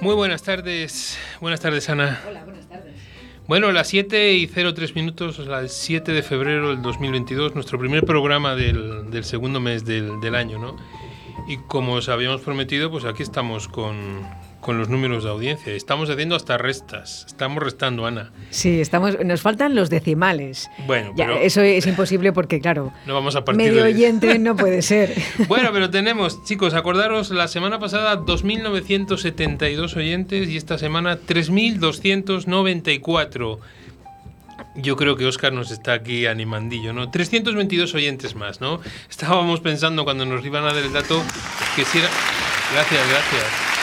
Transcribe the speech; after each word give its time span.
Muy 0.00 0.14
buenas 0.14 0.42
tardes. 0.42 1.18
Buenas 1.40 1.60
tardes, 1.60 1.88
Ana. 1.90 2.20
Hola, 2.28 2.44
buenas 2.44 2.68
tardes. 2.68 2.94
Bueno, 3.48 3.72
las 3.72 3.88
7 3.88 4.34
y 4.34 4.46
03 4.46 4.94
minutos, 4.94 5.40
el 5.40 5.68
7 5.68 6.12
de 6.12 6.22
febrero 6.22 6.68
del 6.68 6.82
2022, 6.82 7.54
nuestro 7.54 7.78
primer 7.78 8.04
programa 8.04 8.54
del, 8.54 9.10
del 9.10 9.24
segundo 9.24 9.58
mes 9.58 9.84
del, 9.84 10.20
del 10.20 10.34
año, 10.36 10.58
¿no? 10.58 10.76
Y 11.48 11.56
como 11.56 11.94
os 11.94 12.08
habíamos 12.08 12.42
prometido, 12.42 12.90
pues 12.90 13.06
aquí 13.06 13.22
estamos 13.24 13.66
con, 13.66 14.22
con 14.60 14.78
los 14.78 14.88
números 14.88 15.24
de 15.24 15.30
audiencia. 15.30 15.72
Estamos 15.72 16.10
haciendo 16.10 16.34
hasta 16.34 16.58
restas. 16.58 17.24
Estamos 17.26 17.62
restando, 17.62 18.06
Ana. 18.06 18.32
Sí, 18.50 18.80
estamos, 18.80 19.16
nos 19.24 19.40
faltan 19.40 19.74
los 19.74 19.88
decimales. 19.90 20.68
Bueno, 20.86 21.12
Ya, 21.16 21.26
pero 21.26 21.38
eso 21.38 21.60
es 21.62 21.86
imposible 21.86 22.32
porque, 22.32 22.60
claro, 22.60 22.92
no 23.06 23.14
vamos 23.14 23.36
a 23.36 23.44
partir 23.44 23.64
medio 23.64 23.84
de... 23.84 23.92
oyente 23.92 24.38
no 24.38 24.56
puede 24.56 24.82
ser. 24.82 25.14
Bueno, 25.48 25.70
pero 25.72 25.90
tenemos, 25.90 26.44
chicos, 26.44 26.74
acordaros, 26.74 27.30
la 27.30 27.48
semana 27.48 27.78
pasada 27.78 28.18
2.972 28.20 29.96
oyentes 29.96 30.48
y 30.48 30.56
esta 30.56 30.78
semana 30.78 31.18
3.294. 31.18 33.58
Yo 34.76 34.96
creo 34.96 35.16
que 35.16 35.26
Oscar 35.26 35.52
nos 35.52 35.70
está 35.70 35.92
aquí 35.92 36.26
animandillo, 36.26 36.92
¿no? 36.92 37.10
322 37.10 37.94
oyentes 37.94 38.34
más, 38.34 38.60
¿no? 38.60 38.80
Estábamos 39.08 39.60
pensando 39.60 40.04
cuando 40.04 40.24
nos 40.26 40.44
iban 40.44 40.64
a 40.64 40.72
dar 40.72 40.82
el 40.82 40.92
dato 40.92 41.22
que 41.76 41.84
si 41.84 41.98
era... 41.98 42.08
Gracias, 42.74 43.00
gracias. 43.08 43.77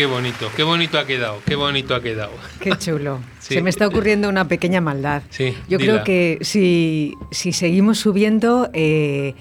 Qué 0.00 0.06
bonito, 0.06 0.50
qué 0.56 0.62
bonito 0.62 0.98
ha 0.98 1.04
quedado, 1.06 1.42
qué 1.44 1.56
bonito 1.56 1.94
ha 1.94 2.00
quedado. 2.00 2.32
Qué 2.58 2.70
chulo. 2.78 3.20
Sí. 3.38 3.52
Se 3.52 3.60
me 3.60 3.68
está 3.68 3.86
ocurriendo 3.86 4.30
una 4.30 4.48
pequeña 4.48 4.80
maldad. 4.80 5.22
Sí, 5.28 5.54
Yo 5.68 5.76
dila. 5.76 5.92
creo 5.92 6.04
que 6.04 6.38
si, 6.40 7.12
si 7.30 7.52
seguimos 7.52 7.98
subiendo, 7.98 8.70
eh, 8.72 9.34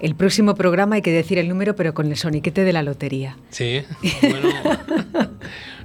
el 0.00 0.14
próximo 0.14 0.54
programa 0.54 0.94
hay 0.96 1.02
que 1.02 1.12
decir 1.12 1.36
el 1.36 1.50
número, 1.50 1.76
pero 1.76 1.92
con 1.92 2.06
el 2.06 2.16
soniquete 2.16 2.64
de 2.64 2.72
la 2.72 2.82
lotería. 2.82 3.36
Sí, 3.50 3.82
bueno, 4.22 4.48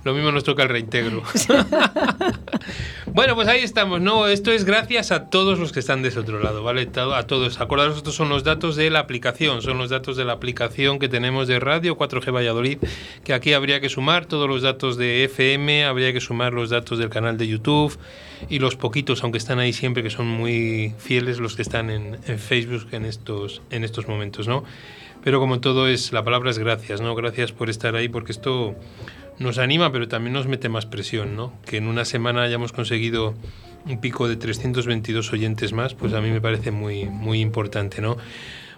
lo 0.04 0.14
mismo 0.14 0.32
nos 0.32 0.44
toca 0.44 0.64
el 0.64 0.70
reintegro. 0.70 1.24
bueno, 3.08 3.36
pues 3.36 3.48
ahí 3.48 3.62
estamos, 3.62 4.02
¿no? 4.02 4.28
Esto 4.28 4.52
es 4.52 4.66
gracias 4.66 5.12
a 5.12 5.30
todos 5.30 5.60
los 5.60 5.72
que 5.72 5.80
están 5.80 6.02
de 6.02 6.10
ese 6.10 6.20
otro 6.20 6.40
lado, 6.42 6.64
¿vale? 6.64 6.90
A 7.14 7.24
todos. 7.24 7.60
Acordaros, 7.62 7.98
estos 7.98 8.16
son 8.16 8.30
los 8.30 8.44
datos 8.44 8.76
de 8.76 8.90
la 8.90 9.00
aplicación, 9.00 9.62
son 9.62 9.78
los 9.78 9.90
datos 9.90 10.18
de 10.18 10.26
la 10.26 10.34
aplicación 10.34 11.00
que 11.00 11.10
tenemos 11.10 11.48
de 11.48 11.60
radio 11.60 11.98
4G 11.98 12.34
Valladolid, 12.34 12.78
que 13.24 13.34
aquí 13.34 13.54
habría 13.54 13.80
que 13.80 13.90
sumar 13.90 14.26
todos 14.26 14.48
los 14.48 14.62
datos 14.62 14.98
de 14.98 15.24
FM, 15.26 15.86
habría 15.86 16.14
que 16.14 16.22
sumar 16.22 16.54
los 16.54 16.70
datos 16.70 17.00
del 17.00 17.10
canal 17.10 17.38
de 17.38 17.48
YouTube 17.48 17.98
y 18.50 18.60
los 18.60 18.76
poquitos, 18.76 19.24
aunque 19.24 19.38
están 19.38 19.60
ahí 19.60 19.74
siempre, 19.74 20.04
que 20.04 20.10
son 20.10 20.28
muy 20.28 20.94
fieles 20.98 21.40
los 21.40 21.56
que 21.56 21.62
están 21.62 21.90
en, 21.90 22.18
en 22.26 22.40
Facebook 22.40 22.88
en 22.92 23.06
estos, 23.06 23.62
en 23.70 23.84
estos 23.84 24.08
momentos, 24.08 24.48
¿no? 24.48 24.64
Pero 25.24 25.40
como 25.40 25.60
todo 25.60 25.88
es, 25.88 26.12
la 26.14 26.24
palabra 26.24 26.50
es 26.50 26.58
gracias, 26.58 27.00
¿no? 27.00 27.14
Gracias 27.14 27.52
por 27.52 27.70
estar 27.70 27.96
ahí, 27.96 28.10
porque 28.10 28.32
esto 28.32 28.76
nos 29.42 29.58
anima, 29.58 29.92
pero 29.92 30.08
también 30.08 30.34
nos 30.34 30.48
mete 30.48 30.70
más 30.70 30.86
presión, 30.86 31.36
¿no? 31.36 31.54
Que 31.66 31.78
en 31.78 31.88
una 31.88 32.06
semana 32.06 32.44
hayamos 32.44 32.72
conseguido 32.72 33.34
un 33.86 34.00
pico 34.00 34.28
de 34.28 34.36
322 34.36 35.34
oyentes 35.34 35.74
más, 35.74 35.96
pues 35.96 36.14
a 36.14 36.22
mí 36.22 36.30
me 36.30 36.42
parece 36.42 36.72
muy, 36.72 37.06
muy 37.06 37.42
importante, 37.42 38.02
¿no? 38.02 38.18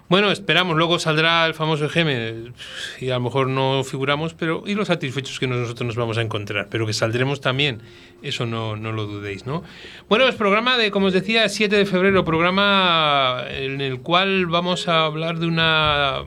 Bueno, 0.06 0.30
esperamos, 0.30 0.76
luego 0.76 0.98
saldrá 0.98 1.46
el 1.46 1.54
famoso 1.54 1.86
EGM 1.86 2.52
y 3.00 3.08
a 3.08 3.14
lo 3.14 3.20
mejor 3.20 3.48
no 3.48 3.82
figuramos, 3.84 4.34
pero 4.34 4.62
y 4.66 4.74
los 4.74 4.88
satisfechos 4.88 5.40
que 5.40 5.46
nosotros 5.46 5.86
nos 5.86 5.96
vamos 5.96 6.18
a 6.18 6.22
encontrar, 6.22 6.68
pero 6.70 6.86
que 6.86 6.92
saldremos 6.92 7.40
también, 7.40 7.80
eso 8.22 8.44
no, 8.44 8.76
no 8.76 8.92
lo 8.92 9.06
dudéis, 9.06 9.46
¿no? 9.46 9.62
Bueno, 10.08 10.28
es 10.28 10.34
programa 10.34 10.76
de, 10.76 10.90
como 10.90 11.06
os 11.06 11.14
decía, 11.14 11.48
7 11.48 11.74
de 11.74 11.86
febrero, 11.86 12.22
programa 12.22 13.44
en 13.48 13.80
el 13.80 14.00
cual 14.00 14.46
vamos 14.46 14.88
a 14.88 15.06
hablar 15.06 15.38
de 15.38 15.46
una... 15.46 16.22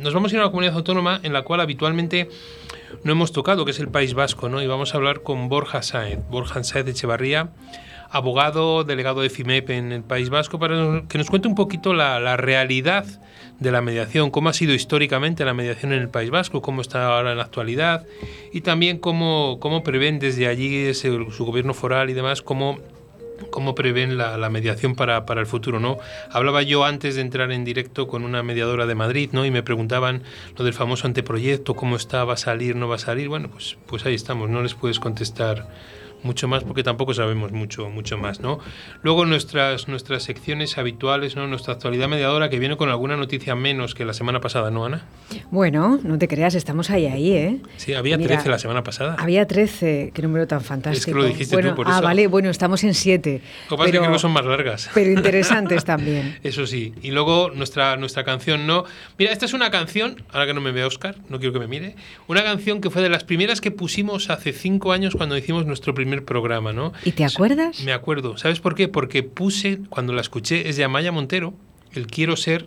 Nos 0.00 0.14
vamos 0.14 0.30
a 0.30 0.36
ir 0.36 0.40
a 0.40 0.44
una 0.44 0.50
comunidad 0.50 0.76
autónoma 0.76 1.18
en 1.22 1.32
la 1.32 1.42
cual 1.42 1.60
habitualmente 1.60 2.28
no 3.04 3.12
hemos 3.12 3.32
tocado, 3.32 3.64
que 3.64 3.70
es 3.70 3.80
el 3.80 3.88
País 3.88 4.14
Vasco, 4.14 4.48
¿no? 4.48 4.62
Y 4.62 4.66
vamos 4.66 4.94
a 4.94 4.96
hablar 4.96 5.22
con 5.22 5.48
Borja 5.48 5.82
Sáez, 5.82 6.18
Borja 6.30 6.62
Sáez 6.64 6.84
de 6.84 6.92
Echevarría, 6.92 7.50
abogado, 8.10 8.84
delegado 8.84 9.20
de 9.20 9.30
FIMEP 9.30 9.70
en 9.70 9.92
el 9.92 10.02
País 10.02 10.30
Vasco, 10.30 10.58
para 10.58 11.02
que 11.08 11.18
nos 11.18 11.28
cuente 11.28 11.48
un 11.48 11.54
poquito 11.54 11.92
la, 11.92 12.36
realidad 12.36 13.04
de 13.58 13.72
la 13.72 13.80
mediación, 13.82 14.30
cómo 14.30 14.48
ha 14.48 14.52
sido 14.52 14.72
históricamente 14.72 15.44
la 15.44 15.54
mediación 15.54 15.92
en 15.92 16.00
el 16.00 16.08
País 16.08 16.30
Vasco, 16.30 16.62
cómo 16.62 16.80
está 16.80 17.16
ahora 17.16 17.32
en 17.32 17.38
la 17.38 17.44
actualidad 17.44 18.06
y 18.52 18.60
también 18.60 18.98
cómo, 18.98 19.58
cómo 19.60 19.82
prevén 19.82 20.18
desde 20.18 20.46
allí 20.46 20.94
su 20.94 21.44
gobierno 21.44 21.74
foral 21.74 22.08
y 22.08 22.14
demás, 22.14 22.40
cómo 22.40 22.78
cómo 23.50 23.74
prevén 23.74 24.18
la, 24.18 24.36
la 24.36 24.50
mediación 24.50 24.94
para, 24.94 25.26
para 25.26 25.40
el 25.40 25.46
futuro, 25.46 25.80
¿no? 25.80 25.98
Hablaba 26.30 26.62
yo 26.62 26.84
antes 26.84 27.16
de 27.16 27.22
entrar 27.22 27.52
en 27.52 27.64
directo 27.64 28.08
con 28.08 28.24
una 28.24 28.42
mediadora 28.42 28.86
de 28.86 28.94
Madrid, 28.94 29.30
¿no? 29.32 29.44
Y 29.44 29.50
me 29.50 29.62
preguntaban 29.62 30.22
lo 30.56 30.64
del 30.64 30.74
famoso 30.74 31.06
anteproyecto, 31.06 31.74
cómo 31.74 31.96
está, 31.96 32.24
va 32.24 32.34
a 32.34 32.38
salir, 32.38 32.76
no 32.76 32.88
va 32.88 32.96
a 32.96 32.98
salir. 32.98 33.28
Bueno, 33.28 33.48
pues, 33.50 33.76
pues 33.86 34.04
ahí 34.06 34.14
estamos, 34.14 34.48
no 34.50 34.62
les 34.62 34.74
puedes 34.74 35.00
contestar 35.00 35.66
mucho 36.22 36.48
más 36.48 36.64
porque 36.64 36.82
tampoco 36.82 37.14
sabemos 37.14 37.52
mucho 37.52 37.88
mucho 37.88 38.18
más, 38.18 38.40
¿no? 38.40 38.58
Luego 39.02 39.26
nuestras 39.26 39.88
nuestras 39.88 40.22
secciones 40.22 40.78
habituales, 40.78 41.36
¿no? 41.36 41.46
Nuestra 41.46 41.74
actualidad 41.74 42.08
mediadora 42.08 42.48
que 42.48 42.58
viene 42.58 42.76
con 42.76 42.88
alguna 42.88 43.16
noticia 43.16 43.54
menos 43.54 43.94
que 43.94 44.04
la 44.04 44.12
semana 44.12 44.40
pasada, 44.40 44.70
¿no, 44.70 44.84
Ana? 44.84 45.06
Bueno, 45.50 45.98
no 46.02 46.18
te 46.18 46.28
creas, 46.28 46.54
estamos 46.54 46.90
ahí, 46.90 47.06
ahí, 47.06 47.32
¿eh? 47.32 47.60
Sí, 47.76 47.94
había 47.94 48.16
Mira, 48.16 48.36
13 48.36 48.48
la 48.48 48.58
semana 48.58 48.82
pasada. 48.82 49.16
Había 49.18 49.46
13, 49.46 50.12
qué 50.14 50.22
número 50.22 50.46
tan 50.46 50.60
fantástico. 50.60 51.18
lo 51.18 51.24
dijiste 51.24 51.56
tú, 51.56 51.62
bueno, 51.62 51.74
por 51.74 51.88
ah, 51.88 51.92
eso. 51.92 52.02
vale, 52.02 52.26
bueno, 52.26 52.50
estamos 52.50 52.82
en 52.84 52.94
7. 52.94 53.42
Lo 53.70 53.76
que 53.76 53.76
pasa 53.76 53.90
es 53.90 54.00
que 54.00 54.12
que 54.12 54.18
son 54.18 54.32
más 54.32 54.44
largas. 54.44 54.90
pero 54.94 55.10
interesantes 55.10 55.84
también. 55.84 56.38
Eso 56.42 56.66
sí. 56.66 56.94
Y 57.02 57.10
luego 57.10 57.50
nuestra, 57.54 57.96
nuestra 57.96 58.24
canción, 58.24 58.66
¿no? 58.66 58.84
Mira, 59.18 59.32
esta 59.32 59.44
es 59.44 59.52
una 59.52 59.70
canción, 59.70 60.22
ahora 60.32 60.46
que 60.46 60.54
no 60.54 60.60
me 60.60 60.72
ve 60.72 60.84
Oscar, 60.84 61.16
no 61.28 61.38
quiero 61.38 61.52
que 61.52 61.58
me 61.60 61.66
mire, 61.66 61.94
una 62.26 62.42
canción 62.42 62.80
que 62.80 62.90
fue 62.90 63.02
de 63.02 63.08
las 63.08 63.24
primeras 63.24 63.60
que 63.60 63.70
pusimos 63.70 64.30
hace 64.30 64.52
cinco 64.52 64.92
años 64.92 65.14
cuando 65.14 65.36
hicimos 65.36 65.66
nuestro 65.66 65.94
primer 65.94 66.07
programa, 66.24 66.72
¿no? 66.72 66.92
¿Y 67.04 67.12
te 67.12 67.24
acuerdas? 67.24 67.82
Me 67.84 67.92
acuerdo. 67.92 68.36
¿Sabes 68.36 68.60
por 68.60 68.74
qué? 68.74 68.88
Porque 68.88 69.22
puse, 69.22 69.80
cuando 69.88 70.12
la 70.12 70.20
escuché, 70.20 70.68
es 70.68 70.76
de 70.76 70.84
Amaya 70.84 71.12
Montero, 71.12 71.54
el 71.92 72.06
Quiero 72.06 72.36
Ser, 72.36 72.66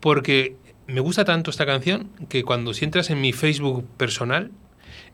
porque 0.00 0.56
me 0.86 1.00
gusta 1.00 1.24
tanto 1.24 1.50
esta 1.50 1.66
canción 1.66 2.10
que 2.28 2.42
cuando 2.42 2.74
si 2.74 2.84
entras 2.84 3.10
en 3.10 3.20
mi 3.20 3.32
Facebook 3.32 3.86
personal, 3.96 4.50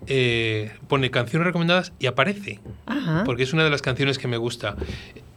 eh, 0.06 0.72
pone 0.88 1.10
canciones 1.10 1.46
recomendadas 1.46 1.92
y 1.98 2.06
aparece, 2.06 2.60
Ajá. 2.86 3.24
porque 3.24 3.42
es 3.42 3.52
una 3.52 3.64
de 3.64 3.70
las 3.70 3.82
canciones 3.82 4.18
que 4.18 4.28
me 4.28 4.36
gusta. 4.36 4.76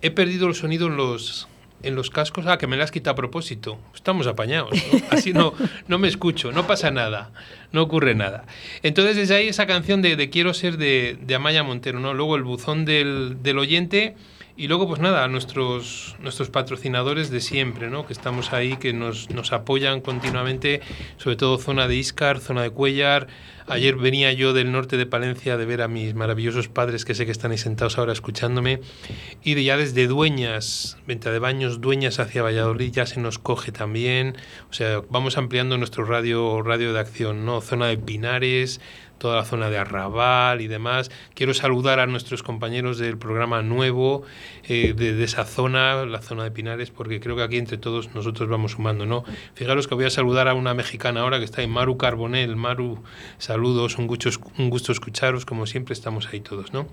He 0.01 0.11
perdido 0.11 0.47
el 0.47 0.55
sonido 0.55 0.87
en 0.87 0.97
los 0.97 1.47
en 1.83 1.95
los 1.95 2.09
cascos, 2.09 2.45
ah, 2.47 2.57
que 2.57 2.67
me 2.67 2.77
la 2.77 2.83
has 2.83 2.91
quitado 2.91 3.13
a 3.13 3.15
propósito. 3.15 3.79
Estamos 3.95 4.27
apañados, 4.27 4.71
¿no? 4.71 4.99
Así 5.11 5.33
no, 5.33 5.53
no 5.87 5.97
me 5.97 6.07
escucho, 6.07 6.51
no 6.51 6.67
pasa 6.67 6.91
nada, 6.91 7.31
no 7.71 7.81
ocurre 7.81 8.15
nada. 8.15 8.45
Entonces, 8.83 9.15
desde 9.15 9.35
ahí 9.35 9.47
esa 9.47 9.67
canción 9.67 10.01
de, 10.01 10.15
de 10.15 10.29
Quiero 10.29 10.53
ser 10.53 10.77
de, 10.77 11.17
de 11.21 11.35
Amaya 11.35 11.63
Montero, 11.63 11.99
¿no? 11.99 12.13
Luego 12.13 12.35
el 12.35 12.43
buzón 12.43 12.85
del, 12.85 13.37
del 13.41 13.59
oyente 13.59 14.15
y 14.59 14.67
luego, 14.67 14.89
pues 14.89 14.99
nada, 14.99 15.25
nuestros, 15.29 16.17
nuestros 16.19 16.49
patrocinadores 16.49 17.29
de 17.29 17.39
siempre, 17.39 17.89
¿no? 17.89 18.05
Que 18.05 18.11
estamos 18.11 18.51
ahí, 18.51 18.75
que 18.75 18.91
nos, 18.91 19.29
nos 19.29 19.53
apoyan 19.53 20.01
continuamente, 20.01 20.81
sobre 21.15 21.37
todo 21.37 21.57
zona 21.59 21.87
de 21.87 21.95
Iscar, 21.95 22.41
zona 22.41 22.63
de 22.63 22.69
Cuellar. 22.69 23.27
Ayer 23.69 23.95
venía 23.95 24.33
yo 24.33 24.53
del 24.53 24.71
norte 24.71 24.97
de 24.97 25.05
Palencia 25.05 25.55
de 25.55 25.65
ver 25.65 25.83
a 25.83 25.87
mis 25.87 26.15
maravillosos 26.15 26.69
padres, 26.69 27.05
que 27.05 27.13
sé 27.13 27.25
que 27.25 27.31
están 27.31 27.51
ahí 27.51 27.57
sentados 27.59 27.99
ahora 27.99 28.13
escuchándome. 28.13 28.81
Y 29.43 29.53
de 29.53 29.63
ya 29.63 29.77
desde 29.77 30.07
Dueñas, 30.07 30.97
Venta 31.05 31.31
de 31.31 31.37
Baños, 31.37 31.79
Dueñas 31.79 32.19
hacia 32.19 32.41
Valladolid, 32.41 32.91
ya 32.91 33.05
se 33.05 33.19
nos 33.19 33.37
coge 33.37 33.71
también. 33.71 34.37
O 34.71 34.73
sea, 34.73 35.01
vamos 35.09 35.37
ampliando 35.37 35.77
nuestro 35.77 36.03
radio, 36.03 36.63
radio 36.63 36.93
de 36.93 36.99
acción, 36.99 37.45
¿no? 37.45 37.61
Zona 37.61 37.85
de 37.87 37.97
Pinares, 37.97 38.81
toda 39.19 39.35
la 39.35 39.45
zona 39.45 39.69
de 39.69 39.77
Arrabal 39.77 40.61
y 40.61 40.67
demás. 40.67 41.11
Quiero 41.35 41.53
saludar 41.53 41.99
a 41.99 42.07
nuestros 42.07 42.41
compañeros 42.41 42.97
del 42.97 43.17
programa 43.17 43.61
nuevo 43.61 44.23
eh, 44.63 44.93
de, 44.95 45.23
esa 45.23 45.45
zona, 45.45 46.05
la 46.05 46.21
zona 46.21 46.45
de 46.45 46.51
Pinares, 46.51 46.89
porque 46.89 47.19
creo 47.19 47.35
que 47.35 47.43
aquí 47.43 47.57
entre 47.57 47.77
todos 47.77 48.15
nosotros 48.15 48.49
vamos 48.49 48.71
sumando, 48.71 49.05
¿no? 49.05 49.23
Fijaros 49.53 49.87
que 49.87 49.93
voy 49.93 50.05
a 50.05 50.09
saludar 50.09 50.47
a 50.47 50.55
una 50.55 50.73
mexicana 50.73 51.21
ahora 51.21 51.37
que 51.37 51.45
está 51.45 51.61
en 51.61 51.69
Maru 51.69 51.97
Carbonel. 51.97 52.55
Maru, 52.55 53.03
saludos, 53.37 53.58
un 53.59 54.07
gusto, 54.07 54.29
un 54.57 54.69
gusto 54.69 54.91
escucharos, 54.91 55.45
como 55.45 55.65
siempre 55.65 55.93
estamos 55.93 56.27
ahí 56.27 56.39
todos, 56.39 56.73
¿no? 56.73 56.87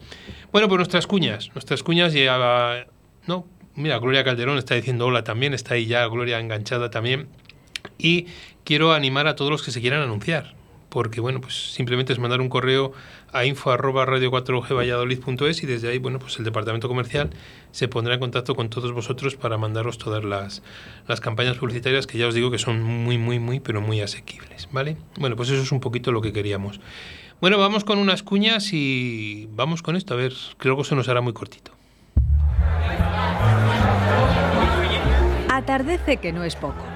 Bueno, 0.53 0.69
pues 0.69 0.79
nuestras 0.79 1.07
cuñas, 1.07 1.51
nuestras 1.55 1.83
cuñas 1.83 2.13
ya, 2.13 2.87
¿no? 3.27 3.47
Mira, 3.75 3.99
Gloria 3.99 4.25
Calderón 4.25 4.59
está 4.59 4.75
diciendo 4.75 5.07
hola 5.07 5.23
también, 5.23 5.55
está 5.55 5.75
ahí 5.75 5.87
ya 5.87 6.07
Gloria 6.07 6.41
enganchada 6.41 6.91
también. 6.91 7.29
Y 7.99 8.27
quiero 8.65 8.93
animar 8.93 9.27
a 9.27 9.37
todos 9.37 9.51
los 9.51 9.63
que 9.63 9.71
se 9.71 9.81
quieran 9.81 10.03
anunciar 10.03 10.56
porque 10.96 11.20
bueno, 11.20 11.43
pues 11.43 11.75
simplemente 11.75 12.14
es 12.14 12.19
mandar 12.19 12.40
un 12.40 12.48
correo 12.48 12.94
a 13.31 13.44
info 13.44 13.70
arroba 13.70 14.06
radio 14.06 14.31
4G 14.31 14.75
valladolid.es 14.75 15.62
y 15.62 15.66
desde 15.66 15.90
ahí, 15.90 15.98
bueno, 15.98 16.19
pues 16.19 16.38
el 16.38 16.44
departamento 16.46 16.88
comercial 16.88 17.28
se 17.70 17.87
pondrá 17.87 18.14
en 18.14 18.20
contacto 18.20 18.54
con 18.54 18.70
todos 18.70 18.93
vosotros 18.93 19.37
para 19.37 19.58
mandaros 19.58 19.98
todas 19.98 20.25
las, 20.25 20.62
las 21.06 21.20
campañas 21.20 21.58
publicitarias 21.58 22.06
que 22.06 22.16
ya 22.16 22.26
os 22.26 22.34
digo 22.34 22.50
que 22.50 22.56
son 22.56 22.82
muy, 22.82 23.19
muy, 23.19 23.38
muy, 23.38 23.60
pero 23.60 23.82
muy 23.82 24.00
asequibles, 24.00 24.70
¿vale? 24.72 24.96
Bueno, 25.19 25.37
pues 25.37 25.50
eso 25.50 25.60
es 25.60 25.70
un 25.70 25.81
poquito 25.81 26.12
lo 26.12 26.22
que 26.22 26.32
queríamos. 26.32 26.81
Bueno, 27.43 27.58
vamos 27.58 27.84
con 27.84 27.98
unas 27.98 28.22
cuñas 28.22 28.72
y 28.72 29.50
vamos 29.50 29.82
con 29.82 29.96
esto, 29.96 30.14
a 30.14 30.16
ver, 30.16 30.32
creo 30.56 30.78
que 30.78 30.84
se 30.84 30.94
nos 30.94 31.10
hará 31.10 31.20
muy 31.20 31.34
cortito. 31.34 31.72
Atardece 35.50 36.16
que 36.16 36.32
no 36.32 36.43
es 36.43 36.56
poco. 36.56 36.95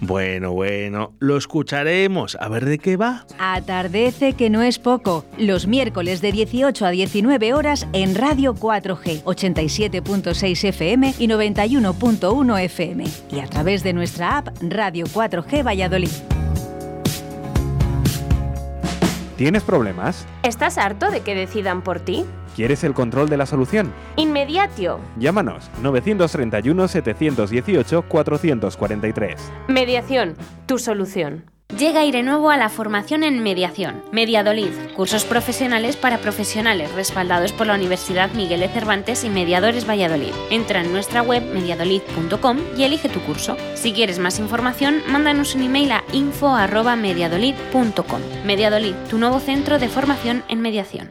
Bueno, 0.00 0.52
bueno, 0.52 1.12
lo 1.18 1.36
escucharemos. 1.36 2.36
A 2.40 2.48
ver 2.48 2.64
de 2.64 2.78
qué 2.78 2.96
va. 2.96 3.26
Atardece 3.38 4.34
que 4.34 4.48
no 4.48 4.62
es 4.62 4.78
poco. 4.78 5.24
Los 5.36 5.66
miércoles 5.66 6.20
de 6.20 6.30
18 6.30 6.86
a 6.86 6.90
19 6.90 7.52
horas 7.52 7.86
en 7.92 8.14
Radio 8.14 8.54
4G, 8.54 9.24
87.6 9.24 10.68
FM 10.68 11.14
y 11.18 11.26
91.1 11.26 12.60
FM. 12.64 13.04
Y 13.32 13.40
a 13.40 13.46
través 13.46 13.82
de 13.82 13.92
nuestra 13.92 14.38
app 14.38 14.48
Radio 14.62 15.06
4G 15.06 15.66
Valladolid. 15.66 16.10
¿Tienes 19.36 19.62
problemas? 19.62 20.26
¿Estás 20.42 20.78
harto 20.78 21.10
de 21.10 21.20
que 21.20 21.34
decidan 21.34 21.82
por 21.82 22.00
ti? 22.00 22.24
¿Quieres 22.58 22.82
el 22.82 22.92
control 22.92 23.28
de 23.28 23.36
la 23.36 23.46
solución? 23.46 23.92
Inmediatio. 24.16 24.98
Llámanos 25.16 25.70
931 25.80 26.88
718 26.88 28.02
443. 28.08 29.52
Mediación, 29.68 30.34
tu 30.66 30.80
solución. 30.80 31.44
Llega 31.78 32.00
aire 32.00 32.24
nuevo 32.24 32.50
a 32.50 32.56
la 32.56 32.68
formación 32.68 33.22
en 33.22 33.44
mediación. 33.44 34.02
Mediadolid, 34.10 34.72
cursos 34.96 35.24
profesionales 35.24 35.96
para 35.96 36.18
profesionales 36.18 36.92
respaldados 36.96 37.52
por 37.52 37.68
la 37.68 37.76
Universidad 37.76 38.32
Miguel 38.32 38.58
de 38.58 38.68
Cervantes 38.68 39.22
y 39.22 39.30
Mediadores 39.30 39.88
Valladolid. 39.88 40.32
Entra 40.50 40.80
en 40.80 40.90
nuestra 40.90 41.22
web 41.22 41.44
mediadolid.com 41.54 42.58
y 42.76 42.82
elige 42.82 43.08
tu 43.08 43.20
curso. 43.20 43.56
Si 43.76 43.92
quieres 43.92 44.18
más 44.18 44.40
información, 44.40 45.00
mándanos 45.06 45.54
un 45.54 45.62
email 45.62 45.92
a 45.92 46.02
info@mediadolid.com. 46.12 48.20
Mediadolid, 48.44 48.96
tu 49.08 49.18
nuevo 49.18 49.38
centro 49.38 49.78
de 49.78 49.88
formación 49.88 50.42
en 50.48 50.60
mediación. 50.60 51.10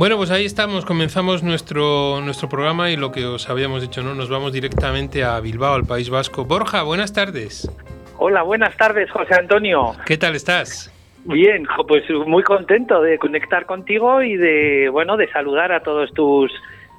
Bueno, 0.00 0.16
pues 0.16 0.30
ahí 0.30 0.46
estamos, 0.46 0.86
comenzamos 0.86 1.42
nuestro, 1.42 2.22
nuestro 2.22 2.48
programa 2.48 2.90
y 2.90 2.96
lo 2.96 3.12
que 3.12 3.26
os 3.26 3.50
habíamos 3.50 3.82
dicho, 3.82 4.02
¿no? 4.02 4.14
Nos 4.14 4.30
vamos 4.30 4.50
directamente 4.50 5.24
a 5.24 5.38
Bilbao, 5.40 5.74
al 5.74 5.84
País 5.84 6.08
Vasco. 6.08 6.46
Borja, 6.46 6.84
buenas 6.84 7.12
tardes. 7.12 7.70
Hola, 8.16 8.40
buenas 8.40 8.74
tardes, 8.78 9.10
José 9.10 9.34
Antonio. 9.34 9.92
¿Qué 10.06 10.16
tal 10.16 10.36
estás? 10.36 10.90
Bien, 11.26 11.66
pues 11.86 12.04
muy 12.26 12.42
contento 12.42 13.02
de 13.02 13.18
conectar 13.18 13.66
contigo 13.66 14.22
y 14.22 14.38
de, 14.38 14.88
bueno, 14.88 15.18
de 15.18 15.30
saludar 15.32 15.70
a 15.70 15.82
todos 15.82 16.10
tus 16.14 16.50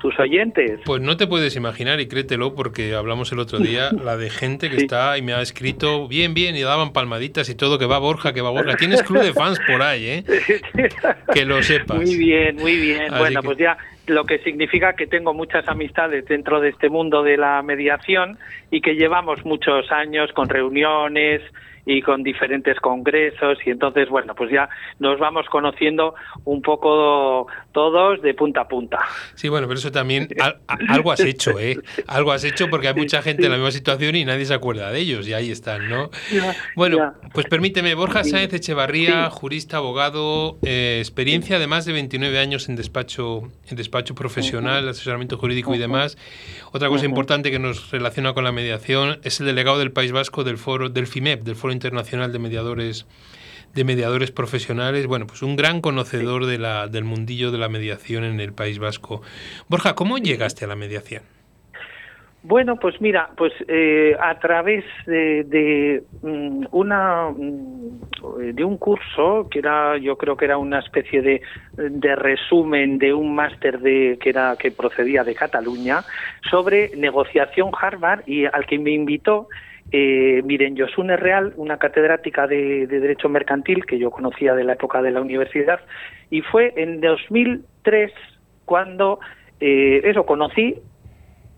tus 0.01 0.19
oyentes. 0.19 0.79
Pues 0.85 1.01
no 1.01 1.17
te 1.17 1.27
puedes 1.27 1.55
imaginar, 1.55 1.99
y 1.99 2.07
créetelo, 2.07 2.55
porque 2.55 2.93
hablamos 2.95 3.31
el 3.31 3.39
otro 3.39 3.59
día, 3.59 3.91
la 4.03 4.17
de 4.17 4.29
gente 4.29 4.69
que 4.69 4.77
sí. 4.77 4.83
está 4.83 5.17
y 5.17 5.21
me 5.21 5.33
ha 5.33 5.41
escrito 5.41 6.07
bien, 6.07 6.33
bien, 6.33 6.55
y 6.55 6.61
daban 6.61 6.93
palmaditas 6.93 7.49
y 7.49 7.55
todo, 7.55 7.77
que 7.77 7.85
va 7.85 7.99
Borja, 7.99 8.33
que 8.33 8.41
va 8.41 8.49
Borja. 8.49 8.75
Tienes 8.77 9.03
club 9.03 9.23
de 9.23 9.33
fans 9.33 9.59
por 9.67 9.81
ahí, 9.81 10.05
¿eh? 10.05 10.23
que 11.33 11.45
lo 11.45 11.61
sepas. 11.63 11.97
Muy 11.97 12.17
bien, 12.17 12.55
muy 12.57 12.77
bien. 12.77 13.13
Así 13.13 13.19
bueno, 13.19 13.41
que... 13.41 13.45
pues 13.45 13.57
ya 13.57 13.77
lo 14.07 14.25
que 14.25 14.39
significa 14.39 14.93
que 14.93 15.07
tengo 15.07 15.33
muchas 15.33 15.67
amistades 15.67 16.25
dentro 16.25 16.59
de 16.59 16.69
este 16.69 16.89
mundo 16.89 17.23
de 17.23 17.37
la 17.37 17.61
mediación 17.61 18.37
y 18.69 18.81
que 18.81 18.95
llevamos 18.95 19.45
muchos 19.45 19.91
años 19.91 20.31
con 20.33 20.49
reuniones, 20.49 21.41
y 21.85 22.01
con 22.01 22.23
diferentes 22.23 22.79
congresos 22.79 23.59
y 23.65 23.69
entonces 23.69 24.09
bueno 24.09 24.33
pues 24.35 24.51
ya 24.51 24.69
nos 24.99 25.19
vamos 25.19 25.45
conociendo 25.49 26.15
un 26.45 26.61
poco 26.61 27.47
todos 27.71 28.21
de 28.21 28.33
punta 28.33 28.61
a 28.61 28.67
punta. 28.67 28.99
Sí 29.35 29.49
bueno 29.49 29.67
pero 29.67 29.79
eso 29.79 29.91
también 29.91 30.27
a, 30.39 30.55
a, 30.67 30.77
algo 30.89 31.11
has 31.11 31.21
hecho 31.21 31.59
eh 31.59 31.77
algo 32.07 32.31
has 32.31 32.43
hecho 32.43 32.69
porque 32.69 32.87
hay 32.87 32.95
mucha 32.95 33.21
gente 33.21 33.45
en 33.45 33.51
la 33.51 33.57
misma 33.57 33.71
situación 33.71 34.15
y 34.15 34.25
nadie 34.25 34.45
se 34.45 34.53
acuerda 34.53 34.91
de 34.91 34.99
ellos 34.99 35.27
y 35.27 35.33
ahí 35.33 35.51
están 35.51 35.89
no 35.89 36.09
ya, 36.31 36.55
bueno 36.75 36.97
ya. 36.97 37.13
pues 37.33 37.45
permíteme 37.47 37.93
Borja 37.95 38.23
Sáenz 38.23 38.53
Echevarría 38.53 39.29
sí. 39.29 39.37
jurista 39.39 39.77
abogado 39.77 40.57
eh, 40.63 40.97
experiencia 40.99 41.59
de 41.59 41.67
más 41.67 41.85
de 41.85 41.93
29 41.93 42.39
años 42.39 42.69
en 42.69 42.75
despacho 42.75 43.43
en, 43.69 43.77
des, 43.77 43.91
despacho 43.91 44.15
profesional, 44.15 44.87
asesoramiento 44.87 45.37
jurídico 45.37 45.75
y 45.75 45.77
demás. 45.77 46.17
Otra 46.71 46.87
cosa 46.87 47.05
importante 47.05 47.51
que 47.51 47.59
nos 47.59 47.91
relaciona 47.91 48.33
con 48.33 48.45
la 48.45 48.53
mediación 48.53 49.19
es 49.23 49.41
el 49.41 49.47
delegado 49.47 49.79
del 49.79 49.91
País 49.91 50.13
Vasco 50.13 50.45
del 50.45 50.57
foro 50.57 50.87
del 50.87 51.07
FIMEP, 51.07 51.41
del 51.43 51.55
Foro 51.55 51.70
Internacional 51.73 52.31
de 52.31 52.39
Mediadores 52.39 53.07
de 53.73 53.83
mediadores 53.85 54.31
profesionales, 54.31 55.07
bueno, 55.07 55.27
pues 55.27 55.41
un 55.41 55.55
gran 55.55 55.79
conocedor 55.81 56.45
de 56.45 56.57
la, 56.57 56.87
del 56.87 57.05
mundillo 57.05 57.51
de 57.51 57.57
la 57.57 57.69
mediación 57.69 58.23
en 58.25 58.39
el 58.39 58.53
País 58.53 58.79
Vasco. 58.79 59.21
Borja, 59.69 59.95
¿cómo 59.95 60.17
llegaste 60.17 60.65
a 60.65 60.67
la 60.67 60.75
mediación? 60.75 61.23
Bueno, 62.43 62.77
pues 62.77 62.99
mira, 62.99 63.29
pues 63.37 63.53
eh, 63.67 64.15
a 64.19 64.39
través 64.39 64.83
de, 65.05 66.03
mm, 66.23 66.65
una 66.71 67.29
mm, 67.29 68.53
de 68.55 68.63
un 68.63 68.77
curso 68.77 69.47
que 69.49 69.59
era, 69.59 69.95
yo 69.99 70.17
creo 70.17 70.35
que 70.35 70.45
era 70.45 70.57
una 70.57 70.79
especie 70.79 71.21
de, 71.21 71.41
de 71.77 72.15
resumen 72.15 72.97
de 72.97 73.13
un 73.13 73.35
máster 73.35 73.79
de 73.79 74.17
que 74.19 74.31
era 74.31 74.55
que 74.57 74.71
procedía 74.71 75.23
de 75.23 75.35
Cataluña 75.35 76.03
sobre 76.49 76.89
negociación 76.97 77.69
Harvard 77.79 78.23
y 78.25 78.45
al 78.45 78.65
que 78.65 78.79
me 78.79 78.91
invitó 78.91 79.47
eh, 79.91 80.41
miren, 80.45 80.77
Josune 80.77 81.17
Real, 81.17 81.53
una 81.57 81.77
catedrática 81.77 82.47
de, 82.47 82.87
Derecho 82.87 83.29
Mercantil 83.29 83.85
que 83.85 83.99
yo 83.99 84.11
conocía 84.11 84.55
de 84.55 84.63
la 84.63 84.73
época 84.73 85.01
de 85.01 85.11
la 85.11 85.21
universidad, 85.21 85.81
y 86.29 86.41
fue 86.41 86.73
en 86.77 87.01
2003 87.01 88.11
cuando 88.65 89.19
eh, 89.59 90.01
eso 90.03 90.25
conocí, 90.25 90.75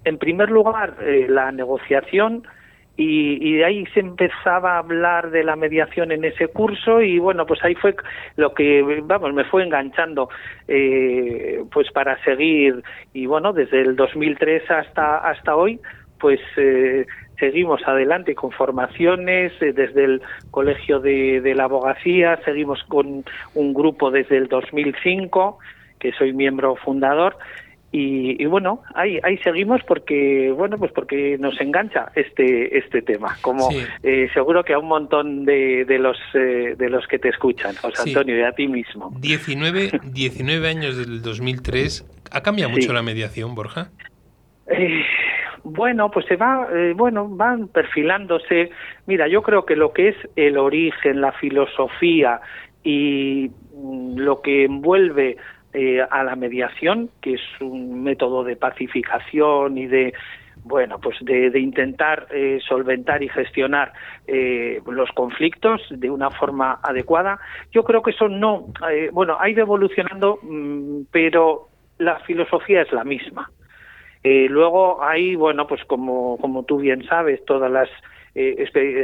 en 0.04 0.18
primer 0.18 0.50
lugar, 0.50 0.96
eh, 1.02 1.28
la 1.30 1.52
negociación 1.52 2.44
y, 2.96 3.56
de 3.56 3.66
ahí 3.66 3.86
se 3.88 4.02
empezaba 4.02 4.75
a 4.75 4.78
hablar 4.80 5.32
de 5.32 5.44
la 5.44 5.56
mediación 5.56 6.12
en 6.12 6.24
ese 6.25 6.48
curso 6.48 7.02
y 7.02 7.18
bueno 7.18 7.46
pues 7.48 7.63
ahí 7.63 7.74
fue 7.74 7.96
lo 8.36 8.54
que 8.54 9.02
vamos 9.04 9.34
me 9.34 9.46
fue 9.46 9.63
enganchando 9.63 10.30
eh, 10.68 11.63
pues 11.72 11.92
para 11.92 12.24
seguir. 12.24 12.84
Y 13.13 13.25
bueno 13.25 13.52
desde 13.52 13.82
el 13.82 13.96
2003 13.96 14.70
hasta 14.70 15.18
hasta 15.18 15.56
hoy 15.56 15.80
pues 16.20 16.40
eh, 16.58 17.08
seguimos 17.40 17.82
adelante 17.86 18.36
con 18.36 18.52
formaciones 18.52 19.54
eh, 19.62 19.74
desde 19.74 20.06
el 20.06 20.22
Colegio 20.52 21.00
de, 21.00 21.54
la 21.56 21.66
Abogacía, 21.66 22.40
seguimos 22.46 22.84
con 22.88 23.24
un 23.54 23.74
grupo 23.74 24.12
desde 24.12 24.38
el 24.38 24.48
2005, 24.48 25.60
que 26.00 26.12
soy 26.13 26.34
miembro 26.34 26.75
fundador, 26.75 27.38
y, 27.96 28.44
bueno 28.46 28.82
ahí 28.96 29.20
ahí 29.22 29.38
seguimos 29.38 29.82
porque 29.88 30.52
bueno 30.52 30.80
pues 30.80 30.92
porque 30.92 31.38
nos 31.38 31.62
engancha 31.62 32.12
este 32.16 32.75
este 32.75 33.04
tema 33.04 33.38
como 33.42 33.70
eh, 34.02 34.30
seguro 34.34 34.63
que 34.63 34.74
a 34.74 34.80
un 34.80 34.88
montón 34.88 35.46
de, 35.46 35.86
de 35.86 36.00
los 36.00 36.18
de 36.34 36.90
los 36.90 37.06
que 37.06 37.20
te 37.20 37.30
escuchan 37.30 37.75
José 37.75 38.10
Antonio 38.10 38.40
y 38.40 38.42
a 38.42 38.52
ti 38.52 38.68
mismo. 38.68 39.13
19 39.20 39.92
19 40.06 40.68
años 40.68 40.98
del 40.98 41.22
2003 41.22 42.04
ha 42.32 42.42
cambiado 42.42 42.72
mucho 42.72 42.94
la 42.94 43.04
mediación 43.04 43.54
Borja 43.54 43.92
eh, 44.68 45.04
bueno, 45.63 46.12
pues 46.12 46.25
se 46.25 46.36
va, 46.36 46.67
eh, 46.74 46.93
bueno, 46.96 47.27
van 47.29 47.67
perfilándose. 47.67 48.72
Mira, 49.05 49.27
yo 49.27 49.41
creo 49.41 49.65
que 49.65 49.75
lo 49.75 49.93
que 49.93 50.10
es 50.10 50.15
el 50.36 50.58
origen, 50.58 51.22
la 51.22 51.32
filosofía 51.32 52.41
y 52.84 53.50
mm, 53.74 54.17
lo 54.17 54.41
que 54.41 54.65
envuelve 54.65 55.38
eh, 55.74 56.01
a 56.01 56.24
la 56.24 56.36
mediación, 56.36 57.10
que 57.22 57.36
es 57.36 57.41
un 57.62 58.03
método 58.03 58.43
de 58.43 58.55
pacificación 58.55 59.77
y 59.77 59.88
de 59.88 60.13
bueno, 60.65 60.98
pues 61.00 61.17
de, 61.22 61.60
intentar 61.60 62.27
eh, 62.32 62.60
solventar 62.65 63.22
y 63.22 63.27
gestionar 63.27 63.91
los 64.86 65.10
conflictos 65.12 65.82
de 65.89 66.10
una 66.10 66.29
forma 66.29 66.79
adecuada. 66.82 67.38
Yo 67.74 67.84
creo 67.84 68.01
que 68.01 68.12
eso 68.12 68.29
no, 68.29 68.67
bueno, 69.12 69.36
ha 69.41 69.50
ido 69.50 69.62
evolucionando, 69.62 70.39
mm, 70.41 71.01
pero 71.12 71.67
la 71.98 72.20
filosofía 72.20 72.84
es 72.84 72.93
la 72.93 73.03
misma. 73.03 73.50
Eh, 74.24 74.48
luego 74.50 75.03
hay, 75.03 75.36
bueno, 75.36 75.68
pues 75.68 75.84
como, 75.86 76.38
como 76.38 76.63
tú 76.63 76.77
bien 76.77 77.03
sabes, 77.06 77.44
todas 77.46 77.70
las 77.70 77.89
eh, 78.36 78.56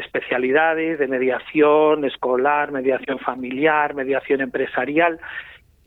especialidades 0.03 0.97
de 0.97 1.07
mediación 1.07 2.05
escolar, 2.05 2.71
mediación 2.71 3.19
familiar, 3.19 3.93
mediación 3.93 4.41
empresarial, 4.41 5.19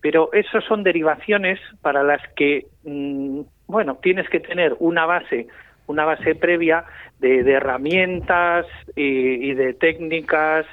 pero 0.02 0.32
esos 0.32 0.64
son 0.64 0.82
derivaciones 0.82 1.58
para 1.80 2.02
las 2.02 2.20
que, 2.36 2.66
mm, 2.84 3.40
bueno, 3.68 3.98
tienes 4.02 4.28
que 4.28 4.40
tener 4.40 4.76
una 4.80 5.06
base, 5.06 5.46
una 5.86 6.04
base 6.04 6.34
previa 6.34 6.84
de, 7.20 7.40
herramientas 7.50 8.66
y, 8.94 9.50
y, 9.50 9.54
de 9.54 9.72
técnicas 9.74 10.66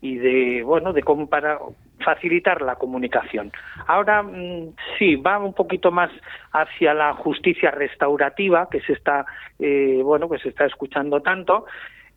y 0.00 0.16
de, 0.16 0.62
bueno, 0.64 0.92
de 0.92 1.02
cómo 1.02 1.28
para 1.28 1.58
facilitar 2.02 2.62
la 2.62 2.76
comunicación. 2.76 3.52
Ahora 3.86 4.22
mm, 4.22 4.74
sí, 4.98 5.16
va 5.16 5.38
un 5.38 5.54
poquito 5.54 5.90
más 5.90 6.10
hacia 6.52 6.94
la 6.94 7.14
justicia 7.14 7.70
restaurativa 7.70 8.68
que 8.70 8.80
se 8.80 8.92
está, 8.92 9.26
eh, 9.58 10.00
bueno, 10.02 10.28
pues 10.28 10.42
se 10.42 10.50
está 10.50 10.66
escuchando 10.66 11.20
tanto. 11.20 11.66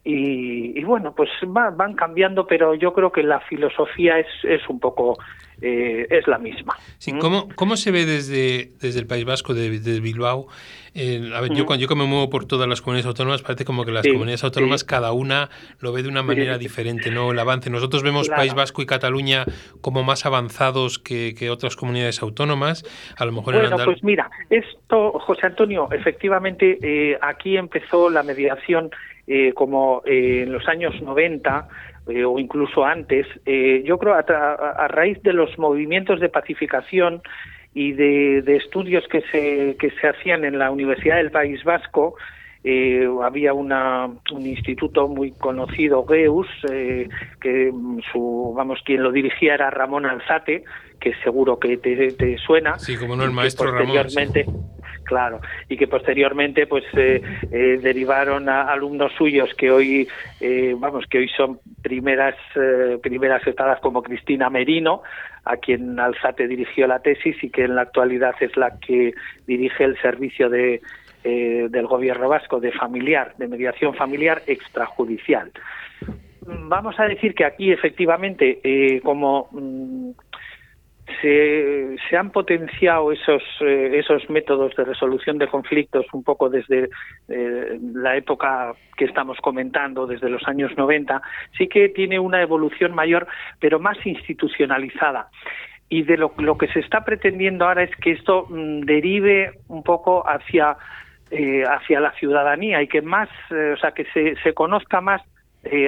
Y, 0.07 0.83
bueno, 0.83 1.15
pues 1.15 1.29
van 1.47 1.95
cambiando, 1.95 2.45
pero 2.45 2.75
yo 2.75 2.93
creo 2.93 3.11
que 3.11 3.23
la 3.23 3.39
filosofía 3.39 4.19
es, 4.19 4.27
es 4.43 4.61
un 4.69 4.79
poco 4.79 5.17
eh, 5.61 6.05
es 6.09 6.27
la 6.27 6.37
misma. 6.37 6.75
Sí, 6.99 7.11
¿cómo, 7.17 7.49
¿Cómo 7.55 7.75
se 7.75 7.91
ve 7.91 8.05
desde, 8.05 8.71
desde 8.79 8.99
el 8.99 9.07
País 9.07 9.25
Vasco, 9.25 9.55
desde 9.55 9.99
Bilbao? 9.99 10.47
a 10.97 11.41
ver, 11.41 11.51
yo, 11.53 11.65
cuando 11.65 11.85
yo 11.85 11.93
me 11.93 12.05
muevo 12.05 12.29
por 12.29 12.45
todas 12.45 12.69
las 12.69 12.81
comunidades 12.81 13.07
autónomas, 13.07 13.41
parece 13.41 13.65
como 13.65 13.83
que 13.83 13.91
las 13.91 14.07
comunidades 14.07 14.45
autónomas, 14.45 14.85
cada 14.85 15.11
una 15.11 15.49
lo 15.79 15.91
ve 15.91 16.03
de 16.03 16.07
una 16.07 16.23
manera 16.23 16.57
diferente, 16.57 17.11
¿no? 17.11 17.31
El 17.31 17.39
avance. 17.39 17.69
Nosotros 17.69 18.01
vemos 18.01 18.29
País 18.29 18.53
Vasco 18.53 18.81
y 18.81 18.85
Cataluña 18.85 19.43
como 19.81 20.03
más 20.03 20.25
avanzados 20.25 20.97
que, 20.97 21.35
que 21.37 21.49
otras 21.49 21.75
comunidades 21.75 22.21
autónomas. 22.21 22.85
A 23.17 23.25
lo 23.25 23.33
mejor 23.33 23.55
bueno, 23.55 23.75
pues 23.83 24.03
mira, 24.05 24.29
esto, 24.49 25.19
José 25.19 25.47
Antonio, 25.47 25.89
efectivamente, 25.91 26.79
eh, 26.81 27.17
aquí 27.21 27.57
empezó 27.57 28.09
la 28.09 28.23
mediación 28.23 28.89
eh, 29.27 29.53
como 29.53 30.01
en 30.05 30.51
los 30.51 30.67
años 30.67 31.01
90 31.01 31.67
eh, 32.07 32.23
o 32.23 32.37
incluso 32.37 32.85
antes, 32.85 33.25
eh, 33.45 33.81
yo 33.83 33.97
creo 33.97 34.13
a, 34.13 34.19
a, 34.19 34.87
raíz 34.87 35.21
de 35.23 35.33
los 35.33 35.57
movimientos 35.57 36.19
de 36.19 36.29
pacificación 36.29 37.23
y 37.73 37.93
de, 37.93 38.55
estudios 38.55 39.07
que 39.07 39.21
se, 39.31 39.75
que 39.77 39.89
se 39.99 40.07
hacían 40.07 40.45
en 40.45 40.59
la 40.59 40.69
Universidad 40.69 41.17
del 41.17 41.31
País 41.31 41.63
Vasco, 41.63 42.15
eh, 42.65 43.07
había 43.23 43.53
una, 43.53 44.07
un 44.07 44.45
instituto 44.45 45.07
muy 45.07 45.31
conocido, 45.31 46.05
GEUS, 46.05 46.47
que 47.39 47.71
su, 48.11 48.53
vamos, 48.55 48.79
quien 48.83 49.03
lo 49.03 49.11
dirigía 49.11 49.53
era 49.53 49.69
Ramón 49.69 50.05
Alzate, 50.05 50.63
que 50.99 51.13
seguro 51.23 51.59
que 51.59 51.77
te, 51.77 52.37
suena. 52.39 52.79
Sí, 52.79 52.97
como 52.97 53.15
no 53.15 53.23
el 53.23 53.31
maestro 53.31 53.71
Ramón 53.71 54.07
claro, 55.05 55.39
y 55.69 55.77
que 55.77 55.87
posteriormente 55.87 56.67
pues 56.67 56.83
eh, 56.93 57.21
eh, 57.51 57.79
derivaron 57.81 58.49
a 58.49 58.63
alumnos 58.63 59.13
suyos 59.17 59.49
que 59.57 59.71
hoy, 59.71 60.07
eh, 60.41 60.75
vamos, 60.77 61.05
que 61.09 61.19
hoy 61.19 61.29
son 61.29 61.59
primeras 61.81 62.35
primeras 63.01 63.45
estadas 63.47 63.79
como 63.79 64.01
Cristina 64.01 64.49
Merino, 64.49 65.03
a 65.45 65.57
quien 65.57 65.99
Alzate 65.99 66.47
dirigió 66.47 66.87
la 66.87 66.99
tesis 66.99 67.35
y 67.43 67.49
que 67.49 67.63
en 67.63 67.75
la 67.75 67.83
actualidad 67.83 68.33
es 68.39 68.57
la 68.57 68.79
que 68.79 69.13
dirige 69.45 69.83
el 69.83 70.01
servicio 70.01 70.49
de 70.49 70.81
del 71.25 71.87
gobierno 71.87 72.29
vasco 72.29 72.59
de 72.59 72.71
familiar, 72.71 73.33
de 73.37 73.47
mediación 73.47 73.93
familiar 73.95 74.41
extrajudicial. 74.47 75.51
Vamos 76.45 76.99
a 76.99 77.05
decir 77.05 77.33
que 77.33 77.43
aquí 77.43 77.71
efectivamente, 77.71 79.01
como 79.03 79.49
mm, 79.51 80.11
se, 81.21 81.95
se 82.09 82.17
han 82.17 82.31
potenciado 82.31 83.11
esos, 83.11 83.43
eh, 83.61 83.91
esos 83.93 84.27
métodos 84.29 84.75
de 84.75 84.85
resolución 84.85 85.37
de 85.37 85.47
conflictos 85.47 86.05
un 86.13 86.23
poco 86.23 86.49
desde 86.49 86.89
eh, 87.27 87.79
la 87.93 88.17
época 88.17 88.73
que 88.97 89.05
estamos 89.05 89.37
comentando, 89.39 90.07
desde 90.07 90.29
los 90.29 90.47
años 90.47 90.71
90, 90.75 91.21
sí 91.57 91.67
que 91.67 91.89
tiene 91.89 92.19
una 92.19 92.41
evolución 92.41 92.93
mayor, 92.95 93.27
pero 93.59 93.79
más 93.79 93.97
institucionalizada. 94.05 95.29
Y 95.89 96.01
de 96.01 96.17
lo, 96.17 96.33
lo 96.39 96.57
que 96.57 96.67
se 96.69 96.79
está 96.79 97.05
pretendiendo 97.05 97.65
ahora 97.65 97.83
es 97.83 97.95
que 97.97 98.11
esto 98.11 98.47
mm, 98.49 98.81
derive 98.81 99.51
un 99.67 99.83
poco 99.83 100.27
hacia, 100.27 100.75
eh, 101.31 101.63
hacia 101.63 101.99
la 101.99 102.11
ciudadanía 102.13 102.81
y 102.81 102.87
que 102.87 103.01
más, 103.01 103.29
o 103.49 103.77
sea, 103.77 103.91
que 103.91 104.05
se, 104.13 104.35
se 104.43 104.53
conozca 104.53 105.01
más 105.01 105.21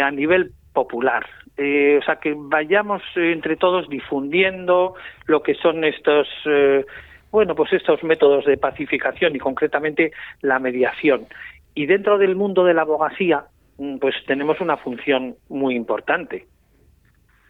a 0.04 0.12
nivel 0.12 0.52
popular. 0.74 1.26
Eh, 1.58 1.98
o 2.00 2.06
sea, 2.06 2.18
que 2.18 2.36
vayamos 2.38 3.02
eh, 3.16 3.32
entre 3.32 3.56
todos 3.56 3.90
difundiendo 3.90 4.94
lo 5.26 5.42
que 5.42 5.56
son 5.56 5.84
estos, 5.84 6.28
eh, 6.46 6.86
bueno, 7.32 7.56
pues 7.56 7.74
estos 7.74 8.04
métodos 8.04 8.46
de 8.46 8.58
pacificación 8.58 9.36
y 9.36 9.40
concretamente 9.40 10.12
la 10.42 10.60
mediación. 10.60 11.26
Y 11.74 11.88
dentro 11.88 12.20
del 12.20 12.36
mundo 12.36 12.64
de 12.64 12.76
la 12.76 12.84
abogacía, 12.84 13.46
mm, 13.80 13.98
pues 13.98 14.14
tenemos 14.28 14.62
una 14.62 14.78
función 14.78 15.36
muy 15.50 15.76
importante. 15.76 16.46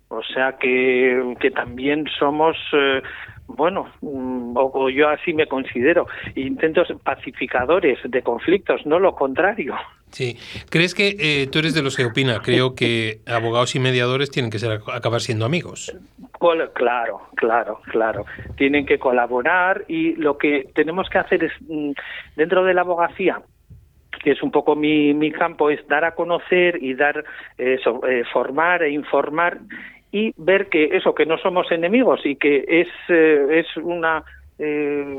O 0.08 0.24
sea 0.24 0.54
que, 0.54 1.36
que 1.42 1.52
también 1.52 2.06
somos 2.18 2.56
bueno, 3.48 3.92
mm, 4.02 4.56
o, 4.56 4.90
yo 4.90 5.10
así 5.10 5.34
me 5.34 5.48
considero, 5.48 6.08
intentos 6.36 6.88
pacificadores 7.04 8.00
de 8.04 8.22
conflictos, 8.22 8.86
no 8.86 9.00
lo 9.00 9.16
contrario. 9.16 9.76
Sí, 10.12 10.38
¿crees 10.70 10.94
que 10.96 11.16
eh, 11.20 11.48
tú 11.48 11.60
eres 11.60 11.74
de 11.74 11.84
los 11.84 11.98
que 11.98 12.06
opina? 12.06 12.40
Creo 12.42 12.76
que 12.76 13.20
abogados 13.28 13.76
y 13.76 13.80
mediadores 13.80 14.32
tienen 14.32 14.52
que 14.52 14.60
ser 14.60 14.80
acabar 14.94 15.22
siendo 15.22 15.46
amigos. 15.46 15.96
Claro, 16.74 17.22
claro, 17.36 17.82
claro. 17.86 18.26
Tienen 18.56 18.86
que 18.86 19.00
colaborar 19.00 19.84
y 19.88 20.16
lo 20.16 20.38
que 20.38 20.70
tenemos 20.76 21.10
que 21.10 21.18
hacer 21.18 21.44
es, 21.44 21.52
mm, 21.68 21.92
dentro 22.36 22.64
de 22.64 22.74
la 22.74 22.82
abogacía, 22.82 23.42
que 24.24 24.32
es 24.32 24.42
un 24.42 24.52
poco 24.52 24.76
mi, 24.76 25.14
mi 25.14 25.32
campo, 25.32 25.70
es 25.70 25.86
dar 25.88 26.06
a 26.06 26.16
conocer 26.16 26.82
y 26.82 26.94
dar, 26.94 27.24
eh, 27.58 27.80
eh, 28.08 28.24
formar 28.32 28.84
e 28.84 28.92
informar 28.92 29.60
y 30.18 30.34
ver 30.38 30.68
que 30.70 30.98
eso, 30.98 31.14
que 31.14 31.26
no 31.26 31.38
somos 31.38 31.72
enemigos 31.72 32.26
y 32.26 32.36
que 32.38 32.66
es, 32.68 32.88
eh, 33.10 33.60
es 33.60 33.78
una, 33.78 34.24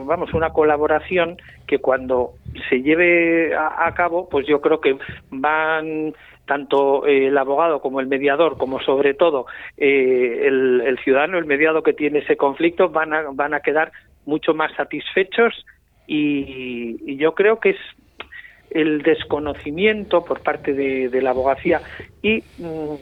vamos, 0.04 0.34
una 0.34 0.50
colaboración 0.50 1.36
que 1.66 1.78
cuando 1.78 2.32
se 2.68 2.82
lleve 2.82 3.54
a, 3.54 3.94
cabo, 3.94 4.28
pues 4.28 4.46
yo 4.48 4.60
creo 4.60 4.80
que 4.80 4.96
van 5.30 6.14
tanto 6.46 7.06
el 7.06 7.38
abogado 7.38 7.80
como 7.80 8.00
el 8.00 8.08
mediador, 8.08 8.58
como 8.58 8.80
sobre 8.80 9.14
todo 9.14 9.46
el, 9.76 10.82
el, 10.84 10.98
ciudadano, 11.04 11.38
el 11.38 11.44
mediado 11.44 11.84
que 11.84 11.92
tiene 11.92 12.18
ese 12.20 12.36
conflicto, 12.36 12.88
van 12.88 13.12
a, 13.12 13.22
van 13.32 13.54
a 13.54 13.60
quedar 13.60 13.92
mucho 14.26 14.54
más 14.54 14.72
satisfechos 14.74 15.64
y, 16.08 16.96
y 17.06 17.16
yo 17.18 17.34
creo 17.34 17.60
que 17.60 17.70
es 17.70 17.78
el 18.70 19.02
desconocimiento 19.02 20.24
por 20.24 20.40
parte 20.40 20.72
de, 20.72 21.22
la 21.22 21.30
abogacía 21.30 21.80
y 22.22 22.42
mm, 22.58 22.94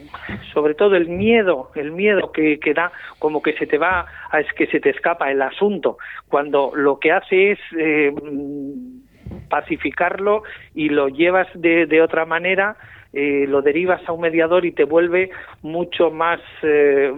sobre 0.53 0.73
todo 0.73 0.95
el 0.95 1.07
miedo, 1.07 1.71
el 1.75 1.91
miedo 1.91 2.31
que, 2.31 2.59
que, 2.59 2.73
da 2.73 2.91
como 3.19 3.41
que 3.41 3.53
se 3.53 3.67
te 3.67 3.77
va, 3.77 4.05
a, 4.31 4.39
es 4.39 4.51
que 4.53 4.67
se 4.67 4.79
te 4.79 4.89
escapa 4.89 5.31
el 5.31 5.41
asunto, 5.41 5.97
cuando 6.29 6.71
lo 6.75 6.99
que 6.99 7.11
hace 7.11 7.51
es 7.51 7.59
eh, 7.77 8.11
mm, 8.11 9.49
pacificarlo 9.49 10.43
y 10.73 10.89
lo 10.89 11.09
llevas 11.09 11.47
de, 11.53 11.85
de 11.85 12.01
otra 12.01 12.25
manera, 12.25 12.77
eh, 13.13 13.45
lo 13.47 13.61
derivas 13.61 14.01
a 14.07 14.11
un 14.11 14.21
mediador 14.21 14.65
y 14.65 14.71
te 14.71 14.83
vuelve 14.83 15.31
mucho 15.61 16.11
más 16.11 16.39
eh, 16.63 17.11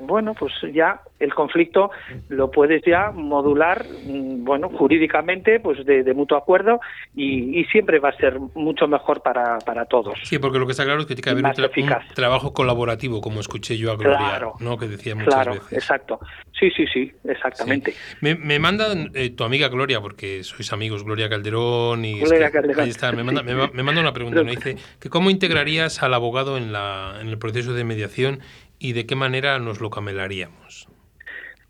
bueno, 0.00 0.34
pues 0.34 0.52
ya 0.74 1.00
el 1.18 1.34
conflicto 1.34 1.90
lo 2.28 2.50
puedes 2.50 2.82
ya 2.84 3.10
modular, 3.10 3.84
mm, 3.84 4.44
bueno, 4.44 4.68
jurídicamente, 4.68 5.60
pues 5.60 5.84
de, 5.84 6.14
mutuo 6.14 6.36
acuerdo 6.36 6.80
y, 7.14 7.64
siempre 7.70 8.00
va 8.00 8.08
a 8.08 8.16
ser 8.16 8.38
mucho 8.54 8.88
mejor 8.88 9.22
para, 9.22 9.58
para 9.58 9.84
todos. 9.84 10.18
Sí, 10.24 10.38
porque 10.38 10.58
lo 10.58 10.66
que 10.66 10.72
está 10.72 10.84
claro 10.84 11.00
es 11.00 11.06
que 11.06 11.14
tiene 11.14 11.22
que 11.22 11.30
haber 11.30 11.44
un, 11.44 12.14
trabajo 12.14 12.52
colaborativo, 12.52 13.20
como 13.20 13.40
escuché 13.40 13.76
yo 13.76 13.92
a 13.92 13.96
Gloria, 13.96 14.40
¿no? 14.58 14.76
Que 14.76 14.88
decía 14.88 15.14
muchas 15.14 15.34
claro, 15.34 15.52
veces. 15.54 15.72
exacto. 15.72 16.18
Sí, 16.58 16.70
sí, 16.76 16.86
sí, 16.92 17.12
exactamente. 17.24 17.94
Me, 18.20 18.34
me 18.34 18.58
manda 18.58 18.86
eh, 19.14 19.30
tu 19.30 19.44
amiga 19.44 19.68
Gloria, 19.68 20.00
porque 20.00 20.42
sois 20.42 20.72
amigos, 20.72 21.04
Gloria 21.04 21.28
Calderón 21.28 22.04
y... 22.04 22.20
Gloria 22.20 22.50
Calderón. 22.50 22.84
Ahí 22.84 22.90
está, 22.90 23.12
me 23.12 23.22
manda, 23.22 23.42
me, 23.42 23.82
manda 23.82 24.00
una 24.00 24.12
pregunta, 24.12 24.42
me 24.42 24.50
dice 24.50 24.76
que 24.98 25.08
cómo 25.08 25.30
integrarías 25.30 26.02
al 26.02 26.12
abogado 26.12 26.56
en, 26.56 26.72
la, 26.72 27.18
en 27.20 27.28
el 27.28 27.38
proceso 27.38 27.72
de 27.72 27.84
mediación 27.84 28.40
y 28.80 28.94
de 28.94 29.06
qué 29.06 29.14
manera 29.14 29.58
nos 29.60 29.80
lo 29.80 29.90
camelaríamos. 29.90 30.88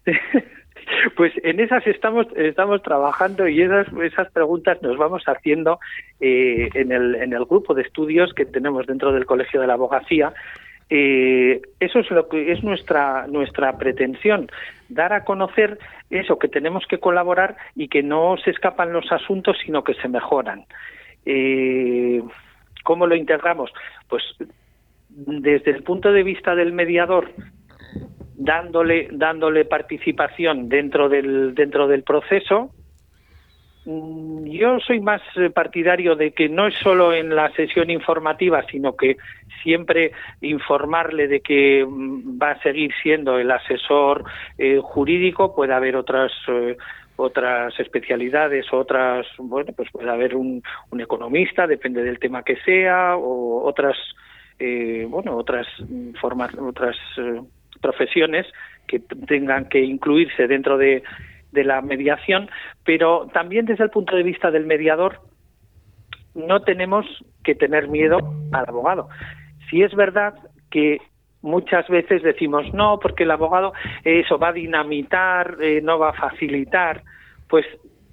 Pues 1.16 1.32
en 1.44 1.60
esas 1.60 1.86
estamos 1.86 2.26
estamos 2.36 2.82
trabajando 2.82 3.48
y 3.48 3.62
esas 3.62 3.86
esas 4.02 4.30
preguntas 4.32 4.82
nos 4.82 4.98
vamos 4.98 5.22
haciendo 5.24 5.78
eh, 6.20 6.68
en 6.74 6.92
el 6.92 7.14
en 7.14 7.32
el 7.32 7.44
grupo 7.44 7.74
de 7.74 7.82
estudios 7.82 8.34
que 8.34 8.44
tenemos 8.44 8.86
dentro 8.86 9.12
del 9.12 9.24
Colegio 9.24 9.60
de 9.60 9.66
la 9.66 9.74
Abogacía. 9.74 10.34
Eh, 10.90 11.62
eso 11.78 12.00
es 12.00 12.10
lo 12.10 12.28
que 12.28 12.52
es 12.52 12.62
nuestra 12.62 13.26
nuestra 13.28 13.78
pretensión 13.78 14.50
dar 14.88 15.12
a 15.12 15.24
conocer 15.24 15.78
eso 16.10 16.38
que 16.38 16.48
tenemos 16.48 16.84
que 16.86 16.98
colaborar 16.98 17.56
y 17.76 17.88
que 17.88 18.02
no 18.02 18.36
se 18.44 18.50
escapan 18.50 18.92
los 18.92 19.10
asuntos 19.12 19.56
sino 19.64 19.84
que 19.84 19.94
se 19.94 20.08
mejoran. 20.08 20.64
Eh, 21.24 22.20
¿Cómo 22.82 23.06
lo 23.06 23.14
integramos? 23.14 23.70
Pues 24.08 24.22
desde 25.10 25.70
el 25.70 25.82
punto 25.82 26.12
de 26.12 26.22
vista 26.22 26.54
del 26.54 26.72
mediador, 26.72 27.32
dándole, 28.34 29.08
dándole 29.12 29.64
participación 29.64 30.68
dentro 30.68 31.08
del, 31.08 31.54
dentro 31.54 31.86
del 31.88 32.02
proceso, 32.02 32.70
mm, 33.84 34.46
yo 34.46 34.80
soy 34.80 35.00
más 35.00 35.20
eh, 35.36 35.50
partidario 35.50 36.16
de 36.16 36.32
que 36.32 36.48
no 36.48 36.66
es 36.66 36.74
solo 36.76 37.12
en 37.12 37.34
la 37.34 37.52
sesión 37.52 37.90
informativa, 37.90 38.64
sino 38.70 38.96
que 38.96 39.16
siempre 39.62 40.12
informarle 40.40 41.28
de 41.28 41.40
que 41.40 41.84
mm, 41.86 42.40
va 42.40 42.52
a 42.52 42.62
seguir 42.62 42.92
siendo 43.02 43.38
el 43.38 43.50
asesor 43.50 44.24
eh, 44.56 44.80
jurídico, 44.82 45.54
puede 45.54 45.74
haber 45.74 45.96
otras 45.96 46.32
eh, 46.48 46.76
otras 47.16 47.78
especialidades, 47.78 48.64
otras, 48.72 49.26
bueno, 49.36 49.72
pues 49.76 49.90
puede 49.92 50.08
haber 50.08 50.34
un, 50.34 50.62
un 50.90 51.00
economista, 51.02 51.66
depende 51.66 52.02
del 52.02 52.18
tema 52.18 52.42
que 52.42 52.56
sea, 52.64 53.14
o 53.16 53.62
otras 53.68 53.94
eh, 54.60 55.06
bueno, 55.08 55.36
otras 55.36 55.66
formas, 56.20 56.54
otras 56.54 56.96
eh, 57.16 57.40
profesiones 57.80 58.46
que 58.86 59.00
tengan 59.00 59.68
que 59.68 59.80
incluirse 59.80 60.46
dentro 60.46 60.76
de, 60.76 61.02
de 61.52 61.64
la 61.64 61.80
mediación, 61.80 62.50
pero 62.84 63.26
también 63.32 63.64
desde 63.66 63.84
el 63.84 63.90
punto 63.90 64.14
de 64.14 64.22
vista 64.22 64.50
del 64.50 64.66
mediador 64.66 65.20
no 66.34 66.60
tenemos 66.60 67.06
que 67.42 67.54
tener 67.54 67.88
miedo 67.88 68.18
al 68.52 68.68
abogado. 68.68 69.08
Si 69.68 69.82
es 69.82 69.94
verdad 69.94 70.34
que 70.70 70.98
muchas 71.42 71.88
veces 71.88 72.22
decimos 72.22 72.72
no, 72.74 72.98
porque 73.00 73.24
el 73.24 73.30
abogado 73.30 73.72
eso 74.04 74.38
va 74.38 74.48
a 74.48 74.52
dinamitar, 74.52 75.56
eh, 75.60 75.80
no 75.82 75.98
va 75.98 76.10
a 76.10 76.12
facilitar, 76.12 77.02
pues 77.48 77.64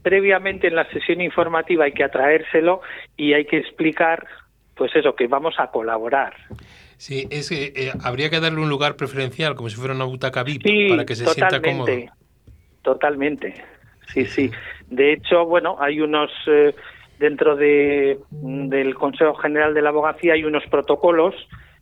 previamente 0.02 0.68
en 0.68 0.76
la 0.76 0.90
sesión 0.92 1.22
informativa 1.22 1.86
hay 1.86 1.92
que 1.92 2.04
atraérselo 2.04 2.82
y 3.18 3.34
hay 3.34 3.46
que 3.46 3.58
explicar 3.58 4.26
pues 4.78 4.96
eso, 4.96 5.16
que 5.16 5.28
vamos 5.28 5.56
a 5.58 5.68
colaborar. 5.68 6.34
Sí, 6.98 7.28
es 7.30 7.50
que 7.50 7.74
eh, 7.76 7.92
habría 8.04 8.30
que 8.30 8.40
darle 8.40 8.60
un 8.60 8.70
lugar 8.70 8.96
preferencial, 8.96 9.56
como 9.56 9.70
si 9.70 9.76
fuera 9.76 9.94
una 9.94 10.06
butaca 10.06 10.44
VIP, 10.44 10.90
para 10.90 11.06
que 11.06 11.16
se 11.16 11.26
sienta 11.26 11.62
cómodo. 11.62 11.92
Totalmente, 12.82 13.54
sí, 14.08 14.26
sí. 14.26 14.52
De 14.88 15.14
hecho, 15.14 15.46
bueno, 15.46 15.78
hay 15.80 16.00
unos, 16.00 16.32
eh, 16.48 16.74
dentro 17.20 17.56
de, 17.56 18.18
del 18.32 18.96
Consejo 18.96 19.36
General 19.36 19.74
de 19.74 19.82
la 19.82 19.90
Abogacía 19.90 20.34
hay 20.34 20.44
unos 20.44 20.64
protocolos 20.68 21.36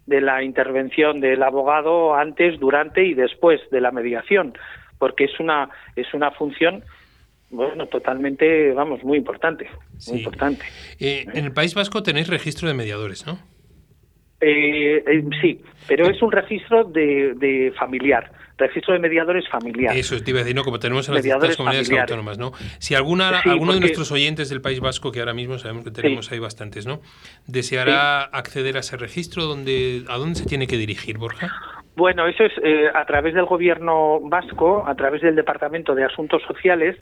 de 0.05 0.21
la 0.21 0.43
intervención 0.43 1.19
del 1.19 1.43
abogado 1.43 2.15
antes, 2.15 2.59
durante 2.59 3.03
y 3.03 3.13
después 3.13 3.61
de 3.71 3.81
la 3.81 3.91
mediación, 3.91 4.53
porque 4.99 5.25
es 5.25 5.39
una, 5.39 5.69
es 5.95 6.13
una 6.13 6.31
función 6.31 6.83
bueno, 7.49 7.87
totalmente, 7.87 8.71
vamos, 8.73 9.03
muy 9.03 9.17
importante, 9.17 9.69
muy 10.07 10.19
importante. 10.19 10.65
Eh, 10.99 11.25
en 11.33 11.45
el 11.45 11.51
País 11.51 11.75
Vasco 11.75 12.01
tenéis 12.01 12.27
registro 12.27 12.67
de 12.67 12.73
mediadores, 12.73 13.25
¿no? 13.27 13.39
Eh, 14.41 15.03
eh, 15.07 15.23
sí, 15.41 15.61
pero 15.87 16.09
es 16.09 16.21
un 16.21 16.31
registro 16.31 16.83
de, 16.83 17.71
familiar, 17.77 18.31
registro 18.57 18.93
de 18.93 18.99
mediadores 18.99 19.47
familiar. 19.47 19.95
Eso 19.95 20.19
te 20.21 20.31
iba 20.31 20.39
a 20.39 20.43
decir, 20.43 20.55
¿no? 20.55 20.63
Como 20.63 20.79
tenemos 20.79 21.07
en 21.07 21.15
las 21.15 21.23
distintas 21.23 21.55
comunidades 21.55 21.91
autónomas, 21.91 22.37
¿no? 22.37 22.51
Si 22.79 22.95
alguna, 22.95 23.39
alguno 23.39 23.73
de 23.73 23.79
nuestros 23.79 24.11
oyentes 24.11 24.49
del 24.49 24.61
País 24.61 24.79
Vasco, 24.81 25.11
que 25.11 25.19
ahora 25.19 25.33
mismo 25.33 25.57
sabemos 25.57 25.85
que 25.85 25.91
tenemos 25.91 26.31
ahí 26.31 26.39
bastantes, 26.39 26.85
¿no? 26.85 26.99
Deseará 27.47 28.23
acceder 28.23 28.75
a 28.75 28.79
ese 28.79 28.97
registro, 28.97 29.45
¿dónde, 29.45 30.03
¿a 30.09 30.17
dónde 30.17 30.35
se 30.35 30.45
tiene 30.45 30.67
que 30.67 30.77
dirigir, 30.77 31.17
Borja? 31.17 31.51
Bueno, 31.95 32.27
eso 32.27 32.43
es 32.43 32.51
a 32.93 33.05
través 33.05 33.33
del 33.35 33.45
gobierno 33.45 34.19
vasco, 34.19 34.83
a 34.85 34.95
través 34.95 35.21
del 35.21 35.35
Departamento 35.35 35.95
de 35.95 36.03
Asuntos 36.03 36.41
Sociales, 36.45 36.97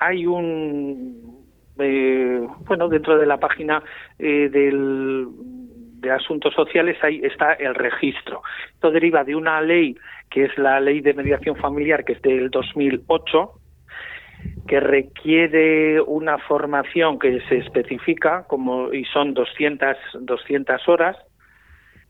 hay 0.00 0.26
un, 0.26 1.46
eh, 1.78 2.46
bueno, 2.66 2.88
dentro 2.88 3.18
de 3.18 3.26
la 3.26 3.38
página 3.38 3.82
eh, 4.18 4.48
del, 4.50 5.28
de 6.00 6.10
Asuntos 6.10 6.54
Sociales 6.54 6.96
ahí 7.02 7.20
está 7.22 7.52
el 7.52 7.74
registro. 7.74 8.42
Esto 8.74 8.90
deriva 8.90 9.22
de 9.24 9.36
una 9.36 9.60
ley 9.60 9.96
que 10.30 10.44
es 10.44 10.58
la 10.58 10.80
Ley 10.80 11.00
de 11.00 11.12
Mediación 11.12 11.56
Familiar, 11.56 12.04
que 12.04 12.12
es 12.12 12.22
del 12.22 12.50
2008, 12.50 13.52
que 14.66 14.80
requiere 14.80 16.00
una 16.00 16.38
formación 16.38 17.18
que 17.18 17.40
se 17.48 17.58
especifica 17.58 18.44
como 18.44 18.92
y 18.92 19.04
son 19.06 19.34
200 19.34 19.96
200 20.20 20.88
horas 20.88 21.16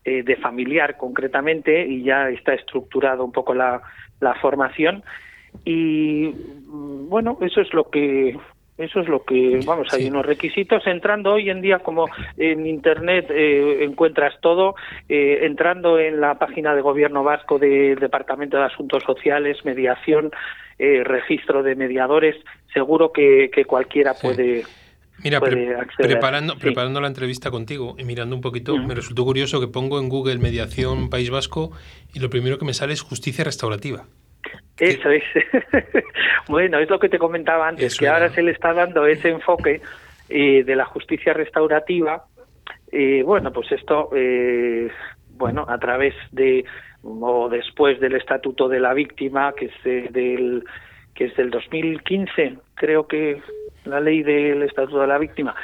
eh, 0.05 0.23
de 0.23 0.35
familiar 0.37 0.97
concretamente 0.97 1.85
y 1.85 2.03
ya 2.03 2.29
está 2.29 2.53
estructurado 2.53 3.25
un 3.25 3.31
poco 3.31 3.53
la, 3.53 3.81
la 4.19 4.35
formación 4.35 5.03
y 5.65 6.33
bueno 7.09 7.37
eso 7.41 7.61
es 7.61 7.73
lo 7.73 7.89
que 7.89 8.37
eso 8.81 8.99
es 8.99 9.07
lo 9.07 9.23
que 9.23 9.59
vamos 9.65 9.93
hay 9.93 10.07
unos 10.07 10.25
requisitos. 10.25 10.87
Entrando 10.87 11.33
hoy 11.33 11.49
en 11.49 11.61
día 11.61 11.79
como 11.79 12.07
en 12.37 12.65
internet 12.65 13.27
eh, 13.29 13.83
encuentras 13.83 14.33
todo 14.41 14.75
eh, 15.07 15.39
entrando 15.43 15.99
en 15.99 16.19
la 16.19 16.39
página 16.39 16.73
de 16.73 16.81
gobierno 16.81 17.23
vasco 17.23 17.59
del 17.59 17.99
departamento 17.99 18.57
de 18.57 18.63
asuntos 18.63 19.03
sociales 19.03 19.63
mediación 19.65 20.31
eh, 20.79 21.03
registro 21.03 21.61
de 21.61 21.75
mediadores 21.75 22.35
seguro 22.73 23.11
que, 23.11 23.51
cualquiera 23.67 24.15
puede 24.15 24.63
Mira, 25.23 25.39
preparando, 25.39 26.57
preparando 26.57 26.99
la 26.99 27.07
entrevista 27.07 27.51
contigo 27.51 27.95
y 27.99 28.03
mirando 28.05 28.35
un 28.35 28.41
poquito, 28.41 28.75
me 28.75 28.95
resultó 28.95 29.23
curioso 29.23 29.59
que 29.59 29.67
pongo 29.67 29.99
en 29.99 30.09
Google 30.09 30.39
mediación 30.39 31.11
País 31.11 31.29
Vasco 31.29 31.71
y 32.15 32.19
lo 32.19 32.31
primero 32.31 32.57
que 32.57 32.65
me 32.65 32.73
sale 32.73 32.93
es 32.93 33.01
justicia 33.01 33.43
restaurativa. 33.43 34.05
Eso 34.77 35.09
es. 35.09 35.23
bueno, 36.47 36.79
es 36.79 36.89
lo 36.89 36.99
que 36.99 37.09
te 37.09 37.19
comentaba 37.19 37.67
antes, 37.67 37.97
que 37.97 38.07
ahora 38.07 38.29
se 38.29 38.41
le 38.41 38.51
está 38.51 38.73
dando 38.73 39.05
ese 39.05 39.29
enfoque 39.29 39.81
eh, 40.29 40.63
de 40.63 40.75
la 40.75 40.85
justicia 40.85 41.33
restaurativa. 41.33 42.25
Eh, 42.91 43.21
bueno, 43.23 43.51
pues 43.51 43.71
esto, 43.71 44.09
eh, 44.15 44.89
bueno, 45.37 45.65
a 45.67 45.77
través 45.77 46.15
de, 46.31 46.65
o 47.03 47.47
después 47.49 47.99
del 47.99 48.15
Estatuto 48.15 48.67
de 48.67 48.79
la 48.79 48.93
Víctima, 48.93 49.53
que 49.53 49.65
es 49.65 50.13
del 50.13 50.63
que 51.13 51.25
es 51.25 51.35
del 51.35 51.51
2015, 51.51 52.57
creo 52.73 53.05
que 53.05 53.41
la 53.85 53.99
ley 53.99 54.23
del 54.23 54.63
Estatuto 54.63 55.01
de 55.01 55.07
la 55.07 55.17
Víctima, 55.17 55.55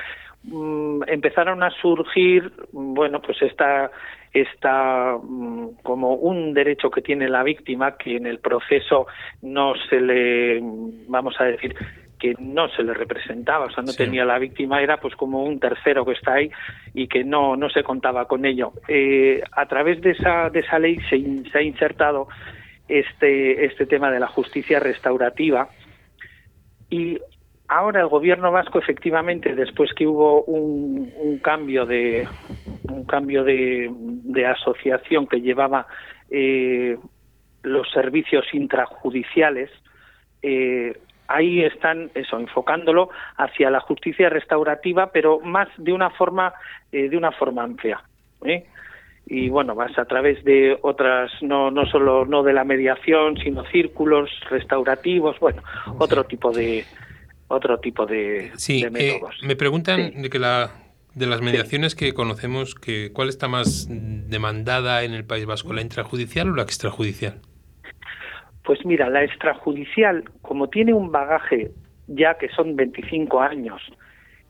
mm, 0.44 1.04
empezaron 1.08 1.64
a 1.64 1.72
surgir, 1.72 2.52
bueno, 2.72 3.22
pues 3.22 3.42
esta 3.42 3.90
está 4.34 5.18
mm, 5.22 5.82
como 5.84 6.16
un 6.16 6.54
derecho 6.54 6.90
que 6.90 7.02
tiene 7.02 7.30
la 7.30 7.44
víctima 7.44 7.98
que 7.98 8.18
en 8.18 8.26
el 8.28 8.40
proceso 8.40 9.08
no 9.42 9.74
se 9.90 10.00
le, 10.00 10.60
vamos 11.08 11.36
a 11.40 11.46
decir, 11.46 11.76
que 12.20 12.34
no 12.40 12.68
se 12.70 12.84
le 12.84 12.94
representaba, 12.94 13.66
o 13.66 13.72
sea, 13.72 13.84
no 13.84 13.94
tenía 13.94 14.26
la 14.26 14.40
víctima, 14.40 14.82
era 14.82 14.98
pues 14.98 15.16
como 15.16 15.44
un 15.44 15.60
tercero 15.60 16.06
que 16.06 16.14
está 16.14 16.34
ahí 16.34 16.50
y 16.94 17.08
que 17.08 17.24
no, 17.24 17.56
no 17.56 17.70
se 17.70 17.84
contaba 17.84 18.26
con 18.26 18.46
ello. 18.46 18.74
Eh, 18.88 19.42
a 19.52 19.66
través 19.68 20.02
de 20.02 20.12
esa, 20.12 20.50
de 20.50 20.60
esa 20.60 20.80
ley 20.80 20.98
se, 21.10 21.50
se 21.52 21.58
ha 21.58 21.62
insertado 21.62 22.28
este, 22.88 23.66
este 23.66 23.86
tema 23.86 24.12
de 24.12 24.20
la 24.20 24.28
justicia 24.28 24.80
restaurativa 24.80 25.70
y 26.90 27.20
ahora 27.68 28.02
el 28.02 28.08
gobierno 28.08 28.52
vasco 28.52 28.80
efectivamente 28.80 29.54
después 29.56 29.94
que 29.94 30.08
hubo 30.08 30.44
un, 30.44 31.12
un 31.18 31.40
cambio 31.40 31.86
de 31.86 32.28
un 32.90 33.06
cambio 33.06 33.44
de, 33.44 33.90
de 33.92 34.46
asociación 34.46 35.28
que 35.28 35.42
llevaba 35.42 35.88
eh, 36.30 36.98
los 37.64 37.90
servicios 37.92 38.46
intrajudiciales 38.54 39.70
eh, 40.42 40.98
ahí 41.28 41.64
están 41.64 42.10
eso 42.16 42.40
enfocándolo 42.40 43.10
hacia 43.36 43.70
la 43.70 43.82
justicia 43.82 44.30
restaurativa 44.30 45.12
pero 45.12 45.40
más 45.42 45.68
de 45.78 45.92
una 45.92 46.10
forma 46.12 46.54
eh, 46.92 47.10
de 47.10 47.18
una 47.18 47.32
forma 47.32 47.64
amplia 47.64 48.02
¿eh? 48.46 48.66
y 49.26 49.50
bueno 49.50 49.76
más 49.76 49.98
a 50.00 50.06
través 50.06 50.42
de 50.46 50.78
otras 50.82 51.32
no 51.42 51.70
no 51.70 51.86
solo 51.86 52.26
no 52.26 52.44
de 52.44 52.54
la 52.54 52.64
mediación 52.64 53.36
sino 53.38 53.66
círculos 53.66 54.30
restaurativos 54.50 55.38
bueno 55.42 55.62
otro 55.98 56.24
tipo 56.24 56.54
de 56.54 56.86
otro 57.48 57.80
tipo 57.80 58.06
de, 58.06 58.52
sí, 58.56 58.84
de 58.84 58.90
métodos. 58.90 59.36
me 59.44 59.56
preguntan 59.56 60.22
de 60.22 60.30
que 60.30 60.40
la 60.40 60.72
de 61.18 61.26
las 61.26 61.42
mediaciones 61.42 61.96
que 61.96 62.14
conocemos, 62.14 62.76
que 62.76 63.12
¿cuál 63.12 63.30
está 63.30 63.48
más 63.48 63.88
demandada 63.90 65.04
en 65.04 65.14
el 65.14 65.26
País 65.26 65.48
Vasco, 65.48 65.74
la 65.74 65.82
intrajudicial 65.82 66.52
o 66.52 66.56
la 66.56 66.62
extrajudicial? 66.62 67.42
Pues 68.64 68.86
mira, 68.86 69.10
la 69.10 69.24
extrajudicial, 69.24 70.26
como 70.44 70.70
tiene 70.70 70.94
un 70.94 71.12
bagaje 71.12 71.72
ya 72.08 72.36
que 72.38 72.50
son 72.50 72.76
25 72.76 73.42
años, 73.42 73.82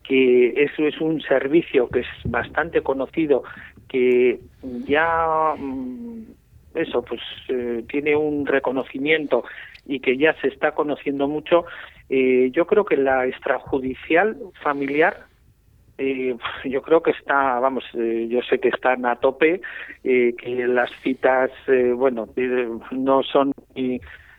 que 0.04 0.50
eso 0.62 0.86
es 0.86 1.00
un 1.00 1.22
servicio 1.22 1.88
que 1.88 2.00
es 2.02 2.08
bastante 2.26 2.82
conocido, 2.82 3.44
que 3.88 4.40
ya 4.86 5.56
mm, 5.58 6.24
eso 6.76 7.02
pues 7.02 7.22
eh, 7.50 7.84
tiene 7.90 8.16
un 8.16 8.46
reconocimiento 8.46 9.44
y 9.88 10.00
que 10.00 10.18
ya 10.18 10.34
se 10.42 10.50
está 10.50 10.74
conociendo 10.74 11.28
mucho, 11.28 11.66
eh, 12.10 12.50
yo 12.52 12.68
creo 12.68 12.86
que 12.86 12.98
la 12.98 13.26
extrajudicial 13.26 14.38
familiar 14.62 15.28
eh, 15.98 16.36
yo 16.66 16.82
creo 16.82 17.02
que 17.02 17.12
está, 17.12 17.60
vamos, 17.60 17.84
eh, 17.94 18.28
yo 18.30 18.42
sé 18.44 18.60
que 18.60 18.70
están 18.70 19.06
a 19.06 19.16
tope, 19.16 19.62
eh, 20.04 20.36
que 20.38 20.68
las 20.68 20.92
citas, 21.02 21.50
eh, 21.68 21.92
bueno, 21.96 22.28
eh, 22.36 22.70
no 22.92 23.24
son 23.24 23.52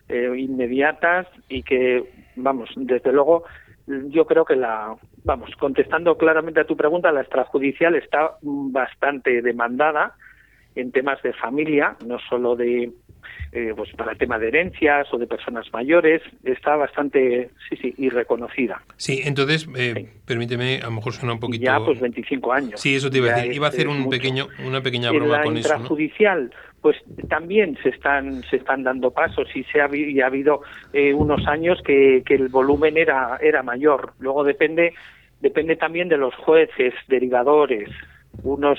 inmediatas 0.08 1.26
y 1.48 1.62
que, 1.62 2.04
vamos, 2.36 2.70
desde 2.76 3.12
luego, 3.12 3.44
yo 3.86 4.26
creo 4.26 4.44
que 4.44 4.56
la, 4.56 4.96
vamos, 5.24 5.50
contestando 5.56 6.16
claramente 6.16 6.60
a 6.60 6.66
tu 6.66 6.76
pregunta, 6.76 7.12
la 7.12 7.20
extrajudicial 7.20 7.94
está 7.94 8.36
bastante 8.42 9.42
demandada 9.42 10.14
en 10.80 10.92
temas 10.92 11.20
de 11.22 11.32
familia, 11.32 11.96
no 12.06 12.18
solo 12.28 12.56
de 12.56 12.90
eh, 13.50 13.72
pues 13.74 13.90
para 13.96 14.12
el 14.12 14.18
tema 14.18 14.38
de 14.38 14.48
herencias 14.48 15.06
o 15.12 15.18
de 15.18 15.26
personas 15.26 15.66
mayores, 15.72 16.20
está 16.44 16.76
bastante, 16.76 17.50
sí, 17.68 17.76
sí, 17.76 17.94
y 17.96 18.10
reconocida. 18.10 18.82
Sí, 18.96 19.22
entonces, 19.24 19.66
eh, 19.74 20.06
permíteme, 20.26 20.80
a 20.82 20.86
lo 20.86 20.92
mejor 20.92 21.14
suena 21.14 21.32
un 21.32 21.40
poquito... 21.40 21.64
Ya, 21.64 21.78
pues 21.80 21.98
25 21.98 22.52
años. 22.52 22.80
Sí, 22.80 22.94
eso 22.94 23.10
te 23.10 23.18
iba 23.18 23.32
a 23.32 23.36
decir. 23.36 23.52
Iba 23.54 23.66
a 23.66 23.70
hacer 23.70 23.88
un 23.88 24.10
pequeño, 24.10 24.48
una 24.66 24.82
pequeña 24.82 25.10
broma 25.10 25.42
con 25.42 25.56
eso. 25.56 25.66
En 25.68 25.72
la 25.72 25.76
intrajudicial, 25.78 26.54
pues 26.82 26.96
también 27.30 27.78
se 27.82 27.88
están, 27.88 28.42
se 28.50 28.56
están 28.56 28.82
dando 28.82 29.10
pasos 29.12 29.48
y, 29.54 29.64
se 29.64 29.80
ha, 29.80 29.88
y 29.94 30.20
ha 30.20 30.26
habido 30.26 30.60
eh, 30.92 31.14
unos 31.14 31.46
años 31.46 31.78
que, 31.84 32.22
que 32.26 32.34
el 32.34 32.48
volumen 32.48 32.98
era, 32.98 33.38
era 33.40 33.62
mayor. 33.62 34.12
Luego 34.18 34.44
depende, 34.44 34.92
depende 35.40 35.76
también 35.76 36.10
de 36.10 36.18
los 36.18 36.34
jueces, 36.34 36.92
derivadores. 37.08 37.88
Unos 38.42 38.78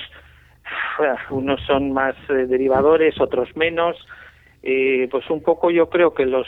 unos 1.30 1.62
son 1.66 1.92
más 1.92 2.16
eh, 2.30 2.46
derivadores, 2.48 3.20
otros 3.20 3.56
menos. 3.56 3.98
Eh, 4.62 5.08
pues 5.10 5.30
un 5.30 5.42
poco 5.42 5.72
yo 5.72 5.90
creo 5.90 6.14
que 6.14 6.26
los 6.26 6.48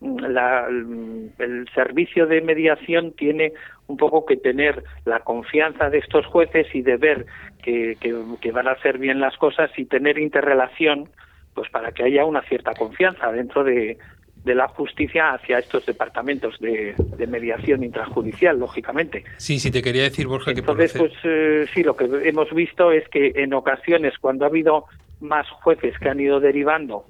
la, 0.00 0.66
el 0.68 1.68
servicio 1.74 2.26
de 2.26 2.40
mediación 2.40 3.12
tiene 3.12 3.52
un 3.86 3.96
poco 3.96 4.26
que 4.26 4.36
tener 4.36 4.82
la 5.04 5.20
confianza 5.20 5.90
de 5.90 5.98
estos 5.98 6.26
jueces 6.26 6.66
y 6.74 6.82
de 6.82 6.96
ver 6.96 7.26
que, 7.62 7.96
que, 8.00 8.14
que 8.40 8.52
van 8.52 8.66
a 8.66 8.72
hacer 8.72 8.98
bien 8.98 9.20
las 9.20 9.36
cosas 9.36 9.70
y 9.76 9.84
tener 9.84 10.18
interrelación 10.18 11.08
pues 11.54 11.70
para 11.70 11.92
que 11.92 12.02
haya 12.02 12.24
una 12.24 12.42
cierta 12.42 12.72
confianza 12.74 13.30
dentro 13.30 13.62
de, 13.62 13.98
de 14.44 14.54
la 14.54 14.68
justicia 14.68 15.34
hacia 15.34 15.58
estos 15.58 15.86
departamentos 15.86 16.58
de, 16.58 16.94
de, 16.96 17.26
mediación 17.26 17.84
intrajudicial, 17.84 18.58
lógicamente. 18.58 19.24
Sí, 19.36 19.58
sí, 19.58 19.70
te 19.70 19.82
quería 19.82 20.02
decir, 20.02 20.26
Borja, 20.26 20.50
Entonces, 20.50 20.92
que 20.92 20.98
por 20.98 21.08
hacer... 21.08 21.20
pues 21.22 21.32
eh, 21.32 21.70
sí, 21.72 21.82
lo 21.84 21.96
que 21.96 22.08
hemos 22.28 22.52
visto 22.52 22.90
es 22.90 23.08
que 23.08 23.32
en 23.36 23.54
ocasiones, 23.54 24.14
cuando 24.20 24.44
ha 24.44 24.48
habido 24.48 24.86
más 25.20 25.48
jueces 25.48 25.96
que 25.98 26.08
han 26.08 26.18
ido 26.18 26.40
derivando, 26.40 27.06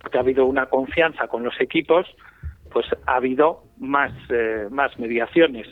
porque 0.00 0.18
ha 0.18 0.20
habido 0.20 0.46
una 0.46 0.66
confianza 0.66 1.26
con 1.26 1.42
los 1.42 1.60
equipos, 1.60 2.06
pues 2.70 2.86
ha 3.06 3.16
habido 3.16 3.64
más, 3.78 4.12
eh, 4.30 4.68
más 4.70 4.96
mediaciones. 4.98 5.66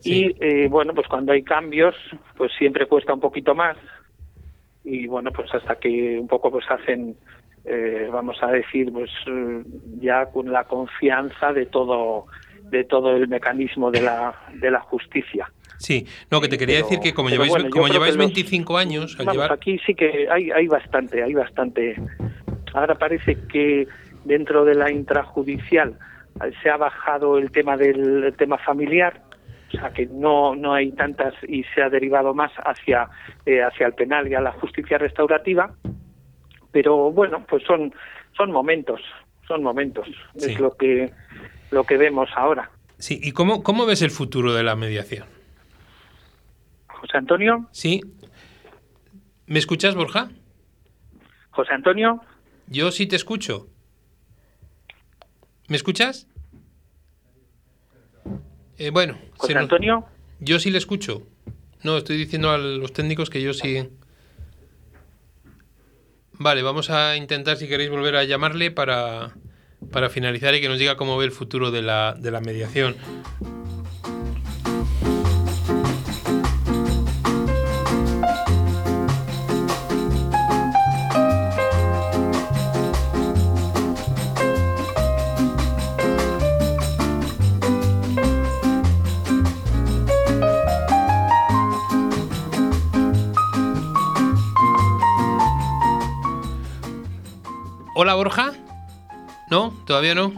Sí. 0.00 0.26
Y 0.26 0.44
eh, 0.44 0.68
bueno, 0.68 0.92
pues 0.94 1.08
cuando 1.08 1.32
hay 1.32 1.42
cambios, 1.42 1.94
pues 2.36 2.52
siempre 2.58 2.86
cuesta 2.86 3.14
un 3.14 3.20
poquito 3.20 3.54
más. 3.54 3.78
Y 4.84 5.06
bueno, 5.06 5.30
pues 5.30 5.54
hasta 5.54 5.76
que 5.76 6.18
un 6.18 6.26
poco 6.26 6.50
pues 6.50 6.64
hacen 6.70 7.16
eh, 7.64 8.08
vamos 8.10 8.36
a 8.42 8.48
decir, 8.48 8.92
pues 8.92 9.10
ya 10.00 10.26
con 10.26 10.50
la 10.50 10.64
confianza 10.64 11.52
de 11.52 11.66
todo 11.66 12.26
de 12.70 12.84
todo 12.84 13.16
el 13.16 13.26
mecanismo 13.28 13.90
de 13.90 14.02
la 14.02 14.34
de 14.54 14.70
la 14.70 14.80
justicia. 14.80 15.50
Sí, 15.78 16.06
no, 16.30 16.40
que 16.40 16.48
te 16.48 16.58
quería 16.58 16.76
pero, 16.76 16.88
decir 16.88 17.00
que 17.00 17.14
como 17.14 17.30
lleváis, 17.30 17.50
bueno, 17.50 17.70
como 17.70 17.88
lleváis 17.88 18.16
25 18.16 18.72
los, 18.72 18.82
años... 18.82 19.16
Al 19.18 19.24
vamos, 19.24 19.34
llevar... 19.34 19.52
aquí 19.52 19.78
sí 19.86 19.94
que 19.94 20.28
hay, 20.30 20.50
hay 20.50 20.66
bastante, 20.66 21.22
hay 21.22 21.32
bastante. 21.32 21.96
Ahora 22.74 22.96
parece 22.96 23.38
que 23.48 23.88
dentro 24.24 24.66
de 24.66 24.74
la 24.74 24.90
intrajudicial 24.90 25.98
se 26.62 26.70
ha 26.70 26.76
bajado 26.76 27.38
el 27.38 27.50
tema 27.50 27.76
del 27.76 28.24
el 28.24 28.36
tema 28.36 28.58
familiar, 28.58 29.22
o 29.68 29.78
sea 29.78 29.90
que 29.90 30.06
no 30.06 30.54
no 30.54 30.74
hay 30.74 30.92
tantas 30.92 31.34
y 31.46 31.64
se 31.74 31.82
ha 31.82 31.88
derivado 31.88 32.34
más 32.34 32.52
hacia 32.64 33.08
eh, 33.46 33.62
hacia 33.62 33.86
el 33.86 33.94
penal 33.94 34.28
y 34.28 34.34
a 34.34 34.40
la 34.40 34.52
justicia 34.52 34.98
restaurativa 34.98 35.74
pero 36.72 37.10
bueno, 37.12 37.44
pues 37.48 37.62
son 37.64 37.92
son 38.36 38.52
momentos, 38.52 39.00
son 39.46 39.62
momentos, 39.62 40.06
sí. 40.36 40.52
es 40.52 40.60
lo 40.60 40.76
que 40.76 41.10
lo 41.70 41.84
que 41.84 41.96
vemos 41.96 42.28
ahora. 42.36 42.70
Sí, 42.98 43.18
¿y 43.22 43.32
cómo, 43.32 43.62
cómo 43.62 43.86
ves 43.86 44.02
el 44.02 44.10
futuro 44.10 44.52
de 44.52 44.62
la 44.62 44.76
mediación? 44.76 45.24
José 46.86 47.16
Antonio. 47.16 47.66
Sí. 47.72 48.02
¿Me 49.46 49.58
escuchas, 49.58 49.94
Borja? 49.94 50.30
José 51.50 51.72
Antonio. 51.72 52.20
Yo 52.66 52.90
sí 52.92 53.06
te 53.06 53.16
escucho. 53.16 53.68
¿Me 55.68 55.76
escuchas? 55.76 56.28
Eh, 58.76 58.90
bueno. 58.90 59.18
José 59.36 59.56
Antonio. 59.56 60.04
Yo 60.40 60.58
sí 60.58 60.70
le 60.70 60.78
escucho. 60.78 61.22
No, 61.82 61.96
estoy 61.96 62.16
diciendo 62.16 62.50
a 62.50 62.58
los 62.58 62.92
técnicos 62.92 63.30
que 63.30 63.42
yo 63.42 63.54
sí. 63.54 63.88
Vale, 66.42 66.62
vamos 66.62 66.88
a 66.88 67.16
intentar, 67.16 67.58
si 67.58 67.68
queréis, 67.68 67.90
volver 67.90 68.16
a 68.16 68.24
llamarle 68.24 68.70
para, 68.70 69.34
para 69.92 70.08
finalizar 70.08 70.54
y 70.54 70.62
que 70.62 70.70
nos 70.70 70.78
diga 70.78 70.96
cómo 70.96 71.18
ve 71.18 71.26
el 71.26 71.32
futuro 71.32 71.70
de 71.70 71.82
la, 71.82 72.16
de 72.18 72.30
la 72.30 72.40
mediación. 72.40 72.96
Hola 98.02 98.14
Borja. 98.14 98.54
¿No? 99.50 99.74
¿Todavía 99.84 100.14
no? 100.14 100.32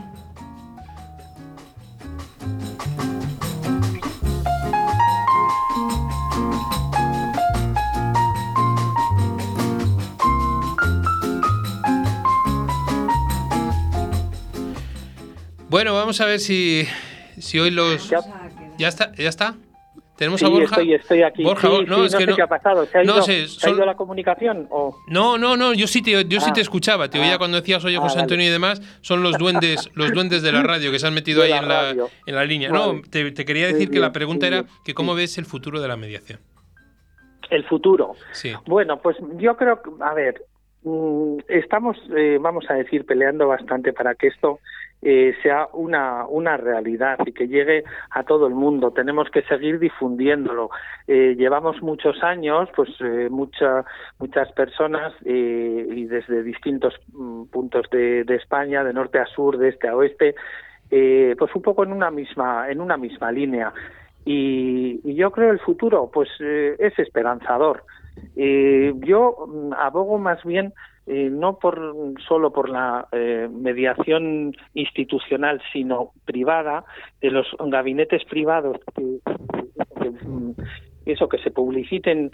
Bueno, 15.68 15.94
vamos 15.94 16.20
a 16.20 16.24
ver 16.24 16.40
si, 16.40 16.88
si 17.38 17.60
hoy 17.60 17.70
los... 17.70 18.10
¿Ya 18.76 18.88
está? 18.88 19.12
¿Ya 19.12 19.28
está? 19.28 19.54
¿Tenemos 20.22 20.40
a 20.44 20.48
Borja? 20.48 20.76
Estoy, 20.76 20.94
estoy 20.94 21.22
aquí. 21.24 21.42
Borja, 21.42 21.66
no, 21.68 21.80
es 21.82 21.88
no 21.88 22.02
que 22.04 22.08
sé 22.10 22.26
no, 22.26 22.36
qué 22.36 22.42
ha 22.42 22.46
pasado. 22.46 22.86
¿Se 22.86 22.96
ha 22.98 23.02
ido, 23.02 23.16
no 23.16 23.22
sé, 23.22 23.48
¿se 23.48 23.68
ha 23.68 23.72
ido 23.72 23.84
la 23.84 23.96
comunicación? 23.96 24.68
O? 24.70 24.96
No, 25.08 25.36
no, 25.36 25.56
no, 25.56 25.74
yo 25.74 25.88
sí 25.88 26.00
te, 26.00 26.12
yo 26.26 26.38
sí 26.40 26.46
Ah. 26.50 26.52
te 26.52 26.60
escuchaba. 26.60 27.08
Te 27.08 27.18
oía 27.18 27.34
Ah. 27.34 27.38
cuando 27.38 27.56
decías 27.60 27.84
oye 27.84 27.96
Ah, 27.96 28.00
José 28.02 28.14
vale. 28.14 28.22
Antonio 28.22 28.46
y 28.46 28.50
demás. 28.50 28.80
Son 29.00 29.24
los 29.24 29.36
duendes, 29.36 29.90
los 29.94 30.12
duendes 30.12 30.42
de 30.42 30.52
la 30.52 30.62
radio 30.62 30.92
que 30.92 31.00
se 31.00 31.08
han 31.08 31.14
metido 31.14 31.42
ahí 31.42 31.50
en 31.50 31.66
la, 31.66 31.90
en 31.90 32.34
la 32.36 32.44
línea. 32.44 32.70
Vale. 32.70 32.92
No, 32.94 33.02
te, 33.10 33.32
te 33.32 33.44
quería 33.44 33.66
decir 33.66 33.90
que 33.90 33.98
la 33.98 34.12
pregunta 34.12 34.46
era 34.46 34.64
que 34.84 34.94
cómo 34.94 35.16
ves 35.16 35.38
el 35.38 35.44
futuro 35.44 35.80
de 35.80 35.88
la 35.88 35.96
mediación. 35.96 36.38
El 37.50 37.64
futuro. 37.64 38.12
Sí. 38.30 38.52
Bueno, 38.66 39.00
pues 39.02 39.16
yo 39.38 39.56
creo 39.56 39.82
que, 39.82 39.90
a 40.04 40.14
ver, 40.14 40.40
mm, 40.84 41.38
estamos, 41.48 41.96
eh, 42.16 42.38
vamos 42.40 42.64
a 42.70 42.74
decir, 42.74 43.04
peleando 43.04 43.48
bastante 43.48 43.92
para 43.92 44.14
que 44.14 44.28
esto 44.28 44.60
eh, 45.02 45.34
sea 45.42 45.68
una, 45.72 46.26
una 46.26 46.56
realidad 46.56 47.18
y 47.26 47.32
que 47.32 47.48
llegue 47.48 47.84
a 48.10 48.22
todo 48.22 48.46
el 48.46 48.54
mundo. 48.54 48.92
Tenemos 48.92 49.28
que 49.30 49.42
seguir 49.42 49.78
difundiéndolo. 49.78 50.70
Eh, 51.06 51.34
llevamos 51.36 51.82
muchos 51.82 52.22
años, 52.22 52.68
pues 52.74 52.90
eh, 53.00 53.28
mucha, 53.30 53.84
muchas 54.18 54.50
personas 54.52 55.12
eh, 55.24 55.86
y 55.90 56.04
desde 56.06 56.42
distintos 56.42 56.94
mm, 57.12 57.44
puntos 57.46 57.90
de, 57.90 58.24
de 58.24 58.36
España, 58.36 58.84
de 58.84 58.92
norte 58.92 59.18
a 59.18 59.26
sur, 59.26 59.58
de 59.58 59.70
este 59.70 59.88
a 59.88 59.96
oeste, 59.96 60.34
pues 60.88 61.54
un 61.54 61.62
poco 61.62 61.84
en 61.84 61.92
una 61.92 62.10
misma, 62.10 62.70
en 62.70 62.80
una 62.80 62.96
misma 62.96 63.32
línea. 63.32 63.72
Y, 64.24 65.00
y 65.04 65.14
yo 65.14 65.30
creo 65.32 65.50
el 65.50 65.58
futuro, 65.60 66.10
pues 66.12 66.28
eh, 66.40 66.76
es 66.78 66.96
esperanzador. 66.98 67.84
Eh, 68.36 68.92
yo 68.98 69.46
mm, 69.48 69.72
abogo 69.72 70.18
más 70.18 70.42
bien 70.44 70.72
eh, 71.06 71.28
no 71.30 71.58
por 71.58 71.94
solo 72.26 72.52
por 72.52 72.68
la 72.68 73.08
eh, 73.12 73.48
mediación 73.50 74.54
institucional, 74.74 75.60
sino 75.72 76.12
privada 76.24 76.84
de 77.20 77.30
los 77.30 77.46
gabinetes 77.58 78.24
privados 78.24 78.78
que, 78.94 79.18
que, 80.00 80.10
mm, 80.10 80.54
eso 81.06 81.28
que 81.28 81.38
se 81.38 81.50
publiciten 81.50 82.30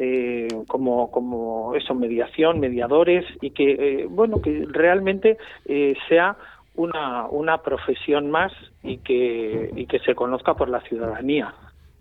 eh, 0.00 0.46
como 0.68 1.10
como 1.10 1.74
eso 1.74 1.92
mediación, 1.92 2.60
mediadores 2.60 3.24
y 3.40 3.50
que 3.50 3.72
eh, 3.72 4.06
bueno 4.08 4.40
que 4.40 4.64
realmente 4.68 5.38
eh, 5.64 5.96
sea 6.08 6.36
una 6.76 7.26
una 7.26 7.62
profesión 7.62 8.30
más 8.30 8.52
y 8.84 8.98
que 8.98 9.70
y 9.74 9.86
que 9.86 9.98
se 9.98 10.14
conozca 10.14 10.54
por 10.54 10.68
la 10.68 10.80
ciudadanía. 10.82 11.52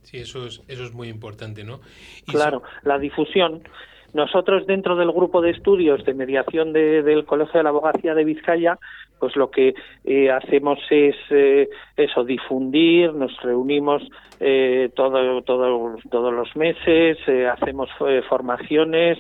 Sí, 0.04 0.18
eso 0.18 0.46
es, 0.46 0.62
eso 0.68 0.84
es 0.84 0.94
muy 0.94 1.10
importante, 1.10 1.64
¿no? 1.64 1.80
Y 2.28 2.32
Claro, 2.32 2.62
la 2.84 3.00
difusión. 3.00 3.64
Nosotros 4.13 4.65
dentro 4.65 4.96
del 4.96 5.12
grupo 5.12 5.41
de 5.41 5.52
estudios 5.52 6.04
de 6.06 6.13
mediación 6.13 6.74
de- 6.74 7.04
del 7.04 7.26
Colegio 7.26 7.60
de 7.60 7.63
la 7.63 7.70
Abogacía 7.70 8.15
de 8.15 8.24
Vizcaya, 8.24 8.78
pues 9.20 9.36
lo 9.36 9.50
que 9.52 9.74
eh, 10.06 10.32
hacemos 10.32 10.80
es 10.89 11.15
eh, 11.30 11.70
eso, 11.96 12.24
difundir, 12.24 13.13
nos 13.13 13.36
reunimos 13.41 14.02
eh, 14.39 14.89
todo, 14.96 15.41
todo- 15.41 15.96
todos 16.10 16.34
los 16.34 16.56
meses, 16.56 17.17
eh, 17.28 17.48
hacemos 17.48 17.89
eh, 18.08 18.22
formaciones, 18.30 19.17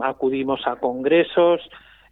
acudimos 0.00 0.66
a 0.66 0.76
congresos, 0.76 1.60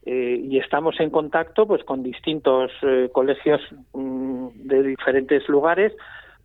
eh, 0.04 0.40
y 0.42 0.58
estamos 0.58 1.00
en 1.00 1.10
contacto 1.10 1.66
pues 1.66 1.82
con 1.84 2.02
distintos 2.02 2.70
colegios 3.12 3.60
mm, 3.92 4.48
de 4.54 4.82
diferentes 4.84 5.48
lugares 5.48 5.92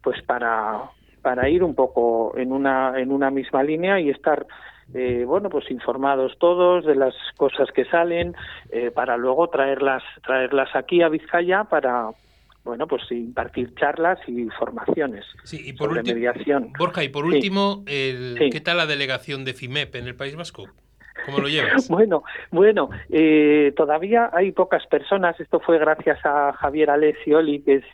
pues 0.02 0.20
para 0.24 0.90
para 1.22 1.48
ir 1.48 1.64
un 1.64 1.76
poco 1.76 2.34
en 2.38 2.52
una 2.52 3.00
en 3.00 3.12
una 3.12 3.30
misma 3.30 3.62
línea 3.62 4.00
y 4.00 4.10
estar 4.10 4.48
eh, 4.94 5.24
bueno 5.26 5.50
pues 5.50 5.70
informados 5.72 6.38
todos 6.40 6.86
de 6.86 6.96
las 6.96 7.14
cosas 7.38 7.70
que 7.72 7.86
salen 7.86 8.36
eh, 8.72 8.92
para 8.92 9.18
luego 9.18 9.50
traerlas 9.50 10.04
traerlas 10.26 10.70
aquí 10.76 11.02
a 11.02 11.10
Vizcaya 11.10 11.64
para 11.66 12.10
bueno 12.64 12.88
pues 12.88 13.04
impartir 13.12 13.74
charlas 13.76 14.20
y 14.28 14.48
formaciones 14.50 15.26
Sí, 15.44 15.62
y 15.66 15.74
por 15.74 15.90
sobre 15.90 16.04
mediación 16.04 16.74
Borja, 16.78 17.04
y 17.04 17.10
por 17.10 17.26
Sí. 17.26 17.36
último, 17.36 17.84
el, 17.88 18.36
Sí. 18.38 18.50
¿qué 18.50 18.62
tal 18.62 18.78
la 18.78 18.86
delegación 18.86 19.46
de 19.46 19.54
FIMEP 19.54 19.96
en 19.96 20.08
el 20.08 20.16
País 20.16 20.36
Vasco? 20.36 20.66
¿Cómo 21.26 21.40
lo 21.40 21.48
llevas? 21.48 21.90
Bueno, 21.92 22.24
bueno, 22.52 22.90
eh, 23.10 23.74
todavía 23.76 24.30
hay 24.34 24.52
pocas 24.52 24.86
personas. 24.88 25.40
Esto 25.40 25.60
fue 25.60 25.78
gracias 25.78 26.20
a 26.24 26.54
Javier 26.54 26.90
Alessioli, 26.90 27.62
que 27.62 27.76
es, 27.76 27.86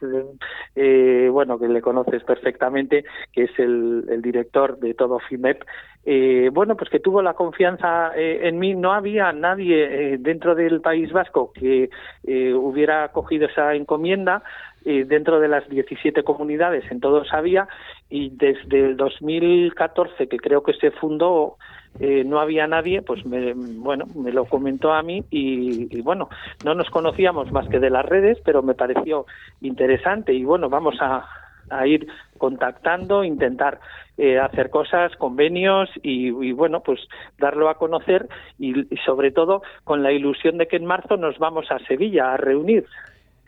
eh, 0.76 1.30
bueno, 1.32 1.58
que 1.58 1.68
le 1.68 1.82
conoces 1.82 2.24
perfectamente, 2.24 3.06
que 3.34 3.44
es 3.44 3.60
el, 3.60 4.22
director 4.22 4.78
de 4.80 4.94
todo 4.94 5.20
FIMEP. 5.20 5.64
Eh, 6.06 6.50
bueno, 6.54 6.78
pues 6.78 6.90
que 6.90 7.02
tuvo 7.02 7.22
la 7.22 7.34
confianza 7.34 8.12
eh, 8.16 8.48
en 8.48 8.60
mí. 8.60 8.76
No 8.76 8.94
había 8.94 9.34
nadie 9.34 10.14
eh, 10.14 10.18
dentro 10.18 10.56
del 10.56 10.80
País 10.80 11.12
Vasco 11.12 11.52
que 11.54 11.90
eh, 12.26 12.54
hubiera 12.54 13.10
cogido 13.10 13.48
esa 13.48 13.74
encomienda. 13.76 14.44
Dentro 14.86 15.42
de 15.42 15.50
las 15.50 15.68
17 15.68 16.24
comunidades, 16.24 16.90
en 16.90 17.02
todos 17.02 17.34
había, 17.34 17.68
y 18.10 18.30
desde 18.30 18.86
el 18.86 18.96
2014, 18.96 20.30
que 20.30 20.38
creo 20.38 20.64
que 20.64 20.72
se 20.76 20.92
fundó, 20.92 21.58
eh, 22.00 22.24
no 22.24 22.40
había 22.40 22.68
nadie, 22.68 23.02
pues 23.02 23.26
me, 23.26 23.54
bueno, 23.54 24.06
me 24.16 24.32
lo 24.32 24.46
comentó 24.46 24.94
a 24.94 25.02
mí 25.02 25.24
y, 25.32 25.96
y, 25.98 26.02
bueno, 26.02 26.30
no 26.64 26.76
nos 26.76 26.90
conocíamos 26.90 27.52
más 27.52 27.68
que 27.70 27.80
de 27.80 27.90
las 27.90 28.06
redes, 28.06 28.38
pero 28.46 28.62
me 28.62 28.76
pareció 28.76 29.26
interesante 29.62 30.34
y 30.34 30.44
bueno, 30.44 30.70
vamos 30.70 30.96
a, 31.02 31.28
a 31.70 31.88
ir 31.88 32.08
contactando, 32.38 33.24
intentar 33.24 33.80
eh, 34.18 34.40
hacer 34.40 34.70
cosas, 34.70 35.16
convenios 35.18 35.90
y, 36.02 36.28
y, 36.28 36.52
bueno, 36.52 36.82
pues 36.82 37.00
darlo 37.38 37.70
a 37.70 37.76
conocer 37.78 38.28
y, 38.58 38.94
y 38.94 38.98
sobre 39.06 39.32
todo 39.32 39.62
con 39.84 40.04
la 40.04 40.12
ilusión 40.12 40.58
de 40.58 40.68
que 40.68 40.78
en 40.78 40.86
marzo 40.86 41.18
nos 41.18 41.38
vamos 41.40 41.72
a 41.72 41.80
Sevilla 41.80 42.34
a 42.34 42.38
reunir. 42.38 42.86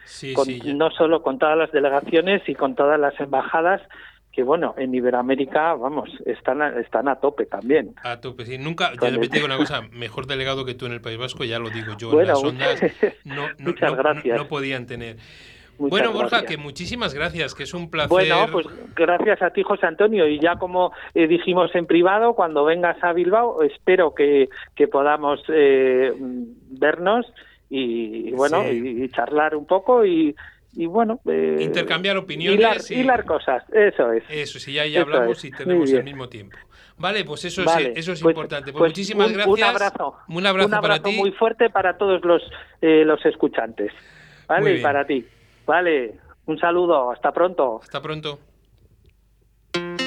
Sí, 0.06 0.34
con- 0.34 0.46
sí, 0.46 0.74
no 0.74 0.90
solo 0.92 1.22
con 1.22 1.38
todas 1.38 1.58
las 1.58 1.72
delegaciones 1.72 2.42
y 2.50 2.56
con 2.56 2.74
todas 2.76 3.00
las 3.00 3.20
embajadas 3.20 3.82
que 4.32 4.44
bueno 4.44 4.76
en 4.78 4.94
Iberoamérica 4.94 5.74
vamos 5.74 6.10
están 6.26 6.62
a, 6.62 6.70
están 6.80 7.08
a 7.08 7.16
tope 7.16 7.46
también 7.46 7.94
A 8.04 8.20
tope, 8.22 8.46
sí. 8.46 8.58
Nunca, 8.58 8.92
yo 8.94 9.20
te 9.20 9.28
digo 9.30 9.46
una 9.46 9.58
cosa, 9.64 9.82
mejor 9.92 10.28
delegado 10.28 10.66
que 10.66 10.76
tú 10.76 10.86
en 10.86 10.92
el 10.94 11.02
País 11.02 11.18
Vasco, 11.18 11.44
ya 11.44 11.60
lo 11.60 11.70
digo 11.70 11.94
yo, 11.98 12.12
Bueno, 12.12 12.22
en 12.22 12.28
las 12.28 12.44
ondas 12.44 12.82
no, 13.26 13.36
no, 13.36 13.48
muchas 13.60 13.92
no- 13.92 13.98
gracias. 13.98 14.38
no 14.38 14.48
podían 14.48 14.86
tener. 14.86 15.18
Muchas 15.80 15.92
bueno, 15.92 16.12
Borja, 16.12 16.40
gracias. 16.42 16.52
que 16.52 16.58
muchísimas 16.58 17.14
gracias, 17.14 17.56
que 17.56 17.64
es 17.64 17.74
un 17.74 17.90
placer. 17.90 18.10
Bueno, 18.10 18.48
pues 18.52 18.68
gracias 18.98 19.42
a 19.42 19.52
ti, 19.52 19.64
José 19.64 19.86
Antonio. 19.86 20.28
Y 20.28 20.38
ya 20.38 20.58
como 20.58 20.92
eh, 21.14 21.26
dijimos 21.26 21.74
en 21.74 21.86
privado, 21.86 22.34
cuando 22.34 22.66
vengas 22.66 23.02
a 23.02 23.14
Bilbao, 23.14 23.64
espero 23.64 24.14
que, 24.14 24.50
que 24.76 24.90
podamos 24.90 25.42
eh, 25.48 26.12
vernos 26.72 27.26
y, 27.70 28.28
y 28.28 28.32
bueno, 28.32 28.62
Sí. 28.64 28.82
y, 29.00 29.04
y 29.06 29.10
charlar 29.10 29.56
un 29.56 29.66
poco 29.66 30.06
y, 30.06 30.36
y 30.74 30.86
bueno. 30.86 31.20
eh, 31.28 31.58
Intercambiar 31.62 32.18
opiniones 32.18 32.60
Hilar, 32.60 32.78
y- 32.90 32.94
hilar 33.02 33.26
cosas, 33.26 33.64
eso 33.72 34.12
es. 34.12 34.24
Eso, 34.30 34.60
si 34.60 34.74
ya, 34.74 34.86
ya 34.86 35.02
hablamos 35.02 35.44
y 35.46 35.52
tenemos 35.52 35.92
el 35.92 36.04
mismo 36.04 36.30
tiempo. 36.30 36.58
Vale, 36.98 37.24
pues 37.24 37.46
eso 37.46 37.64
Vale, 37.64 37.92
es, 37.94 38.00
eso 38.00 38.12
es 38.12 38.22
pues- 38.22 38.34
importante. 38.34 38.72
Pues, 38.72 38.80
pues 38.80 38.92
muchísimas 38.92 39.28
un- 39.28 39.34
gracias. 39.34 39.58
Un 39.58 39.64
abrazo. 39.64 40.16
Un 40.28 40.46
abrazo, 40.46 40.68
Un 40.68 40.72
para 40.72 40.96
abrazo 40.96 41.04
ti. 41.04 41.18
muy 41.18 41.32
fuerte 41.32 41.70
para 41.70 41.98
todos 41.98 42.24
los, 42.26 42.42
eh, 42.82 43.04
los 43.06 43.26
escuchantes. 43.26 43.92
¿Vale? 44.48 44.78
Y 44.78 44.82
para 44.82 45.06
ti. 45.06 45.26
Vale. 45.66 46.16
Un 46.46 46.58
saludo. 46.60 47.12
Hasta 47.12 47.32
pronto. 47.32 47.80
Hasta 47.82 48.02
pronto. 48.02 48.40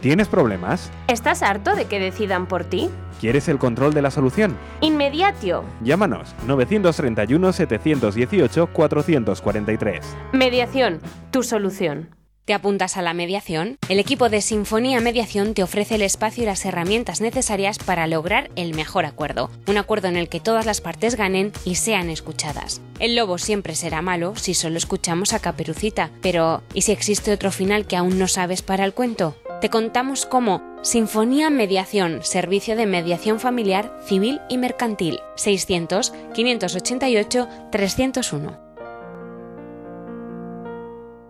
¿Tienes 0.00 0.28
problemas? 0.28 0.90
¿Estás 1.08 1.42
harto 1.42 1.74
de 1.74 1.86
que 1.86 1.98
decidan 1.98 2.46
por 2.46 2.64
ti? 2.64 2.90
¿Quieres 3.20 3.48
el 3.48 3.58
control 3.58 3.94
de 3.94 4.02
la 4.02 4.10
solución? 4.10 4.56
Inmediatio. 4.80 5.64
Llámanos 5.82 6.34
931 6.46 7.52
718 7.52 8.66
443. 8.68 10.16
Mediación, 10.32 11.00
tu 11.30 11.42
solución. 11.42 12.10
¿Te 12.44 12.54
apuntas 12.54 12.96
a 12.96 13.02
la 13.02 13.12
mediación? 13.12 13.76
El 13.88 13.98
equipo 13.98 14.28
de 14.28 14.40
Sinfonía 14.40 15.00
Mediación 15.00 15.52
te 15.52 15.64
ofrece 15.64 15.96
el 15.96 16.02
espacio 16.02 16.44
y 16.44 16.46
las 16.46 16.64
herramientas 16.64 17.20
necesarias 17.20 17.78
para 17.78 18.06
lograr 18.06 18.50
el 18.54 18.72
mejor 18.72 19.04
acuerdo. 19.04 19.50
Un 19.66 19.78
acuerdo 19.78 20.06
en 20.06 20.16
el 20.16 20.28
que 20.28 20.38
todas 20.38 20.64
las 20.64 20.80
partes 20.80 21.16
ganen 21.16 21.50
y 21.64 21.74
sean 21.74 22.08
escuchadas. 22.08 22.80
El 23.00 23.16
lobo 23.16 23.38
siempre 23.38 23.74
será 23.74 24.00
malo 24.00 24.36
si 24.36 24.54
solo 24.54 24.76
escuchamos 24.76 25.32
a 25.32 25.40
Caperucita, 25.40 26.10
pero 26.22 26.62
¿y 26.72 26.82
si 26.82 26.92
existe 26.92 27.32
otro 27.32 27.50
final 27.50 27.88
que 27.88 27.96
aún 27.96 28.16
no 28.16 28.28
sabes 28.28 28.62
para 28.62 28.84
el 28.84 28.94
cuento? 28.94 29.34
Te 29.60 29.70
contamos 29.70 30.26
cómo 30.26 30.60
Sinfonía 30.82 31.48
Mediación, 31.48 32.22
servicio 32.22 32.76
de 32.76 32.84
mediación 32.84 33.40
familiar, 33.40 33.90
civil 34.04 34.40
y 34.50 34.58
mercantil. 34.58 35.20
600 35.36 36.12
588 36.34 37.48
301. 37.72 38.65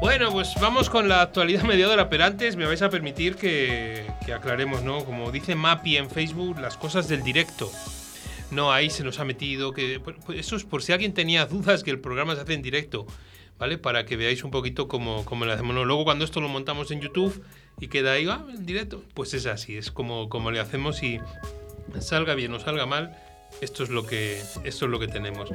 Bueno, 0.00 0.30
pues 0.30 0.54
vamos 0.60 0.90
con 0.90 1.08
la 1.08 1.22
actualidad 1.22 1.62
mediadora, 1.64 2.08
pero 2.08 2.24
antes 2.24 2.56
me 2.56 2.66
vais 2.66 2.82
a 2.82 2.90
permitir 2.90 3.36
que, 3.36 4.06
aclaremos, 4.34 4.82
¿no? 4.82 5.04
Como 5.04 5.30
dice 5.32 5.54
Mapi 5.54 5.96
en 5.96 6.10
Facebook, 6.10 6.58
las 6.60 6.76
cosas 6.76 7.08
del 7.08 7.22
directo. 7.22 7.70
No, 8.50 8.72
ahí 8.72 8.90
se 8.90 9.02
nos 9.04 9.18
ha 9.18 9.24
metido, 9.24 9.72
que 9.72 9.98
pues 10.00 10.16
eso 10.38 10.56
es 10.56 10.64
por 10.64 10.82
si 10.82 10.92
alguien 10.92 11.14
tenía 11.14 11.46
dudas 11.46 11.82
que 11.82 11.90
el 11.90 11.98
programa 11.98 12.34
se 12.34 12.42
hace 12.42 12.54
en 12.54 12.62
directo, 12.62 13.06
¿vale? 13.58 13.78
Para 13.78 14.04
que 14.04 14.16
veáis 14.16 14.44
un 14.44 14.50
poquito 14.50 14.86
cómo, 14.86 15.24
cómo 15.24 15.46
lo 15.46 15.52
hacemos. 15.52 15.74
Luego 15.74 16.04
cuando 16.04 16.24
esto 16.24 16.40
lo 16.40 16.48
montamos 16.48 16.90
en 16.90 17.00
YouTube 17.00 17.42
y 17.80 17.88
queda 17.88 18.12
ahí, 18.12 18.26
ah, 18.28 18.44
en 18.48 18.66
directo, 18.66 19.02
pues 19.14 19.32
es 19.34 19.46
así, 19.46 19.76
es 19.76 19.90
como, 19.90 20.28
como 20.28 20.50
le 20.50 20.60
hacemos 20.60 21.02
y 21.02 21.20
salga 22.00 22.34
bien 22.34 22.52
o 22.52 22.60
salga 22.60 22.86
mal, 22.86 23.16
esto 23.60 23.82
es 23.82 23.90
lo 23.90 24.06
que, 24.06 24.40
esto 24.64 24.84
es 24.84 24.90
lo 24.90 24.98
que 24.98 25.08
tenemos. 25.08 25.50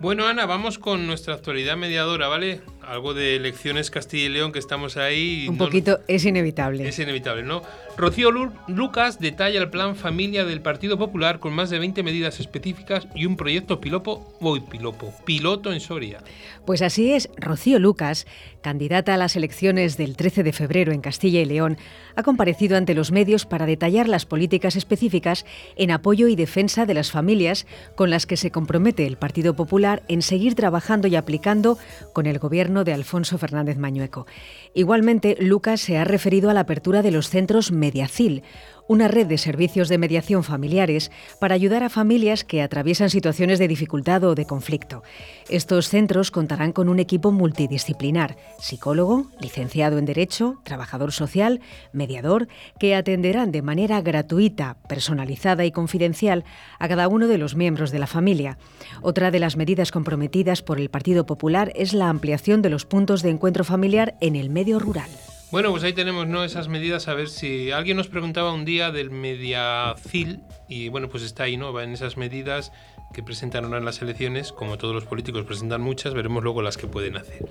Bueno, 0.00 0.26
Ana, 0.26 0.46
vamos 0.46 0.78
con 0.78 1.06
nuestra 1.06 1.34
actualidad 1.34 1.76
mediadora, 1.76 2.26
¿vale? 2.26 2.62
Algo 2.80 3.12
de 3.12 3.36
elecciones 3.36 3.90
Castilla 3.90 4.24
y 4.24 4.28
León 4.30 4.50
que 4.50 4.58
estamos 4.58 4.96
ahí. 4.96 5.46
Un 5.46 5.58
poquito 5.58 6.00
es 6.08 6.24
inevitable. 6.24 6.88
Es 6.88 6.98
inevitable, 6.98 7.42
¿no? 7.42 7.60
Rocío 7.98 8.30
Lucas 8.30 9.20
detalla 9.20 9.60
el 9.60 9.68
plan 9.68 9.94
familia 9.94 10.46
del 10.46 10.62
Partido 10.62 10.96
Popular 10.96 11.38
con 11.38 11.52
más 11.52 11.68
de 11.68 11.78
20 11.78 12.02
medidas 12.02 12.40
específicas 12.40 13.06
y 13.14 13.26
un 13.26 13.36
proyecto 13.36 13.78
pilopo, 13.78 14.32
voy 14.40 14.60
pilopo, 14.60 15.12
piloto 15.26 15.70
en 15.70 15.80
Soria. 15.80 16.20
Pues 16.64 16.80
así 16.80 17.12
es, 17.12 17.28
Rocío 17.36 17.78
Lucas, 17.78 18.26
candidata 18.62 19.12
a 19.12 19.18
las 19.18 19.36
elecciones 19.36 19.98
del 19.98 20.16
13 20.16 20.44
de 20.44 20.52
febrero 20.54 20.92
en 20.92 21.02
Castilla 21.02 21.42
y 21.42 21.44
León, 21.44 21.76
ha 22.16 22.22
comparecido 22.22 22.78
ante 22.78 22.94
los 22.94 23.12
medios 23.12 23.44
para 23.44 23.66
detallar 23.66 24.08
las 24.08 24.24
políticas 24.24 24.76
específicas 24.76 25.44
en 25.76 25.90
apoyo 25.90 26.26
y 26.28 26.36
defensa 26.36 26.86
de 26.86 26.94
las 26.94 27.10
familias 27.10 27.66
con 27.96 28.08
las 28.08 28.24
que 28.24 28.38
se 28.38 28.50
compromete 28.50 29.06
el 29.06 29.18
Partido 29.18 29.54
Popular 29.54 29.89
en 30.08 30.22
seguir 30.22 30.54
trabajando 30.54 31.08
y 31.08 31.16
aplicando 31.16 31.78
con 32.12 32.26
el 32.26 32.38
gobierno 32.38 32.84
de 32.84 32.92
Alfonso 32.92 33.38
Fernández 33.38 33.78
Mañueco. 33.78 34.26
Igualmente, 34.74 35.36
Lucas 35.40 35.80
se 35.80 35.98
ha 35.98 36.04
referido 36.04 36.50
a 36.50 36.54
la 36.54 36.60
apertura 36.60 37.02
de 37.02 37.10
los 37.10 37.28
centros 37.28 37.72
Mediacil, 37.72 38.42
una 38.90 39.06
red 39.06 39.28
de 39.28 39.38
servicios 39.38 39.88
de 39.88 39.98
mediación 39.98 40.42
familiares 40.42 41.12
para 41.38 41.54
ayudar 41.54 41.84
a 41.84 41.90
familias 41.90 42.42
que 42.42 42.60
atraviesan 42.60 43.08
situaciones 43.08 43.60
de 43.60 43.68
dificultad 43.68 44.24
o 44.24 44.34
de 44.34 44.46
conflicto. 44.46 45.04
Estos 45.48 45.88
centros 45.88 46.32
contarán 46.32 46.72
con 46.72 46.88
un 46.88 46.98
equipo 46.98 47.30
multidisciplinar, 47.30 48.36
psicólogo, 48.58 49.28
licenciado 49.40 49.96
en 49.96 50.06
Derecho, 50.06 50.60
trabajador 50.64 51.12
social, 51.12 51.60
mediador, 51.92 52.48
que 52.80 52.96
atenderán 52.96 53.52
de 53.52 53.62
manera 53.62 54.00
gratuita, 54.00 54.76
personalizada 54.88 55.64
y 55.64 55.70
confidencial 55.70 56.44
a 56.80 56.88
cada 56.88 57.06
uno 57.06 57.28
de 57.28 57.38
los 57.38 57.54
miembros 57.54 57.92
de 57.92 58.00
la 58.00 58.08
familia. 58.08 58.58
Otra 59.02 59.30
de 59.30 59.38
las 59.38 59.56
medidas 59.56 59.92
comprometidas 59.92 60.62
por 60.62 60.80
el 60.80 60.90
Partido 60.90 61.26
Popular 61.26 61.70
es 61.76 61.94
la 61.94 62.08
ampliación 62.08 62.60
de 62.60 62.70
los 62.70 62.86
puntos 62.86 63.22
de 63.22 63.30
encuentro 63.30 63.62
familiar 63.62 64.16
en 64.20 64.34
el 64.34 64.50
medio 64.50 64.80
rural. 64.80 65.10
Bueno, 65.50 65.72
pues 65.72 65.82
ahí 65.82 65.92
tenemos 65.92 66.28
¿no? 66.28 66.44
esas 66.44 66.68
medidas. 66.68 67.08
A 67.08 67.14
ver 67.14 67.28
si 67.28 67.72
alguien 67.72 67.96
nos 67.96 68.06
preguntaba 68.06 68.52
un 68.52 68.64
día 68.64 68.92
del 68.92 69.10
Mediacil 69.10 70.40
y 70.68 70.88
bueno, 70.90 71.08
pues 71.08 71.24
está 71.24 71.42
ahí, 71.42 71.56
¿no? 71.56 71.72
Va 71.72 71.82
en 71.82 71.92
esas 71.92 72.16
medidas 72.16 72.70
que 73.12 73.24
presentan 73.24 73.64
ahora 73.64 73.78
en 73.78 73.84
las 73.84 74.00
elecciones, 74.00 74.52
como 74.52 74.78
todos 74.78 74.94
los 74.94 75.06
políticos 75.06 75.44
presentan 75.44 75.80
muchas, 75.80 76.14
veremos 76.14 76.44
luego 76.44 76.62
las 76.62 76.76
que 76.76 76.86
pueden 76.86 77.16
hacer. 77.16 77.48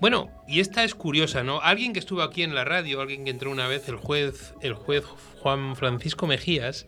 Bueno, 0.00 0.30
y 0.46 0.60
esta 0.60 0.84
es 0.84 0.94
curiosa, 0.94 1.42
¿no? 1.42 1.60
Alguien 1.60 1.92
que 1.92 1.98
estuvo 1.98 2.22
aquí 2.22 2.44
en 2.44 2.54
la 2.54 2.64
radio, 2.64 3.00
alguien 3.00 3.24
que 3.24 3.30
entró 3.30 3.50
una 3.50 3.66
vez, 3.66 3.88
el 3.88 3.96
juez, 3.96 4.54
el 4.60 4.74
juez 4.74 5.04
Juan 5.40 5.74
Francisco 5.74 6.28
Mejías, 6.28 6.86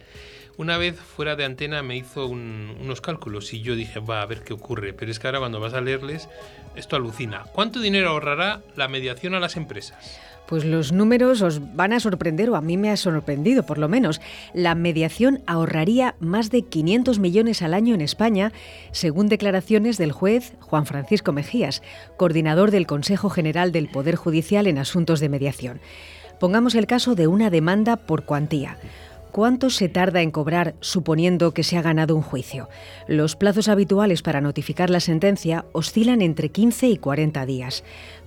una 0.56 0.78
vez 0.78 1.00
fuera 1.00 1.34
de 1.34 1.44
antena 1.44 1.82
me 1.82 1.96
hizo 1.96 2.26
unos 2.28 3.00
cálculos 3.00 3.52
y 3.52 3.60
yo 3.60 3.74
dije, 3.74 3.98
va 3.98 4.22
a 4.22 4.26
ver 4.26 4.44
qué 4.44 4.52
ocurre. 4.52 4.92
Pero 4.92 5.10
es 5.10 5.18
que 5.18 5.26
ahora 5.26 5.40
cuando 5.40 5.58
vas 5.58 5.74
a 5.74 5.80
leerles, 5.80 6.28
esto 6.76 6.94
alucina. 6.94 7.42
¿Cuánto 7.52 7.80
dinero 7.80 8.10
ahorrará 8.10 8.62
la 8.76 8.86
mediación 8.86 9.34
a 9.34 9.40
las 9.40 9.56
empresas? 9.56 10.20
Pues 10.46 10.64
los 10.64 10.92
números 10.92 11.40
os 11.42 11.74
van 11.74 11.92
a 11.92 12.00
sorprender, 12.00 12.50
o 12.50 12.56
a 12.56 12.60
mí 12.60 12.76
me 12.76 12.90
ha 12.90 12.96
sorprendido 12.96 13.64
por 13.64 13.78
lo 13.78 13.88
menos. 13.88 14.20
La 14.52 14.74
mediación 14.74 15.42
ahorraría 15.46 16.16
más 16.20 16.50
de 16.50 16.62
500 16.62 17.18
millones 17.18 17.62
al 17.62 17.72
año 17.72 17.94
en 17.94 18.02
España, 18.02 18.52
según 18.92 19.28
declaraciones 19.28 19.96
del 19.96 20.12
juez 20.12 20.52
Juan 20.60 20.86
Francisco 20.86 21.32
Mejías, 21.32 21.82
coordinador 22.16 22.70
del 22.70 22.86
Consejo 22.86 23.30
General 23.30 23.72
del 23.72 23.88
Poder 23.88 24.16
Judicial 24.16 24.66
en 24.66 24.78
Asuntos 24.78 25.20
de 25.20 25.30
Mediación. 25.30 25.80
Pongamos 26.38 26.74
el 26.74 26.86
caso 26.86 27.14
de 27.14 27.26
una 27.26 27.48
demanda 27.48 27.96
por 27.96 28.24
cuantía. 28.24 28.76
¿Cuánto 29.34 29.68
se 29.68 29.88
tarda 29.88 30.22
en 30.22 30.30
cobrar 30.30 30.76
suponiendo 30.78 31.52
que 31.54 31.64
se 31.64 31.76
ha 31.76 31.82
ganado 31.82 32.14
un 32.14 32.22
juicio? 32.22 32.68
Los 33.08 33.34
plazos 33.34 33.66
habituales 33.66 34.22
para 34.22 34.40
notificar 34.40 34.90
la 34.90 35.00
sentencia 35.00 35.64
oscilan 35.72 36.22
entre 36.22 36.50
15 36.50 36.86
y 36.86 36.98
40 36.98 37.44
días. 37.44 37.82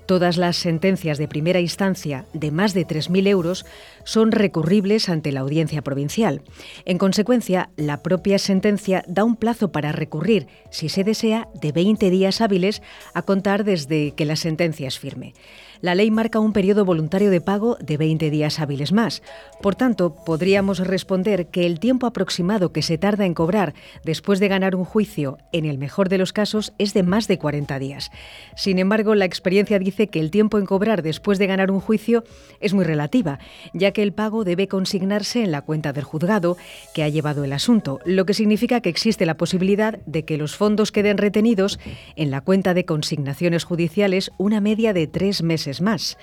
Todas 0.08 0.38
las 0.38 0.56
sentencias 0.56 1.18
de 1.18 1.28
primera 1.28 1.60
instancia 1.60 2.24
de 2.32 2.50
más 2.50 2.74
de 2.74 2.88
3.000 2.88 3.28
euros 3.28 3.66
son 4.06 4.32
recurribles 4.32 5.10
ante 5.10 5.34
la 5.34 5.42
audiencia 5.42 5.82
provincial. 5.82 6.42
En 6.86 6.98
consecuencia, 6.98 7.72
la 7.76 8.02
propia 8.02 8.40
sentencia 8.40 9.04
da 9.06 9.26
un 9.26 9.36
plazo 9.36 9.74
para 9.74 9.92
recurrir, 9.92 10.48
si 10.72 10.88
se 10.88 11.04
desea, 11.04 11.50
de 11.62 11.74
20 11.74 12.10
días 12.10 12.40
hábiles 12.40 12.82
a 13.14 13.22
contar 13.24 13.66
desde 13.66 14.12
que 14.12 14.24
la 14.24 14.38
sentencia 14.38 14.88
es 14.88 14.98
firme 14.98 15.34
la 15.82 15.96
ley 15.96 16.12
marca 16.12 16.40
un 16.40 16.54
periodo 16.54 16.86
voluntario 16.86 17.30
de 17.30 17.42
pago 17.42 17.78
de 17.80 17.98
20 17.98 18.30
días 18.30 18.60
hábiles 18.60 18.92
más. 18.92 19.22
Por 19.62 19.76
tanto, 19.76 20.16
podríamos 20.26 20.80
responder 20.80 21.48
que 21.48 21.66
el 21.66 21.80
tiempo 21.80 22.08
aproximado 22.08 22.72
que 22.72 22.82
se 22.82 22.98
tarda 22.98 23.26
en 23.26 23.34
cobrar 23.34 23.74
después 24.04 24.40
de 24.40 24.48
ganar 24.48 24.76
un 24.76 24.86
juicio, 24.86 25.38
en 25.52 25.66
el 25.66 25.78
mejor 25.78 26.10
de 26.10 26.18
los 26.18 26.34
casos, 26.34 26.74
es 26.78 26.94
de 26.94 27.04
más 27.04 27.28
de 27.28 27.38
40 27.38 27.80
días. 27.80 28.12
Sin 28.56 28.80
embargo, 28.80 29.16
la 29.16 29.26
experiencia 29.26 29.80
dice 29.80 30.08
que 30.08 30.20
el 30.20 30.32
tiempo 30.32 30.58
en 30.58 30.66
cobrar 30.66 31.02
después 31.04 31.40
de 31.40 31.48
ganar 31.48 31.72
un 31.72 31.80
juicio 31.80 32.24
es 32.60 32.74
muy 32.74 32.86
relativa, 32.86 33.40
ya 33.74 33.92
que 33.92 34.04
el 34.04 34.14
pago 34.14 34.44
debe 34.44 34.68
consignarse 34.68 35.44
en 35.44 35.52
la 35.52 35.62
cuenta 35.62 35.94
del 35.94 36.04
juzgado 36.04 36.58
que 36.94 37.04
ha 37.04 37.10
llevado 37.10 37.44
el 37.44 37.54
asunto, 37.54 38.00
lo 38.06 38.26
que 38.26 38.34
significa 38.34 38.82
que 38.82 38.90
existe 38.90 39.26
la 39.26 39.38
posibilidad 39.38 40.00
de 40.06 40.26
que 40.26 40.38
los 40.38 40.56
fondos 40.56 40.92
queden 40.92 41.18
retenidos 41.18 41.80
en 42.16 42.32
la 42.32 42.42
cuenta 42.42 42.74
de 42.74 42.86
consignaciones 42.86 43.64
judiciales 43.64 44.32
una 44.38 44.62
media 44.62 44.94
de 44.94 45.08
tres 45.08 45.44
meses 45.44 45.67
más. 45.82 46.18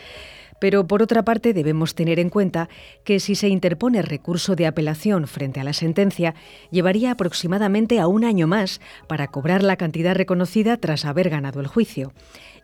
Pero 0.58 0.86
por 0.86 1.02
otra 1.02 1.24
parte 1.24 1.52
debemos 1.52 1.94
tener 1.94 2.18
en 2.18 2.30
cuenta 2.30 2.68
que 3.04 3.20
si 3.20 3.34
se 3.34 3.48
interpone 3.48 4.02
recurso 4.02 4.56
de 4.56 4.66
apelación 4.66 5.26
frente 5.26 5.60
a 5.60 5.64
la 5.64 5.72
sentencia, 5.72 6.34
llevaría 6.70 7.10
aproximadamente 7.10 8.00
a 8.00 8.06
un 8.06 8.24
año 8.24 8.46
más 8.46 8.80
para 9.06 9.28
cobrar 9.28 9.62
la 9.62 9.76
cantidad 9.76 10.14
reconocida 10.14 10.76
tras 10.76 11.04
haber 11.04 11.28
ganado 11.28 11.60
el 11.60 11.66
juicio 11.66 12.12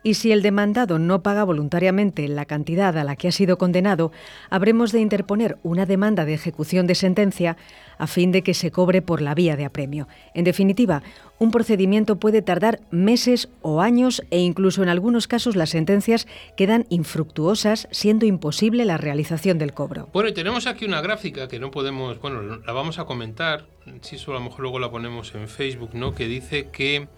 y 0.02 0.14
si 0.14 0.32
el 0.32 0.42
demandado 0.42 0.98
no 0.98 1.22
paga 1.22 1.44
voluntariamente 1.44 2.26
la 2.28 2.44
cantidad 2.44 2.96
a 2.96 3.04
la 3.04 3.16
que 3.16 3.28
ha 3.28 3.32
sido 3.32 3.58
condenado, 3.58 4.12
habremos 4.48 4.92
de 4.92 5.00
interponer 5.00 5.58
una 5.62 5.86
demanda 5.86 6.24
de 6.24 6.34
ejecución 6.34 6.86
de 6.86 6.94
sentencia 6.94 7.56
a 7.98 8.06
fin 8.06 8.32
de 8.32 8.42
que 8.42 8.54
se 8.54 8.70
cobre 8.70 9.02
por 9.02 9.20
la 9.20 9.34
vía 9.34 9.56
de 9.56 9.66
apremio. 9.66 10.08
En 10.32 10.44
definitiva, 10.44 11.02
un 11.38 11.50
procedimiento 11.50 12.16
puede 12.16 12.40
tardar 12.40 12.80
meses 12.90 13.48
o 13.60 13.82
años 13.82 14.22
e 14.30 14.38
incluso 14.38 14.82
en 14.82 14.88
algunos 14.88 15.26
casos 15.26 15.54
las 15.54 15.70
sentencias 15.70 16.26
quedan 16.56 16.86
infructuosas, 16.88 17.88
siendo 17.90 18.24
imposible 18.24 18.84
la 18.86 18.96
realización 18.96 19.58
del 19.58 19.74
cobro. 19.74 20.08
Bueno, 20.12 20.30
y 20.30 20.32
tenemos 20.32 20.66
aquí 20.66 20.86
una 20.86 21.02
gráfica 21.02 21.48
que 21.48 21.58
no 21.58 21.70
podemos, 21.70 22.20
bueno, 22.20 22.42
la 22.42 22.72
vamos 22.72 22.98
a 22.98 23.04
comentar, 23.04 23.66
si 24.00 24.16
eso 24.16 24.30
a 24.32 24.34
lo 24.34 24.40
mejor 24.40 24.60
luego 24.60 24.78
la 24.78 24.90
ponemos 24.90 25.34
en 25.34 25.46
Facebook, 25.48 25.90
¿no? 25.92 26.14
Que 26.14 26.26
dice 26.26 26.68
que 26.72 27.08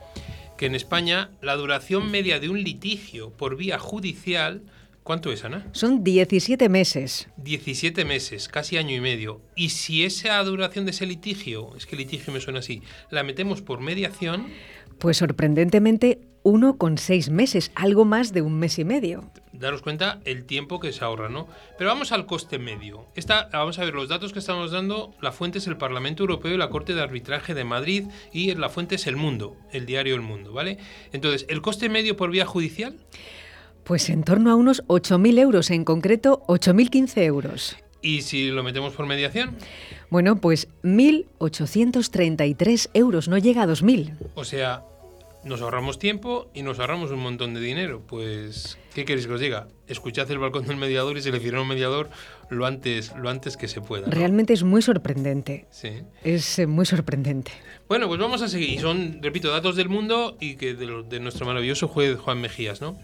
que 0.63 0.67
en 0.67 0.77
España 0.77 1.33
la 1.41 1.57
duración 1.57 2.13
media 2.13 2.39
de 2.39 2.49
un 2.49 2.63
litigio 2.63 3.31
por 3.31 3.57
vía 3.57 3.81
judicial 3.81 4.63
¿Cuánto 5.03 5.33
es, 5.33 5.45
Ana? 5.45 5.67
Son 5.73 6.05
17 6.05 6.69
meses. 6.69 7.27
17 7.39 8.05
meses, 8.05 8.47
casi 8.47 8.77
año 8.77 8.95
y 8.95 9.01
medio. 9.01 9.41
Y 9.57 9.71
si 9.71 10.05
esa 10.05 10.41
duración 10.45 10.85
de 10.85 10.93
ese 10.93 11.07
litigio, 11.07 11.75
es 11.77 11.87
que 11.87 11.97
litigio 11.97 12.33
me 12.33 12.39
suena 12.39 12.61
así, 12.61 12.81
la 13.11 13.25
metemos 13.25 13.61
por 13.61 13.81
mediación... 13.81 14.47
Pues 15.01 15.17
sorprendentemente, 15.17 16.21
uno 16.45 16.79
con 16.79 16.97
seis 16.97 17.29
meses, 17.31 17.73
algo 17.75 18.05
más 18.05 18.33
de 18.33 18.43
un 18.43 18.61
mes 18.61 18.79
y 18.79 18.85
medio. 18.85 19.25
Daros 19.53 19.83
cuenta 19.83 20.21
el 20.25 20.45
tiempo 20.45 20.81
que 20.81 20.93
se 20.93 21.05
ahorra, 21.05 21.29
¿no? 21.29 21.47
Pero 21.77 21.91
vamos 21.91 22.13
al 22.13 22.27
coste 22.27 22.59
medio. 22.59 23.07
Esta, 23.15 23.51
vamos 23.53 23.79
a 23.79 23.85
ver, 23.85 23.95
los 23.95 24.09
datos 24.09 24.33
que 24.33 24.39
estamos 24.39 24.71
dando, 24.71 25.13
la 25.21 25.33
fuente 25.33 25.59
es 25.59 25.67
el 25.67 25.77
Parlamento 25.77 26.23
Europeo 26.23 26.55
y 26.55 26.57
la 26.57 26.71
Corte 26.71 26.95
de 26.95 27.03
Arbitraje 27.03 27.55
de 27.55 27.65
Madrid 27.65 28.05
y 28.33 28.55
la 28.55 28.71
fuente 28.71 28.95
es 28.95 29.07
El 29.07 29.17
Mundo, 29.17 29.57
el 29.73 29.87
diario 29.87 30.15
El 30.15 30.23
Mundo, 30.23 30.53
¿vale? 30.53 30.79
Entonces, 31.13 31.45
¿el 31.49 31.61
coste 31.61 31.89
medio 31.89 32.17
por 32.17 32.31
vía 32.31 32.47
judicial? 32.47 32.97
Pues 33.85 34.09
en 34.11 34.23
torno 34.23 34.51
a 34.51 34.55
unos 34.55 34.85
8.000 34.87 35.39
euros, 35.39 35.71
en 35.71 35.85
concreto 35.85 36.43
8.015 36.47 37.23
euros. 37.23 37.77
¿Y 38.01 38.23
si 38.23 38.51
lo 38.51 38.63
metemos 38.63 38.95
por 38.95 39.07
mediación? 39.07 39.57
Bueno, 40.11 40.37
pues 40.37 40.69
1.833 40.83 42.91
euros, 42.95 43.29
no 43.29 43.39
llega 43.39 43.63
a 43.63 43.67
2.000. 43.67 44.17
O 44.35 44.45
sea, 44.45 44.85
nos 45.45 45.61
ahorramos 45.61 45.99
tiempo 45.99 46.51
y 46.55 46.62
nos 46.62 46.78
ahorramos 46.78 47.11
un 47.11 47.20
montón 47.20 47.55
de 47.55 47.61
dinero. 47.61 48.03
Pues, 48.07 48.78
¿qué 48.95 49.05
queréis 49.05 49.26
que 49.26 49.32
os 49.32 49.40
diga? 49.40 49.68
Escuchad 49.88 50.30
el 50.30 50.38
balcón 50.38 50.66
del 50.66 50.76
mediador 50.76 51.16
y 51.16 51.22
seleccionad 51.22 51.62
un 51.62 51.68
mediador 51.68 52.11
lo 52.49 52.66
antes, 52.66 53.14
lo 53.16 53.28
antes 53.28 53.57
que 53.57 53.68
se 53.68 53.80
pueda. 53.80 54.09
Realmente 54.09 54.53
es 54.53 54.62
muy 54.62 54.82
sorprendente. 54.82 55.66
Sí. 55.70 56.03
Es 56.22 56.59
eh, 56.59 56.66
muy 56.66 56.86
sorprendente. 56.86 57.53
Bueno, 57.88 58.09
pues 58.09 58.20
vamos 58.20 58.43
a 58.43 58.49
seguir. 58.49 58.80
Son, 58.80 59.18
repito, 59.22 59.51
datos 59.51 59.76
del 59.76 59.88
mundo 59.88 60.36
y 60.40 60.57
que 60.57 60.74
de, 60.74 61.05
de 61.09 61.20
nuestro 61.20 61.47
maravilloso 61.47 61.88
juez 61.88 62.18
Juan 62.18 62.40
Mejías, 62.40 62.80
¿no? 62.80 62.99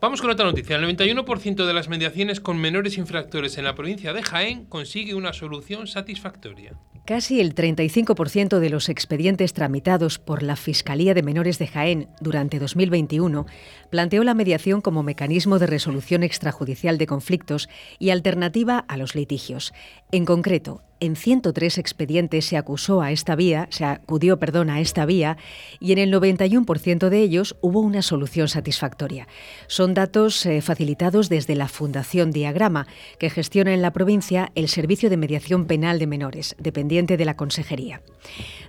Vamos 0.00 0.20
con 0.20 0.30
otra 0.30 0.46
noticia. 0.46 0.76
El 0.76 0.84
91% 0.84 1.66
de 1.66 1.74
las 1.74 1.88
mediaciones 1.88 2.40
con 2.40 2.56
menores 2.56 2.98
infractores 2.98 3.58
en 3.58 3.64
la 3.64 3.74
provincia 3.74 4.12
de 4.12 4.22
Jaén 4.22 4.64
consigue 4.66 5.16
una 5.16 5.32
solución 5.32 5.88
satisfactoria. 5.88 6.78
Casi 7.04 7.40
el 7.40 7.54
35% 7.54 8.60
de 8.60 8.70
los 8.70 8.90
expedientes 8.90 9.54
tramitados 9.54 10.20
por 10.20 10.44
la 10.44 10.54
Fiscalía 10.54 11.14
de 11.14 11.22
Menores 11.24 11.58
de 11.58 11.66
Jaén 11.66 12.08
durante 12.20 12.60
2021 12.60 13.46
planteó 13.90 14.22
la 14.22 14.34
mediación 14.34 14.82
como 14.82 15.02
mecanismo 15.02 15.58
de 15.58 15.66
resolución 15.66 16.22
extrajudicial 16.22 16.96
de 16.96 17.06
conflictos 17.06 17.68
y 17.98 18.10
alternativa 18.10 18.78
a 18.78 18.98
los 18.98 19.16
litigios. 19.16 19.72
En 20.12 20.26
concreto, 20.26 20.82
en 21.00 21.16
103 21.16 21.78
expedientes 21.78 22.44
se 22.44 22.56
acusó 22.56 23.02
a 23.02 23.12
esta 23.12 23.36
vía, 23.36 23.68
se 23.70 23.84
acudió, 23.84 24.38
perdón, 24.38 24.70
a 24.70 24.80
esta 24.80 25.06
vía 25.06 25.36
y 25.80 25.92
en 25.92 25.98
el 25.98 26.12
91% 26.12 27.08
de 27.08 27.20
ellos 27.20 27.56
hubo 27.60 27.80
una 27.80 28.02
solución 28.02 28.48
satisfactoria. 28.48 29.28
Son 29.66 29.94
datos 29.94 30.44
eh, 30.46 30.60
facilitados 30.60 31.28
desde 31.28 31.54
la 31.54 31.68
Fundación 31.68 32.30
Diagrama, 32.30 32.86
que 33.18 33.30
gestiona 33.30 33.74
en 33.74 33.82
la 33.82 33.92
provincia 33.92 34.50
el 34.54 34.68
Servicio 34.68 35.10
de 35.10 35.16
Mediación 35.16 35.66
Penal 35.66 35.98
de 35.98 36.06
Menores, 36.06 36.56
dependiente 36.58 37.16
de 37.16 37.24
la 37.24 37.36
Consejería. 37.36 38.00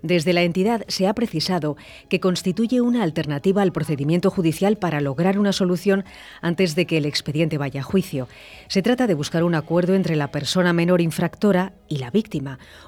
Desde 0.02 0.34
la 0.34 0.44
entidad 0.44 0.84
se 0.88 1.08
ha 1.08 1.14
precisado 1.14 1.76
que 2.08 2.20
constituye 2.20 2.82
una 2.82 3.04
alternativa 3.04 3.62
al 3.62 3.72
procedimiento 3.72 4.30
judicial 4.30 4.78
para 4.78 5.02
lograr 5.02 5.38
una 5.38 5.52
solución 5.52 6.06
antes 6.42 6.76
de 6.76 6.86
que 6.86 6.98
el 6.98 7.06
expediente 7.06 7.58
vaya 7.58 7.82
a 7.82 7.84
juicio. 7.84 8.28
Se 8.68 8.82
trata 8.82 9.08
de 9.08 9.14
buscar 9.14 9.44
un 9.44 9.56
acuerdo 9.56 9.96
entre 9.96 10.16
la 10.16 10.32
persona 10.32 10.74
menor 10.74 11.02
infractora 11.02 11.74
y 11.88 11.98
la 11.98 12.12
víctima, 12.12 12.19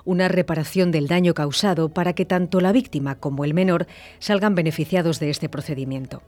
una 0.05 0.27
reparación 0.27 0.91
del 0.91 1.07
daño 1.07 1.33
causado 1.33 1.89
para 1.89 2.13
que 2.13 2.25
tanto 2.25 2.61
la 2.61 2.71
víctima 2.71 3.15
como 3.15 3.45
el 3.45 3.53
menor 3.53 3.87
salgan 4.19 4.55
beneficiados 4.55 5.19
de 5.19 5.29
este 5.29 5.49
procedimiento. 5.49 6.21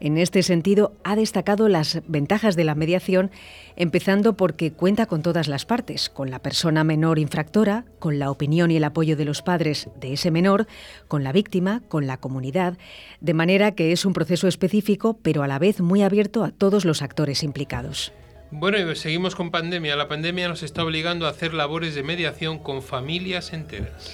En 0.00 0.18
este 0.18 0.42
sentido, 0.42 0.96
ha 1.04 1.14
destacado 1.14 1.68
las 1.68 2.02
ventajas 2.08 2.56
de 2.56 2.64
la 2.64 2.74
mediación, 2.74 3.30
empezando 3.76 4.36
porque 4.36 4.72
cuenta 4.72 5.06
con 5.06 5.22
todas 5.22 5.46
las 5.46 5.64
partes, 5.64 6.10
con 6.10 6.28
la 6.28 6.40
persona 6.40 6.82
menor 6.82 7.20
infractora, 7.20 7.84
con 8.00 8.18
la 8.18 8.32
opinión 8.32 8.72
y 8.72 8.76
el 8.78 8.82
apoyo 8.82 9.16
de 9.16 9.24
los 9.24 9.42
padres 9.42 9.90
de 10.00 10.14
ese 10.14 10.32
menor, 10.32 10.66
con 11.06 11.22
la 11.22 11.30
víctima, 11.30 11.82
con 11.86 12.08
la 12.08 12.16
comunidad, 12.16 12.78
de 13.20 13.34
manera 13.34 13.76
que 13.76 13.92
es 13.92 14.04
un 14.04 14.12
proceso 14.12 14.48
específico, 14.48 15.18
pero 15.22 15.44
a 15.44 15.46
la 15.46 15.60
vez 15.60 15.80
muy 15.80 16.02
abierto 16.02 16.42
a 16.42 16.50
todos 16.50 16.84
los 16.84 17.00
actores 17.00 17.44
implicados. 17.44 18.12
Bueno, 18.54 18.78
y 18.78 18.96
seguimos 18.96 19.34
con 19.34 19.50
pandemia. 19.50 19.96
La 19.96 20.08
pandemia 20.08 20.46
nos 20.46 20.62
está 20.62 20.84
obligando 20.84 21.26
a 21.26 21.30
hacer 21.30 21.54
labores 21.54 21.94
de 21.94 22.02
mediación 22.02 22.58
con 22.58 22.82
familias 22.82 23.54
enteras. 23.54 24.12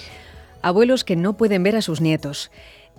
Abuelos 0.61 1.03
que 1.03 1.17
no 1.17 1.35
pueden 1.35 1.61
ver 1.61 1.75
a 1.75 1.81
sus 1.81 1.99
nietos 1.99 2.49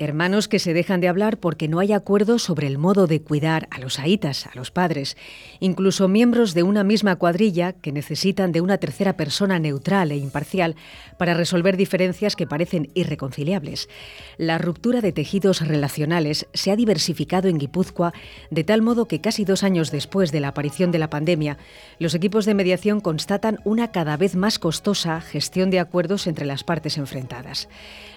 Hermanos 0.01 0.49
que 0.49 0.59
se 0.59 0.73
dejan 0.73 1.03
de 1.03 1.09
hablar 1.09 1.37
porque 1.37 1.69
no 1.69 1.79
hay 1.79 1.93
acuerdo 1.93 2.39
sobre 2.39 2.67
el 2.67 2.79
modo 2.79 3.07
de 3.07 3.21
cuidar 3.21 3.69
a 3.71 3.79
los 3.79 3.99
aitas, 3.99 4.47
a 4.47 4.53
los 4.55 4.71
padres. 4.71 5.15
Incluso 5.59 6.09
miembros 6.09 6.55
de 6.55 6.63
una 6.63 6.85
misma 6.85 7.17
cuadrilla 7.17 7.75
que 7.75 7.93
necesitan 7.93 8.51
de 8.51 8.63
una 8.63 8.79
tercera 8.79 9.19
persona 9.19 9.59
neutral 9.59 10.11
e 10.11 10.17
imparcial 10.17 10.75
para 11.19 11.35
resolver 11.35 11.77
diferencias 11.77 12.35
que 12.35 12.47
parecen 12.47 12.89
irreconciliables. 12.95 13.91
La 14.39 14.57
ruptura 14.57 15.03
de 15.03 15.13
tejidos 15.13 15.61
relacionales 15.61 16.47
se 16.55 16.71
ha 16.71 16.77
diversificado 16.77 17.49
en 17.49 17.59
Guipúzcoa 17.59 18.15
de 18.51 18.65
tal 18.65 18.81
modo 18.81 19.05
que 19.05 19.21
casi 19.21 19.45
dos 19.45 19.63
años 19.63 19.91
después 19.91 20.33
de 20.33 20.41
la 20.41 20.49
aparición 20.49 20.93
de 20.93 20.99
la 20.99 21.11
pandemia, 21.11 21.59
los 21.99 22.15
equipos 22.15 22.47
de 22.47 22.55
mediación 22.55 23.01
constatan 23.01 23.59
una 23.65 23.93
cada 23.93 24.17
vez 24.17 24.35
más 24.35 24.59
costosa 24.59 25.21
gestión 25.21 25.69
de 25.69 25.79
acuerdos 25.79 26.27
entre 26.27 26.47
las 26.47 26.65
partes 26.65 26.97
enfrentadas 26.97 27.69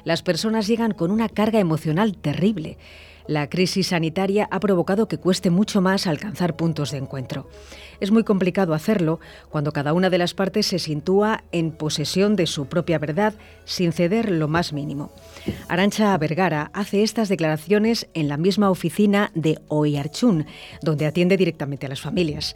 las 0.03 0.21
personas 0.21 0.67
llegan 0.67 0.93
con 0.93 1.11
una 1.11 1.29
carga 1.29 1.59
emocional 1.59 2.17
terrible. 2.17 2.77
La 3.25 3.49
crisis 3.49 3.87
sanitaria 3.87 4.49
ha 4.51 4.59
provocado 4.59 5.07
que 5.07 5.17
cueste 5.17 5.49
mucho 5.49 5.79
más 5.79 6.07
alcanzar 6.07 6.57
puntos 6.57 6.91
de 6.91 6.97
encuentro. 6.97 7.47
Es 8.01 8.11
muy 8.11 8.25
complicado 8.25 8.73
hacerlo 8.73 9.21
cuando 9.49 9.71
cada 9.71 9.93
una 9.93 10.09
de 10.09 10.17
las 10.17 10.33
partes 10.33 10.67
se 10.67 10.77
sitúa 10.77 11.45
en 11.53 11.71
posesión 11.71 12.35
de 12.35 12.47
su 12.47 12.65
propia 12.65 12.99
verdad 12.99 13.33
sin 13.65 13.91
ceder 13.91 14.31
lo 14.31 14.47
más 14.47 14.73
mínimo. 14.73 15.11
Arancha 15.67 16.17
Vergara 16.17 16.71
hace 16.73 17.03
estas 17.03 17.29
declaraciones 17.29 18.07
en 18.13 18.27
la 18.27 18.37
misma 18.37 18.69
oficina 18.69 19.31
de 19.35 19.59
Oiarchun, 19.67 20.45
donde 20.81 21.05
atiende 21.05 21.37
directamente 21.37 21.85
a 21.85 21.89
las 21.89 22.01
familias. 22.01 22.55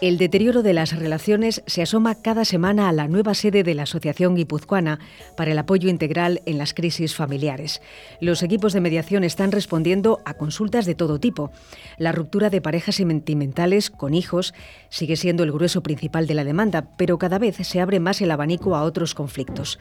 El 0.00 0.18
deterioro 0.18 0.62
de 0.62 0.72
las 0.72 0.96
relaciones 0.98 1.62
se 1.66 1.82
asoma 1.82 2.16
cada 2.16 2.44
semana 2.44 2.88
a 2.88 2.92
la 2.92 3.08
nueva 3.08 3.34
sede 3.34 3.62
de 3.62 3.74
la 3.74 3.84
Asociación 3.84 4.34
Guipuzcoana 4.34 4.98
para 5.36 5.52
el 5.52 5.58
apoyo 5.58 5.88
integral 5.88 6.42
en 6.46 6.58
las 6.58 6.74
crisis 6.74 7.14
familiares. 7.14 7.80
Los 8.20 8.42
equipos 8.42 8.72
de 8.72 8.80
mediación 8.80 9.24
están 9.24 9.52
respondiendo 9.52 10.20
a 10.24 10.34
consultas 10.34 10.86
de 10.86 10.94
todo 10.94 11.20
tipo. 11.20 11.50
La 11.98 12.12
ruptura 12.12 12.50
de 12.50 12.60
parejas 12.60 12.96
sentimentales 12.96 13.90
con 13.90 14.14
hijos 14.14 14.54
sigue 14.88 15.16
siendo 15.16 15.42
el 15.44 15.52
grueso 15.52 15.82
principal 15.82 16.26
de 16.26 16.34
la 16.34 16.44
demanda, 16.44 16.88
pero 16.96 17.18
cada 17.18 17.38
vez 17.38 17.56
se 17.56 17.80
abre 17.80 18.00
más 18.00 18.20
el 18.20 18.30
abanico 18.30 18.74
a 18.74 18.82
otros 18.82 19.14
conflictos. 19.14 19.78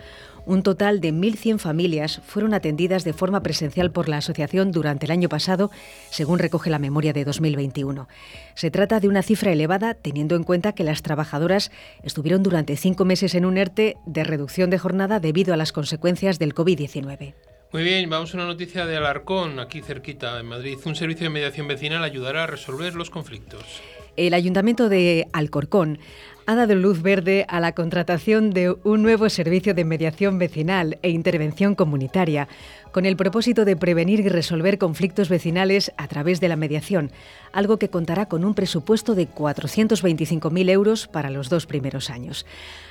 Total 0.64 1.02
de 1.02 1.14
1.100 1.14 1.60
familias 1.60 2.22
fueron 2.26 2.54
atendidas 2.54 3.04
de 3.04 3.14
forma 3.14 3.44
presencial 3.44 3.92
por 3.92 4.10
la 4.10 4.18
asociación 4.18 4.72
durante 4.72 5.06
el 5.06 5.12
año 5.12 5.30
pasado, 5.30 5.70
según 6.10 6.40
recoge 6.40 6.70
la 6.70 6.80
memoria 6.80 7.14
de 7.14 7.26
2021. 7.26 8.08
Se 8.56 8.72
trata 8.72 9.00
de 9.00 9.08
una 9.08 9.22
cifra 9.22 9.52
elevada 9.52 9.94
teniendo 9.94 10.36
en 10.36 10.44
cuenta 10.44 10.74
que 10.74 10.84
las 10.84 11.02
trabajadoras 11.02 11.72
estuvieron 12.04 12.42
durante 12.42 12.76
cinco 12.76 13.06
meses 13.06 13.36
en 13.36 13.46
un 13.46 13.58
ERTE 13.58 13.98
de 14.06 14.24
reducción 14.24 14.70
de 14.70 14.80
jornada 14.80 15.20
debido 15.20 15.54
a 15.54 15.58
las 15.58 15.72
consecuencias 15.72 16.40
del 16.40 16.56
COVID-19. 16.56 17.34
Muy 17.74 17.84
bien, 17.84 18.08
vamos 18.10 18.34
a 18.34 18.38
una 18.38 18.46
noticia 18.46 18.86
de 18.86 18.98
Alarcón, 18.98 19.60
aquí 19.60 19.82
cerquita, 19.82 20.40
en 20.40 20.46
Madrid. 20.46 20.78
Un 20.86 20.96
servicio 20.96 21.26
de 21.26 21.32
mediación 21.32 21.68
vecinal 21.68 22.04
ayudará 22.04 22.44
a 22.44 22.48
resolver 22.48 22.94
los 22.94 23.10
conflictos. 23.10 23.82
El 24.16 24.36
Ayuntamiento 24.36 24.90
de 24.90 25.28
Alcorcón 25.34 25.98
ha 26.46 26.56
dado 26.56 26.76
luz 26.76 27.02
verde 27.02 27.46
a 27.48 27.60
la 27.60 27.74
contratación 27.74 28.52
de 28.52 28.76
un 28.84 29.02
nuevo 29.02 29.30
servicio 29.30 29.74
de 29.74 29.86
mediación 29.86 30.40
vecinal 30.40 30.98
e 31.02 31.10
intervención 31.10 31.76
comunitaria, 31.76 32.48
con 32.92 33.06
el 33.06 33.16
propósito 33.16 33.66
de 33.66 33.76
prevenir 33.76 34.20
y 34.20 34.30
resolver 34.30 34.78
conflictos 34.78 35.30
vecinales 35.30 35.92
a 35.98 36.08
través 36.08 36.40
de 36.40 36.50
la 36.50 36.56
mediación, 36.56 37.12
algo 37.52 37.78
que 37.78 37.90
contará 37.90 38.28
con 38.28 38.46
un 38.46 38.54
presupuesto 38.54 39.16
de 39.16 39.28
425.000 39.28 40.70
euros 40.70 41.08
para 41.08 41.30
los 41.30 41.50
dos 41.50 41.66
primeros 41.66 42.10
años. 42.10 42.46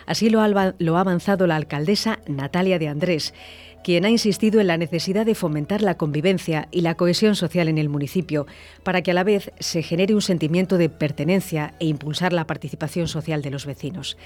Así 0.07 0.31
lo 0.31 0.41
ha 0.41 1.01
avanzado 1.01 1.47
la 1.47 1.57
alcaldesa 1.57 2.19
Natalia 2.27 2.79
de 2.79 2.89
Andrés 2.89 3.35
quien 3.83 4.05
ha 4.05 4.11
insistido 4.11 4.61
en 4.61 4.67
la 4.67 4.77
necesidad 4.77 5.27
de 5.27 5.35
fomentar 5.35 5.83
la 5.83 5.97
convivencia 5.97 6.69
y 6.71 6.83
la 6.83 6.95
cohesión 6.95 7.35
social 7.35 7.69
en 7.69 7.79
el 7.79 7.89
municipio, 7.89 8.47
para 8.83 9.03
que 9.03 9.11
a 9.11 9.15
la 9.15 9.25
vez 9.25 9.53
se 9.59 9.83
genere 9.83 10.15
un 10.15 10.23
sentimiento 10.23 10.79
de 10.79 10.89
pertenencia 10.89 11.75
e 11.81 11.87
impulsar 11.87 12.33
la 12.33 12.47
participación 12.47 13.09
social 13.09 13.43
de 13.43 13.51
los 13.51 13.67
vecinos. 13.67 14.17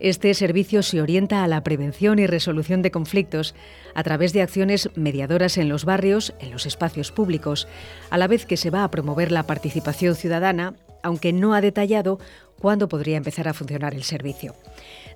Este 0.00 0.34
servicio 0.34 0.82
se 0.82 1.00
orienta 1.00 1.44
a 1.44 1.48
la 1.48 1.62
prevención 1.62 2.18
y 2.18 2.26
resolución 2.26 2.82
de 2.82 2.90
conflictos 2.90 3.54
a 3.94 4.02
través 4.02 4.32
de 4.32 4.42
acciones 4.42 4.90
mediadoras 4.96 5.58
en 5.58 5.68
los 5.68 5.84
barrios, 5.84 6.34
en 6.40 6.50
los 6.50 6.66
espacios 6.66 7.12
públicos, 7.12 7.68
a 8.10 8.18
la 8.18 8.26
vez 8.26 8.44
que 8.44 8.56
se 8.56 8.70
va 8.70 8.82
a 8.82 8.90
promover 8.90 9.30
la 9.30 9.44
participación 9.44 10.16
ciudadana, 10.16 10.74
aunque 11.04 11.32
no 11.32 11.54
ha 11.54 11.60
detallado 11.60 12.18
cuándo 12.58 12.88
podría 12.88 13.16
empezar 13.16 13.46
a 13.46 13.54
funcionar 13.54 13.94
el 13.94 14.02
servicio. 14.02 14.54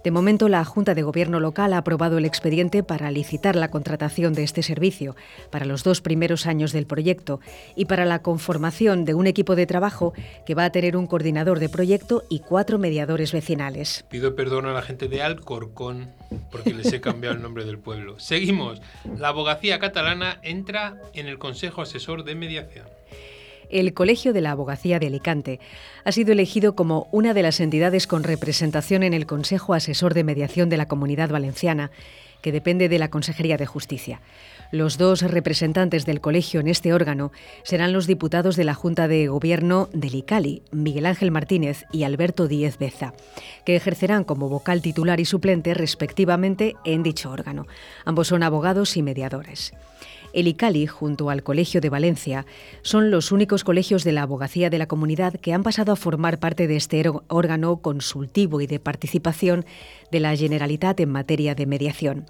De 0.07 0.13
momento, 0.13 0.49
la 0.49 0.65
Junta 0.65 0.95
de 0.95 1.03
Gobierno 1.03 1.41
local 1.41 1.73
ha 1.73 1.79
aprobado 1.79 2.19
el 2.19 2.27
expediente 2.27 2.85
para 2.85 3.11
licitar 3.11 3.57
la 3.57 3.73
contratación 3.73 4.35
de 4.35 4.45
este 4.45 4.63
servicio 4.63 5.17
para 5.51 5.67
los 5.67 5.83
dos 5.83 6.01
primeros 6.01 6.47
años 6.47 6.71
del 6.71 6.87
proyecto 6.87 7.41
y 7.75 7.87
para 7.87 8.05
la 8.05 8.23
conformación 8.23 9.05
de 9.05 9.15
un 9.15 9.27
equipo 9.27 9.57
de 9.57 9.67
trabajo 9.67 10.13
que 10.47 10.55
va 10.55 10.65
a 10.65 10.71
tener 10.71 10.97
un 10.97 11.09
coordinador 11.09 11.59
de 11.59 11.69
proyecto 11.69 12.23
y 12.29 12.39
cuatro 12.39 12.79
mediadores 12.79 13.33
vecinales. 13.33 14.05
Pido 14.09 14.37
perdón 14.37 14.67
a 14.67 14.73
la 14.73 14.83
gente 14.83 15.09
de 15.09 15.23
Alcorcón 15.23 16.13
porque 16.53 16.73
les 16.73 16.93
he 16.93 17.01
cambiado 17.01 17.35
el 17.35 17.43
nombre 17.43 17.65
del 17.65 17.81
pueblo. 17.81 18.21
Seguimos. 18.21 18.81
La 19.19 19.31
abogacía 19.31 19.81
catalana 19.81 20.39
entra 20.45 21.03
en 21.15 21.27
el 21.27 21.41
Consejo 21.41 21.83
Asesor 21.83 22.23
de 22.23 22.37
Mediación 22.37 22.96
el 23.71 23.95
Colegio 23.95 24.33
de 24.33 24.41
la 24.41 24.53
Abogacía 24.53 24.99
de 24.99 25.09
Alicante 25.09 25.61
ha 26.05 26.13
sido 26.13 26.33
elegido 26.33 26.75
como 26.75 27.09
una 27.13 27.35
de 27.35 27.43
las 27.43 27.61
entidades 27.61 28.07
con 28.07 28.23
representación 28.23 29.03
en 29.03 29.15
el 29.15 29.27
Consejo 29.27 29.75
Asesor 29.75 30.15
de 30.15 30.25
Mediación 30.25 30.69
de 30.69 30.77
la 30.77 30.89
Comunidad 30.89 31.31
Valenciana, 31.31 31.91
que 32.43 32.53
depende 32.53 32.89
de 32.89 32.99
la 32.99 33.11
Consejería 33.11 33.57
de 33.57 33.67
Justicia. 33.67 34.21
Los 34.71 34.99
dos 34.99 35.23
representantes 35.23 36.07
del 36.07 36.21
colegio 36.21 36.61
en 36.61 36.69
este 36.69 36.93
órgano 36.93 37.33
serán 37.63 37.93
los 37.93 38.07
diputados 38.07 38.57
de 38.57 38.65
la 38.65 38.75
Junta 38.75 39.09
de 39.09 39.29
Gobierno 39.29 39.89
del 39.93 40.15
ICALI, 40.15 40.63
Miguel 40.73 41.07
Ángel 41.07 41.31
Martínez 41.31 41.85
y 41.93 42.05
Alberto 42.05 42.49
Díez 42.49 42.79
Beza, 42.79 43.15
que 43.65 43.77
ejercerán 43.77 44.25
como 44.25 44.49
vocal 44.49 44.83
titular 44.83 45.21
y 45.21 45.25
suplente 45.25 45.75
respectivamente 45.75 46.77
en 46.85 47.03
dicho 47.03 47.31
órgano. 47.31 47.67
Ambos 48.05 48.29
son 48.29 48.43
abogados 48.43 48.97
y 48.97 49.03
mediadores. 49.03 49.73
El 50.37 50.49
ICALI, 50.49 50.87
junto 50.87 51.31
al 51.31 51.43
Colegio 51.43 51.81
de 51.81 51.89
Valencia, 51.89 52.45
son 52.83 53.11
los 53.11 53.33
únicos 53.33 53.65
colegios 53.65 54.05
de 54.05 54.13
la 54.13 54.21
abogacía 54.21 54.69
de 54.69 54.77
la 54.77 54.87
comunidad 54.87 55.33
que 55.33 55.55
han 55.55 55.63
pasado 55.63 55.93
a 55.93 55.97
formar 55.97 56.39
parte 56.39 56.69
de 56.69 56.77
este 56.77 57.03
órgano 57.29 57.79
consultivo 57.79 58.61
y 58.61 58.67
de 58.67 58.79
participación 58.79 59.65
de 60.13 60.21
la 60.21 60.37
Generalitat 60.37 61.01
en 61.01 61.11
materia 61.11 61.55
de 61.55 61.65
mediación. 61.65 62.27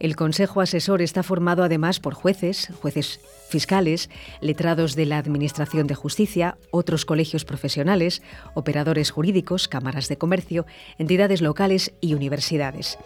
El 0.00 0.16
Consejo 0.16 0.62
Asesor 0.62 1.02
está 1.02 1.22
formado 1.22 1.62
además 1.62 2.00
por 2.00 2.14
jueces, 2.14 2.70
jueces 2.80 3.20
fiscales, 3.50 4.08
letrados 4.40 4.96
de 4.96 5.04
la 5.04 5.18
Administración 5.18 5.86
de 5.86 5.94
Justicia, 5.94 6.56
otros 6.70 7.04
colegios 7.04 7.44
profesionales, 7.44 8.22
operadores 8.54 9.10
jurídicos, 9.10 9.68
cámaras 9.68 10.08
de 10.08 10.16
comercio, 10.16 10.64
entidades 10.96 11.42
locales 11.42 11.92
y 12.00 12.14
universidades. 12.14 12.96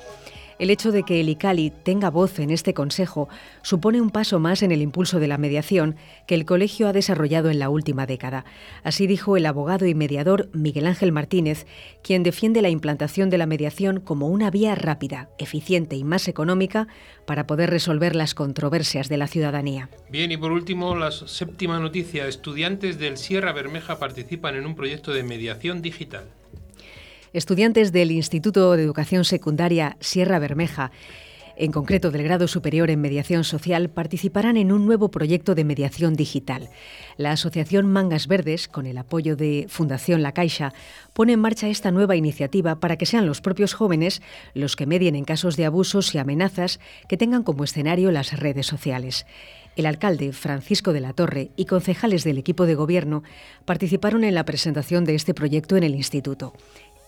El 0.59 0.71
hecho 0.71 0.91
de 0.91 1.03
que 1.03 1.21
el 1.21 1.29
ICALI 1.29 1.71
tenga 1.83 2.11
voz 2.11 2.39
en 2.39 2.51
este 2.51 2.73
Consejo 2.73 3.29
supone 3.63 4.01
un 4.01 4.11
paso 4.11 4.39
más 4.39 4.63
en 4.63 4.73
el 4.73 4.81
impulso 4.81 5.21
de 5.21 5.29
la 5.29 5.37
mediación 5.37 5.97
que 6.27 6.35
el 6.35 6.47
colegio 6.47 6.89
ha 6.89 6.93
desarrollado 6.93 7.51
en 7.51 7.59
la 7.59 7.69
última 7.69 8.07
década. 8.07 8.45
Así 8.83 9.07
dijo 9.07 9.37
el 9.37 9.45
abogado 9.47 9.87
y 9.87 9.95
mediador 9.95 10.49
Miguel 10.53 10.87
Ángel 10.87 11.13
Martínez, 11.13 11.67
quien 12.03 12.23
defiende 12.23 12.63
la 12.63 12.71
implantación 12.71 13.29
de 13.29 13.39
la 13.39 13.47
mediación 13.47 14.01
como 14.01 14.29
una 14.29 14.51
vía 14.51 14.75
rápida, 14.75 15.29
eficiente 15.39 15.97
y 15.97 16.05
más 16.05 16.27
económica 16.27 16.89
para 17.27 17.47
poder 17.47 17.71
resolver 17.71 18.17
las 18.17 18.35
controversias 18.35 19.09
de 19.09 19.19
la 19.19 19.27
ciudadanía. 19.27 19.91
Bien, 20.09 20.33
y 20.33 20.37
por 20.37 20.53
último, 20.53 20.97
la 20.97 21.11
séptima 21.11 21.79
noticia. 21.79 22.27
Estudiantes 22.27 22.99
del 22.99 23.19
Sierra 23.19 23.53
Bermeja 23.53 23.99
participan 23.99 24.57
en 24.57 24.67
un 24.67 24.75
proyecto 24.75 25.13
de 25.13 25.23
mediación 25.23 25.83
digital. 25.83 26.25
Estudiantes 27.37 27.93
del 27.93 28.13
Instituto 28.13 28.73
de 28.73 28.83
Educación 28.83 29.27
Secundaria 29.27 29.99
Sierra 30.01 30.39
Bermeja 30.39 30.91
en 31.57 31.73
concreto 31.73 32.11
del 32.11 32.23
grado 32.23 32.49
superior 32.49 32.91
en 32.91 33.01
mediación 33.01 33.43
social, 33.45 33.89
participarán 33.89 34.57
en 34.57 34.73
un 34.73 34.85
nuevo 34.85 35.11
proyecto 35.11 35.55
de 35.55 35.65
mediación 35.65 36.15
digital. 36.15 36.69
La 37.17 37.33
Asociación 37.33 37.87
Mangas 37.87 38.27
Verdes, 38.27 38.69
con 38.69 38.87
el 38.87 38.99
apoyo 38.99 39.37
de 39.37 39.67
Fundación 39.69 40.23
La 40.23 40.33
Caixa, 40.33 40.75
pone 41.15 41.33
en 41.33 41.41
marcha 41.41 41.69
esta 41.69 41.91
nueva 41.91 42.17
iniciativa 42.17 42.79
para 42.79 42.97
que 42.97 43.07
sean 43.07 43.27
los 43.27 43.41
propios 43.41 43.73
jóvenes 43.73 44.21
los 44.55 44.77
que 44.77 44.87
medien 44.87 45.17
en 45.17 45.25
casos 45.25 45.57
de 45.57 45.65
abusos 45.65 46.15
y 46.15 46.19
amenazas 46.19 46.79
que 47.09 47.17
tengan 47.17 47.43
como 47.43 47.65
escenario 47.65 48.13
las 48.13 48.39
redes 48.39 48.67
sociales. 48.67 49.27
El 49.77 49.85
alcalde 49.85 50.33
Francisco 50.33 50.95
de 50.95 51.01
la 51.01 51.13
Torre 51.13 51.51
y 51.57 51.67
concejales 51.67 52.25
del 52.25 52.39
equipo 52.39 52.65
de 52.65 52.75
gobierno 52.75 53.23
participaron 53.67 54.25
en 54.25 54.35
la 54.35 54.45
presentación 54.45 55.05
de 55.05 55.15
este 55.15 55.35
proyecto 55.35 55.77
en 55.77 55.85
el 55.85 55.95
instituto. 55.95 56.55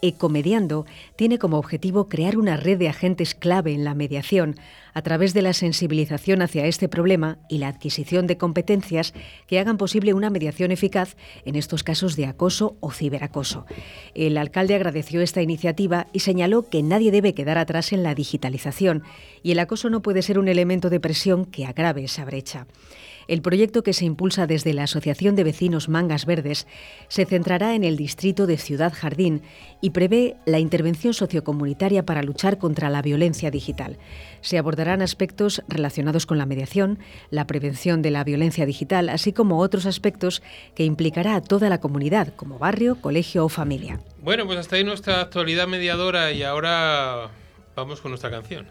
Ecomediando 0.01 0.87
tiene 1.17 1.39
como 1.39 1.59
objetivo 1.59 2.09
crear 2.09 2.37
una 2.37 2.57
red 2.57 2.79
de 2.79 2.89
agentes 2.89 3.35
clave 3.35 3.73
en 3.73 3.85
la 3.85 3.95
mediación 3.95 4.57
a 4.95 5.03
través 5.03 5.35
de 5.35 5.43
la 5.43 5.53
sensibilización 5.53 6.41
hacia 6.41 6.67
este 6.67 6.89
problema 6.89 7.39
y 7.49 7.59
la 7.59 7.69
adquisición 7.69 8.27
de 8.27 8.37
competencias 8.37 9.13
que 9.47 9.59
hagan 9.59 9.77
posible 9.77 10.15
una 10.15 10.31
mediación 10.31 10.71
eficaz 10.71 11.17
en 11.45 11.57
estos 11.57 11.83
casos 11.83 12.15
de 12.17 12.27
acoso 12.27 12.77
o 12.81 12.93
ciberacoso. 12.93 13.67
El 14.15 14.39
alcalde 14.39 14.75
agradeció 14.75 15.21
esta 15.21 15.43
iniciativa 15.43 16.07
y 16.13 16.21
señaló 16.21 16.69
que 16.69 16.83
nadie 16.83 17.11
debe 17.11 17.35
quedar 17.35 17.59
atrás 17.59 17.93
en 17.93 18.03
la 18.03 18.15
digitalización 18.15 19.03
y 19.43 19.53
el 19.53 19.59
acoso 19.59 19.91
no 19.91 20.03
puede 20.03 20.23
ser 20.23 20.39
un 20.39 20.49
elemento 20.49 20.91
de 20.91 21.01
presión 21.01 21.45
que 21.45 21.67
agrave 21.67 22.05
esa 22.05 22.25
brecha. 22.25 22.67
El 23.29 23.43
proyecto 23.43 23.83
que 23.83 23.93
se 23.93 24.07
impulsa 24.07 24.47
desde 24.47 24.73
la 24.73 24.85
Asociación 24.85 25.37
de 25.37 25.45
Vecinos 25.45 25.91
Mangas 25.91 26.25
Verdes 26.25 26.67
se 27.09 27.27
centrará 27.27 27.75
en 27.75 27.85
el 27.85 27.99
distrito 27.99 28.47
de 28.47 28.57
Ciudad 28.57 28.93
Jardín 28.97 29.43
y 29.83 29.91
prevé 29.91 30.37
la 30.47 30.59
intervención 30.59 31.13
sociocomunitaria 31.13 32.07
para 32.07 32.23
luchar 32.23 32.57
contra 32.57 32.89
la 32.89 33.03
violencia 33.03 33.51
digital. 33.51 33.99
Se 34.41 34.57
abordarán 34.57 35.03
aspectos 35.03 35.63
relacionados 35.69 36.25
con 36.25 36.39
la 36.39 36.47
mediación, 36.47 36.99
la 37.29 37.47
prevención 37.47 38.01
de 38.01 38.11
la 38.11 38.25
violencia 38.25 38.65
digital, 38.65 39.11
así 39.11 39.35
como 39.35 39.59
otros 39.59 39.85
aspectos 39.85 40.43
que 40.75 40.85
implicará 40.85 41.37
a 41.37 41.43
toda 41.43 41.69
la 41.69 41.81
comunidad, 41.81 42.35
como 42.35 42.59
barrio, 42.59 42.99
colegio 43.01 43.45
o 43.45 43.51
familia. 43.51 44.01
Bueno, 44.23 44.47
pues 44.47 44.59
hasta 44.59 44.77
ahí 44.77 44.85
nuestra 44.85 45.21
actualidad 45.21 45.69
mediadora 45.69 46.33
y 46.33 46.45
ahora 46.45 47.31
vamos 47.77 48.01
con 48.01 48.11
nuestra 48.11 48.31
canción. 48.31 48.67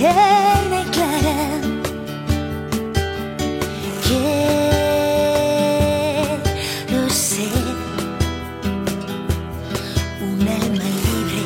Serena 0.00 0.80
y 0.80 0.84
clara. 0.94 1.38
Quiero 6.86 7.10
ser 7.10 7.64
un 10.22 10.40
alma 10.48 10.88
libre 11.04 11.44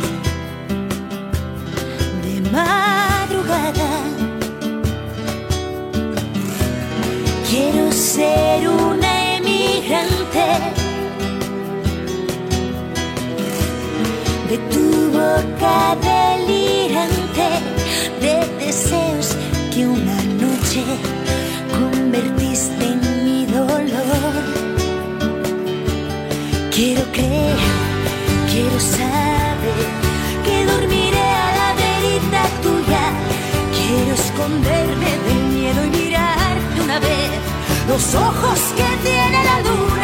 de 2.25 2.35
madrugada. 2.53 3.93
Quiero 7.51 7.91
ser 7.91 8.69
una 8.69 9.37
emigrante 9.37 10.47
de 14.49 14.57
tu 14.71 14.85
boca 15.11 15.97
delirante 16.07 17.24
de 17.35 18.65
deseos 18.65 19.37
que 19.73 19.85
una 19.87 20.23
noche 20.45 20.85
convertiste 21.73 22.85
en 22.85 23.25
mi 23.25 23.47
dolor. 23.47 24.35
Quiero 26.71 27.03
creer, 27.13 27.57
quiero 28.53 28.79
saber 28.79 29.85
que 30.45 30.65
dormiré 30.65 31.29
a 31.47 31.51
la 31.59 31.75
verita 31.83 32.43
tuya. 32.63 33.05
Quiero 33.79 34.15
esconderme 34.15 35.11
del 35.27 35.43
miedo 35.57 35.85
y 35.87 35.91
mirarte 35.91 36.81
una 36.83 37.01
vez 37.01 37.31
los 37.89 38.15
ojos 38.15 38.61
que 38.77 39.09
tiene 39.09 39.45
la 39.45 39.61
luna. 39.61 40.04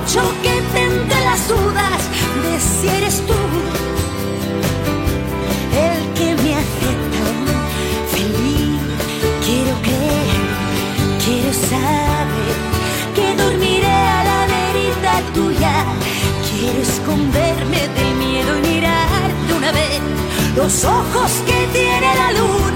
Mucho 0.00 0.22
que 0.42 0.60
las 1.24 1.48
dudas 1.48 2.00
de 2.42 2.60
si 2.60 2.88
eres 2.88 3.26
tú 3.26 3.34
el 5.86 6.14
que 6.14 6.42
me 6.42 6.54
hace 6.54 6.90
tan 7.14 7.36
feliz. 8.14 8.80
Quiero 9.44 9.74
creer, 9.82 10.38
quiero 11.24 11.52
saber 11.52 12.56
que 13.14 13.42
dormiré 13.42 13.86
a 13.86 14.24
la 14.24 14.46
verita 14.54 15.12
tuya. 15.34 15.84
Quiero 16.50 16.82
esconderme 16.82 17.88
del 17.96 18.14
miedo 18.16 18.58
y 18.58 18.62
mirar 18.68 19.28
de 19.46 19.54
una 19.54 19.72
vez 19.72 20.00
los 20.56 20.84
ojos 20.84 21.30
que 21.46 21.58
tiene 21.72 22.14
la 22.14 22.32
luna. 22.32 22.69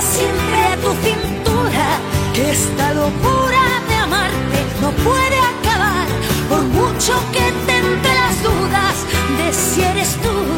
Siempre 0.00 0.58
a 0.72 0.76
tu 0.76 0.92
cintura. 1.04 1.86
Que 2.34 2.50
esta 2.50 2.94
locura 2.94 3.62
de 3.88 3.94
amarte 3.94 4.58
no 4.80 4.90
puede 5.08 5.38
acabar, 5.54 6.06
por 6.48 6.62
mucho 6.62 7.12
que 7.32 7.52
te 7.66 7.78
entre 7.78 8.14
las 8.14 8.42
dudas 8.42 8.96
de 9.38 9.52
si 9.52 9.82
eres 9.82 10.10
tú 10.22 10.57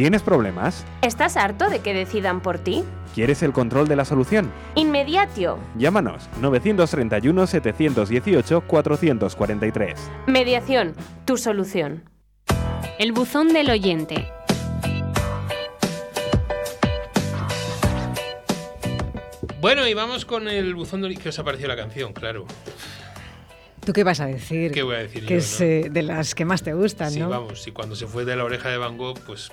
¿Tienes 0.00 0.22
problemas? 0.22 0.86
¿Estás 1.02 1.36
harto 1.36 1.68
de 1.68 1.80
que 1.80 1.92
decidan 1.92 2.40
por 2.40 2.58
ti? 2.58 2.84
¿Quieres 3.14 3.42
el 3.42 3.52
control 3.52 3.86
de 3.86 3.96
la 3.96 4.06
solución? 4.06 4.50
Inmediatio. 4.74 5.58
Llámanos 5.76 6.30
931 6.40 7.46
718 7.46 8.62
443. 8.62 10.10
Mediación, 10.26 10.94
tu 11.26 11.36
solución. 11.36 12.08
El 12.98 13.12
buzón 13.12 13.48
del 13.48 13.68
oyente. 13.68 14.32
Bueno, 19.60 19.86
y 19.86 19.92
vamos 19.92 20.24
con 20.24 20.48
el 20.48 20.74
buzón 20.74 21.02
de... 21.02 21.14
¿Qué 21.14 21.28
os 21.28 21.38
ha 21.38 21.44
parecido 21.44 21.68
la 21.68 21.76
canción? 21.76 22.14
Claro. 22.14 22.46
¿Tú 23.84 23.92
qué 23.94 24.04
vas 24.04 24.20
a 24.20 24.26
decir? 24.26 24.72
¿Qué 24.72 24.82
voy 24.82 24.96
a 24.96 24.98
decir 24.98 25.24
Que 25.26 25.34
yo, 25.34 25.38
es 25.38 25.58
no? 25.60 25.66
eh, 25.66 25.88
de 25.90 26.02
las 26.02 26.34
que 26.34 26.44
más 26.44 26.62
te 26.62 26.74
gustan, 26.74 27.10
Sí, 27.12 27.18
¿no? 27.20 27.28
vamos, 27.30 27.66
y 27.66 27.72
cuando 27.72 27.96
se 27.96 28.06
fue 28.06 28.24
de 28.24 28.36
la 28.36 28.44
oreja 28.44 28.68
de 28.68 28.76
Van 28.76 28.98
Gogh, 28.98 29.18
pues, 29.26 29.50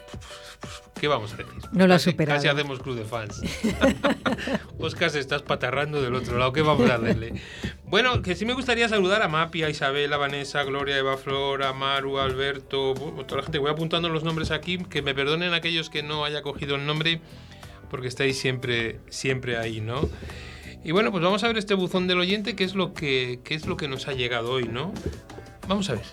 pues, 0.59 0.73
¿qué 0.99 1.07
vamos 1.07 1.33
a 1.33 1.37
decir? 1.37 1.53
No 1.71 1.87
lo 1.87 1.93
Casi- 1.95 2.11
superado. 2.11 2.37
Casi 2.37 2.47
hacemos 2.49 2.79
club 2.79 2.95
de 2.97 3.05
fans. 3.05 3.41
Oscar, 4.79 5.09
se 5.09 5.19
estás 5.19 5.41
patarrando 5.43 6.01
del 6.01 6.13
otro 6.15 6.37
lado, 6.37 6.51
¿qué 6.53 6.61
vamos 6.61 6.89
a 6.89 6.95
hacerle? 6.95 7.33
Bueno, 7.85 8.21
que 8.21 8.35
sí 8.35 8.45
me 8.45 8.53
gustaría 8.53 8.89
saludar 8.89 9.21
a 9.21 9.27
Mapi, 9.27 9.63
a 9.63 9.69
Isabel, 9.69 10.11
a 10.13 10.17
Vanessa, 10.17 10.59
a 10.59 10.63
Gloria, 10.63 10.97
Eva 10.97 11.17
Flor, 11.17 11.63
a 11.63 11.73
Maru, 11.73 12.19
a 12.19 12.25
Alberto, 12.25 12.93
toda 12.93 13.37
la 13.37 13.43
gente. 13.43 13.57
Voy 13.59 13.71
apuntando 13.71 14.09
los 14.09 14.23
nombres 14.23 14.51
aquí, 14.51 14.77
que 14.77 15.01
me 15.01 15.15
perdonen 15.15 15.53
aquellos 15.53 15.89
que 15.89 16.03
no 16.03 16.25
haya 16.25 16.41
cogido 16.41 16.75
el 16.75 16.85
nombre, 16.85 17.21
porque 17.89 18.07
estáis 18.07 18.37
siempre, 18.37 18.99
siempre 19.09 19.57
ahí, 19.57 19.79
¿no? 19.81 20.09
Y 20.83 20.91
bueno, 20.91 21.11
pues 21.11 21.23
vamos 21.23 21.43
a 21.43 21.47
ver 21.47 21.57
este 21.57 21.73
buzón 21.73 22.07
del 22.07 22.19
oyente, 22.19 22.55
qué 22.55 22.63
es 22.63 22.75
lo 22.75 22.93
que, 22.93 23.39
qué 23.43 23.55
es 23.55 23.67
lo 23.67 23.77
que 23.77 23.87
nos 23.87 24.07
ha 24.07 24.13
llegado 24.13 24.51
hoy, 24.51 24.67
¿no? 24.67 24.93
Vamos 25.67 25.89
a 25.89 25.93
ver. 25.93 26.03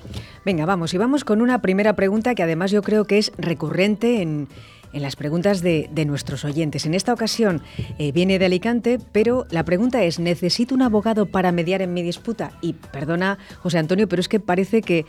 Venga, 0.44 0.66
vamos, 0.66 0.92
y 0.94 0.98
vamos 0.98 1.24
con 1.24 1.40
una 1.40 1.62
primera 1.62 1.94
pregunta 1.94 2.34
que 2.34 2.42
además 2.42 2.70
yo 2.72 2.82
creo 2.82 3.04
que 3.04 3.18
es 3.18 3.32
recurrente 3.38 4.20
en, 4.20 4.48
en 4.92 5.02
las 5.02 5.16
preguntas 5.16 5.60
de, 5.60 5.88
de 5.92 6.04
nuestros 6.04 6.44
oyentes. 6.44 6.86
En 6.86 6.94
esta 6.94 7.12
ocasión 7.12 7.62
eh, 7.98 8.10
viene 8.12 8.38
de 8.38 8.46
Alicante, 8.46 8.98
pero 9.12 9.46
la 9.50 9.64
pregunta 9.64 10.02
es, 10.02 10.18
¿necesito 10.18 10.74
un 10.74 10.82
abogado 10.82 11.26
para 11.26 11.52
mediar 11.52 11.82
en 11.82 11.92
mi 11.92 12.02
disputa? 12.02 12.52
Y 12.60 12.72
perdona, 12.72 13.38
José 13.60 13.78
Antonio, 13.78 14.08
pero 14.08 14.20
es 14.20 14.28
que 14.28 14.40
parece 14.40 14.82
que, 14.82 15.04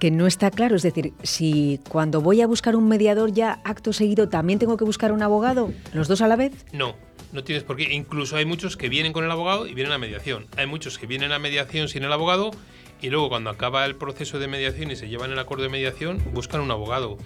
que 0.00 0.10
no 0.10 0.26
está 0.26 0.50
claro. 0.50 0.74
Es 0.74 0.82
decir, 0.82 1.12
si 1.22 1.78
cuando 1.88 2.20
voy 2.20 2.40
a 2.40 2.48
buscar 2.48 2.74
un 2.74 2.88
mediador 2.88 3.32
ya 3.32 3.60
acto 3.64 3.92
seguido 3.92 4.28
también 4.28 4.58
tengo 4.58 4.76
que 4.76 4.84
buscar 4.84 5.12
un 5.12 5.22
abogado, 5.22 5.72
los 5.92 6.08
dos 6.08 6.22
a 6.22 6.26
la 6.26 6.34
vez. 6.34 6.52
No, 6.72 6.96
no 7.32 7.44
tienes 7.44 7.62
por 7.62 7.76
qué. 7.76 7.92
Incluso 7.92 8.36
hay 8.36 8.44
muchos 8.44 8.76
que 8.76 8.88
vienen 8.88 9.12
con 9.12 9.24
el 9.24 9.30
abogado 9.30 9.68
y 9.68 9.74
vienen 9.74 9.92
a 9.92 9.98
mediación. 9.98 10.46
Hay 10.56 10.66
muchos 10.66 10.98
que 10.98 11.06
vienen 11.06 11.30
a 11.30 11.38
mediación 11.38 11.88
sin 11.88 12.02
el 12.02 12.12
abogado 12.12 12.50
y 13.00 13.10
luego 13.10 13.28
cuando 13.28 13.50
acaba 13.50 13.84
el 13.84 13.94
proceso 13.94 14.38
de 14.38 14.48
mediación 14.48 14.90
y 14.90 14.96
se 14.96 15.08
llevan 15.08 15.30
el 15.30 15.38
acuerdo 15.38 15.64
de 15.64 15.70
mediación, 15.70 16.20
buscan 16.32 16.60
un 16.60 16.70
abogado. 16.70 17.16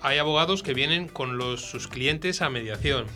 Hay 0.00 0.18
abogados 0.18 0.62
que 0.62 0.74
vienen 0.74 1.08
con 1.08 1.36
los, 1.36 1.60
sus 1.60 1.86
clientes 1.86 2.40
a 2.40 2.50
mediación. 2.50 3.06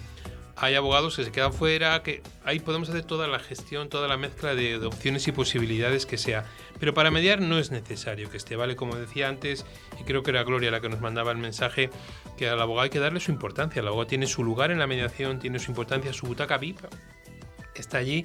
Hay 0.58 0.74
abogados 0.74 1.16
que 1.16 1.24
se 1.24 1.32
quedan 1.32 1.52
fuera, 1.52 2.02
que 2.02 2.22
ahí 2.42 2.60
podemos 2.60 2.88
hacer 2.88 3.04
toda 3.04 3.28
la 3.28 3.38
gestión, 3.38 3.90
toda 3.90 4.08
la 4.08 4.16
mezcla 4.16 4.54
de, 4.54 4.76
opciones 4.86 5.28
y 5.28 5.32
posibilidades 5.32 6.06
que 6.06 6.16
sea. 6.16 6.46
Pero 6.80 6.94
para 6.94 7.10
mediar 7.10 7.40
no 7.40 7.58
es 7.58 7.70
necesario 7.70 8.30
que 8.30 8.38
esté, 8.38 8.56
¿vale? 8.56 8.74
Como 8.74 8.96
decía 8.96 9.28
antes, 9.28 9.66
y 10.00 10.04
creo 10.04 10.22
que 10.22 10.30
era 10.30 10.44
Gloria 10.44 10.70
la 10.70 10.80
que 10.80 10.88
nos 10.88 11.00
mandaba 11.00 11.30
el 11.30 11.38
mensaje, 11.38 11.90
que 12.38 12.48
al 12.48 12.60
abogado 12.60 12.84
hay 12.84 12.90
que 12.90 13.00
darle 13.00 13.20
su 13.20 13.30
importancia. 13.30 13.80
El 13.80 13.88
abogado 13.88 14.06
tiene 14.06 14.26
su 14.26 14.42
lugar 14.42 14.70
en 14.70 14.78
la 14.78 14.86
mediación, 14.86 15.38
tiene 15.38 15.58
su 15.58 15.70
importancia, 15.70 16.12
su 16.12 16.26
butaca 16.26 16.56
VIP 16.56 16.80
está 17.80 17.98
allí, 17.98 18.22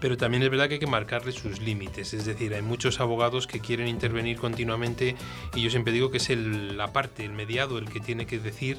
pero 0.00 0.16
también 0.16 0.42
es 0.42 0.50
verdad 0.50 0.68
que 0.68 0.74
hay 0.74 0.80
que 0.80 0.86
marcarle 0.86 1.32
sus 1.32 1.60
límites. 1.60 2.14
Es 2.14 2.24
decir, 2.24 2.54
hay 2.54 2.62
muchos 2.62 3.00
abogados 3.00 3.46
que 3.46 3.60
quieren 3.60 3.88
intervenir 3.88 4.38
continuamente 4.38 5.16
y 5.54 5.62
yo 5.62 5.70
siempre 5.70 5.92
digo 5.92 6.10
que 6.10 6.18
es 6.18 6.30
el, 6.30 6.76
la 6.76 6.92
parte, 6.92 7.24
el 7.24 7.32
mediado, 7.32 7.78
el 7.78 7.88
que 7.88 8.00
tiene 8.00 8.26
que 8.26 8.38
decir 8.38 8.78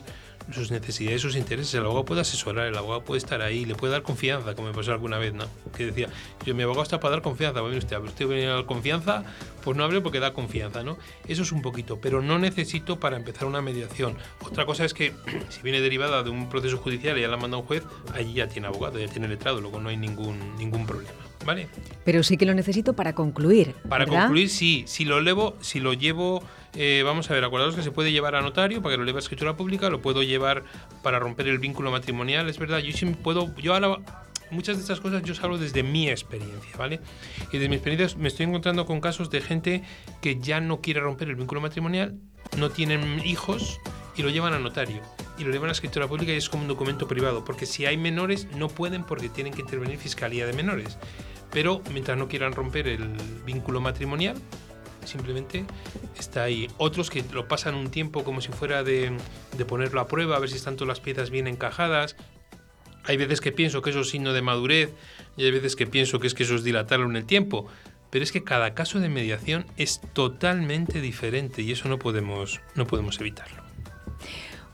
sus 0.54 0.72
necesidades, 0.72 1.22
sus 1.22 1.36
intereses. 1.36 1.74
El 1.74 1.82
abogado 1.82 2.06
puede 2.06 2.22
asesorar, 2.22 2.68
el 2.68 2.78
abogado 2.78 3.04
puede 3.04 3.18
estar 3.18 3.42
ahí, 3.42 3.66
le 3.66 3.76
puede 3.76 3.94
dar 3.94 4.04
confianza, 4.04 4.56
como 4.56 4.68
me 4.68 4.74
pasó 4.74 4.92
alguna 4.92 5.18
vez, 5.18 5.34
¿no? 5.34 5.46
Que 5.76 5.88
decía, 5.88 6.10
yo 6.46 6.54
mi 6.54 6.64
abogado 6.64 6.84
está 6.84 7.00
para 7.00 7.14
dar 7.14 7.22
confianza. 7.22 7.62
Bueno, 7.62 7.78
usted, 7.78 7.98
usted 8.00 8.28
viene 8.28 8.48
a 8.48 8.56
dar 8.56 8.66
confianza, 8.66 9.24
pues 9.64 9.76
no 9.76 9.84
hable 9.84 10.02
porque 10.02 10.20
da 10.20 10.34
confianza, 10.34 10.84
¿no? 10.84 10.98
Eso 11.28 11.42
es 11.42 11.52
un 11.52 11.62
poquito, 11.62 12.00
pero 12.00 12.22
no 12.22 12.38
necesito 12.38 13.00
para 13.00 13.18
empezar 13.18 13.48
una 13.48 13.62
mediación. 13.62 14.18
Otra 14.42 14.66
cosa 14.66 14.86
es 14.86 14.94
que 14.94 15.14
si 15.50 15.62
viene 15.62 15.82
derivada 15.82 16.24
de 16.24 16.30
un 16.30 16.50
proceso 16.50 16.78
judicial 16.78 17.18
y 17.18 17.22
ya 17.22 17.28
la 17.28 17.38
manda 17.38 17.58
un 17.58 17.64
juez, 17.64 17.84
allí 18.14 18.34
ya 18.34 18.48
tiene 18.48 18.68
abogado, 18.68 19.00
ya 19.00 19.08
tiene 19.08 19.28
letrado, 19.28 19.62
luego 19.62 19.80
no 19.80 19.90
hay 19.90 19.98
ningún, 19.98 20.15
ningún 20.58 20.86
problema, 20.86 21.14
¿vale? 21.46 21.68
Pero 22.04 22.24
sí 22.24 22.38
que 22.38 22.46
lo 22.46 22.54
necesito 22.54 22.94
para 22.94 23.14
concluir. 23.14 23.76
Para 23.88 24.06
¿verdad? 24.06 24.22
concluir, 24.22 24.50
sí, 24.50 24.84
si 24.88 25.06
lo 25.06 25.20
llevo, 25.22 25.56
si 25.62 25.80
lo 25.80 25.94
llevo, 25.94 26.44
eh, 26.76 27.04
vamos 27.06 27.30
a 27.30 27.34
ver, 27.34 27.44
acordaos 27.44 27.76
que 27.76 27.84
se 27.84 27.92
puede 27.92 28.12
llevar 28.12 28.36
a 28.36 28.42
notario 28.42 28.82
para 28.82 28.94
que 28.94 29.00
lo 29.00 29.06
lleve 29.06 29.18
a 29.18 29.22
escritura 29.22 29.56
pública, 29.56 29.90
lo 29.90 30.02
puedo 30.02 30.24
llevar 30.24 30.64
para 31.04 31.20
romper 31.20 31.48
el 31.48 31.60
vínculo 31.60 31.92
matrimonial, 31.92 32.50
es 32.50 32.60
verdad, 32.60 32.80
yo 32.80 32.96
sí 32.96 33.06
puedo, 33.06 33.54
yo 33.58 33.74
ahora 33.74 33.98
muchas 34.52 34.78
de 34.78 34.82
estas 34.82 35.00
cosas 35.00 35.24
yo 35.24 35.34
hablo 35.42 35.58
desde 35.58 35.84
mi 35.84 36.10
experiencia, 36.10 36.78
¿vale? 36.78 37.00
Y 37.52 37.58
desde 37.58 37.70
mi 37.70 37.76
experiencia 37.76 38.18
me 38.18 38.28
estoy 38.28 38.46
encontrando 38.46 38.86
con 38.86 39.02
casos 39.02 39.30
de 39.30 39.42
gente 39.42 39.84
que 40.22 40.40
ya 40.40 40.60
no 40.60 40.82
quiere 40.82 41.00
romper 41.00 41.30
el 41.30 41.36
vínculo 41.36 41.62
matrimonial, 41.62 42.16
no 42.58 42.70
tienen 42.70 43.22
hijos 43.26 43.80
y 44.16 44.24
lo 44.24 44.30
llevan 44.30 44.54
a 44.54 44.60
notario 44.60 45.02
y 45.38 45.44
lo 45.44 45.52
llevan 45.52 45.70
a 45.70 45.74
escritura 45.74 46.08
pública 46.08 46.32
y 46.32 46.38
es 46.38 46.50
como 46.50 46.64
un 46.64 46.70
documento 46.70 47.08
privado, 47.08 47.44
porque 47.44 47.66
si 47.66 47.86
hay 47.86 47.98
menores 47.98 48.48
no 48.56 48.70
pueden 48.70 49.04
porque 49.04 49.30
tienen 49.30 49.54
que 49.54 49.62
intervenir 49.62 49.98
Fiscalía 49.98 50.46
de 50.46 50.54
Menores. 50.54 50.98
Pero 51.52 51.82
mientras 51.92 52.18
no 52.18 52.28
quieran 52.28 52.54
romper 52.54 52.88
el 52.88 53.08
vínculo 53.46 53.80
matrimonial, 53.80 54.36
simplemente 55.06 55.66
está 56.18 56.44
ahí. 56.44 56.68
Otros 56.78 57.10
que 57.10 57.24
lo 57.34 57.48
pasan 57.48 57.76
un 57.76 57.90
tiempo 57.90 58.24
como 58.24 58.42
si 58.42 58.52
fuera 58.52 58.84
de, 58.84 59.16
de 59.58 59.66
ponerlo 59.66 60.02
a 60.02 60.08
prueba, 60.08 60.36
a 60.36 60.40
ver 60.40 60.50
si 60.50 60.56
están 60.56 60.76
todas 60.76 60.90
las 60.90 61.00
piezas 61.00 61.30
bien 61.30 61.48
encajadas. 61.48 62.16
Hay 63.06 63.18
veces 63.18 63.40
que 63.40 63.52
pienso 63.52 63.82
que 63.82 63.92
eso 63.92 64.02
es 64.02 64.10
signo 64.10 64.34
de 64.34 64.42
madurez 64.42 64.94
y 65.38 65.44
hay 65.46 65.52
veces 65.52 65.76
que 65.76 65.86
pienso 65.86 66.20
que 66.20 66.28
es 66.28 66.34
que 66.34 66.44
eso 66.44 66.56
es 66.56 66.64
dilatarlo 66.64 67.06
en 67.06 67.16
el 67.16 67.26
tiempo. 67.26 67.68
Pero 68.10 68.24
es 68.24 68.32
que 68.32 68.44
cada 68.44 68.74
caso 68.74 69.00
de 69.00 69.10
mediación 69.10 69.66
es 69.78 70.02
totalmente 70.14 71.02
diferente 71.02 71.62
y 71.62 71.72
eso 71.72 71.90
no 71.90 72.00
podemos, 72.00 72.62
no 72.74 72.88
podemos 72.88 73.20
evitarlo. 73.20 73.65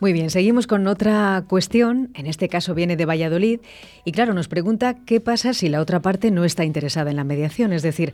Muy 0.02 0.14
bien, 0.14 0.32
seguimos 0.32 0.66
con 0.66 0.88
otra 0.88 1.44
cuestión, 1.48 2.10
en 2.16 2.26
este 2.26 2.50
caso 2.50 2.74
viene 2.74 2.98
de 2.98 3.06
Valladolid, 3.06 3.60
y 4.04 4.12
claro, 4.12 4.34
nos 4.34 4.48
pregunta 4.48 4.96
qué 5.06 5.22
pasa 5.22 5.54
si 5.54 5.70
la 5.70 5.80
otra 5.80 6.00
parte 6.02 6.32
no 6.32 6.44
está 6.44 6.66
interesada 6.66 7.12
en 7.12 7.18
la 7.18 7.24
mediación. 7.24 7.72
Es 7.72 7.84
decir, 7.84 8.12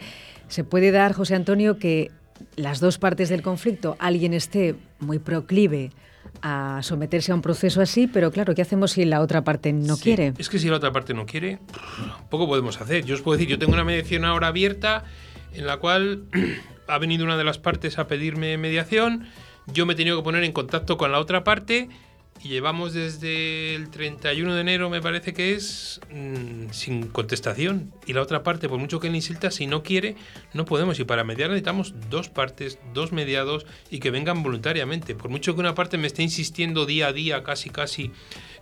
¿se 0.49 0.65
puede 0.65 0.91
dar, 0.91 1.13
José 1.13 1.35
Antonio, 1.35 1.79
que 1.79 2.11
las 2.57 2.81
dos 2.81 2.97
partes 2.97 3.29
del 3.29 3.41
conflicto, 3.41 3.95
alguien 3.99 4.33
esté 4.33 4.75
muy 4.99 5.17
proclive 5.17 5.91
a 6.41 6.81
someterse 6.83 7.31
a 7.31 7.35
un 7.35 7.41
proceso 7.41 7.79
así, 7.81 8.05
pero 8.05 8.31
claro, 8.33 8.53
¿qué 8.53 8.63
hacemos 8.63 8.91
si 8.91 9.05
la 9.05 9.21
otra 9.21 9.45
parte 9.45 9.71
no 9.71 9.95
quiere? 9.95 10.33
Es 10.37 10.49
que 10.49 10.59
si 10.59 10.67
la 10.67 10.75
otra 10.75 10.91
parte 10.91 11.13
no 11.13 11.25
quiere, 11.25 11.59
poco 12.29 12.47
podemos 12.47 12.81
hacer. 12.81 13.05
Yo 13.05 13.15
os 13.15 13.21
puedo 13.21 13.37
decir, 13.37 13.49
yo 13.49 13.59
tengo 13.59 13.71
una 13.71 13.85
mediación 13.85 14.25
ahora 14.25 14.47
abierta 14.47 15.05
en 15.53 15.65
la 15.65 15.77
cual 15.77 16.25
ha 16.89 16.97
venido 16.97 17.23
una 17.23 17.37
de 17.37 17.45
las 17.45 17.59
partes 17.59 17.97
a 17.97 18.07
pedirme 18.07 18.57
mediación 18.57 19.29
yo 19.67 19.85
me 19.85 19.93
he 19.93 19.95
tenido 19.95 20.17
que 20.17 20.23
poner 20.23 20.43
en 20.43 20.51
contacto 20.51 20.97
con 20.97 21.11
la 21.11 21.19
otra 21.19 21.43
parte 21.43 21.89
y 22.43 22.49
llevamos 22.49 22.93
desde 22.93 23.75
el 23.75 23.89
31 23.89 24.53
de 24.53 24.61
enero, 24.61 24.89
me 24.89 25.01
parece 25.01 25.33
que 25.33 25.53
es, 25.53 25.99
mm, 26.11 26.69
sin 26.71 27.07
contestación. 27.07 27.91
Y 28.05 28.13
la 28.13 28.21
otra 28.21 28.43
parte, 28.43 28.69
por 28.69 28.79
mucho 28.79 28.99
que 28.99 29.07
él 29.07 29.15
insista, 29.15 29.49
si 29.49 29.65
no 29.65 29.81
quiere, 29.81 30.15
no 30.53 30.65
podemos. 30.65 30.99
Y 30.99 31.03
para 31.03 31.23
mediar 31.23 31.49
necesitamos 31.49 31.93
dos 32.09 32.29
partes, 32.29 32.79
dos 32.93 33.11
mediados 33.11 33.65
y 33.89 33.99
que 33.99 34.11
vengan 34.11 34.43
voluntariamente. 34.43 35.15
Por 35.15 35.29
mucho 35.29 35.55
que 35.55 35.61
una 35.61 35.73
parte 35.73 35.97
me 35.97 36.07
esté 36.07 36.23
insistiendo 36.23 36.85
día 36.85 37.07
a 37.07 37.13
día, 37.13 37.43
casi, 37.43 37.69
casi, 37.69 38.11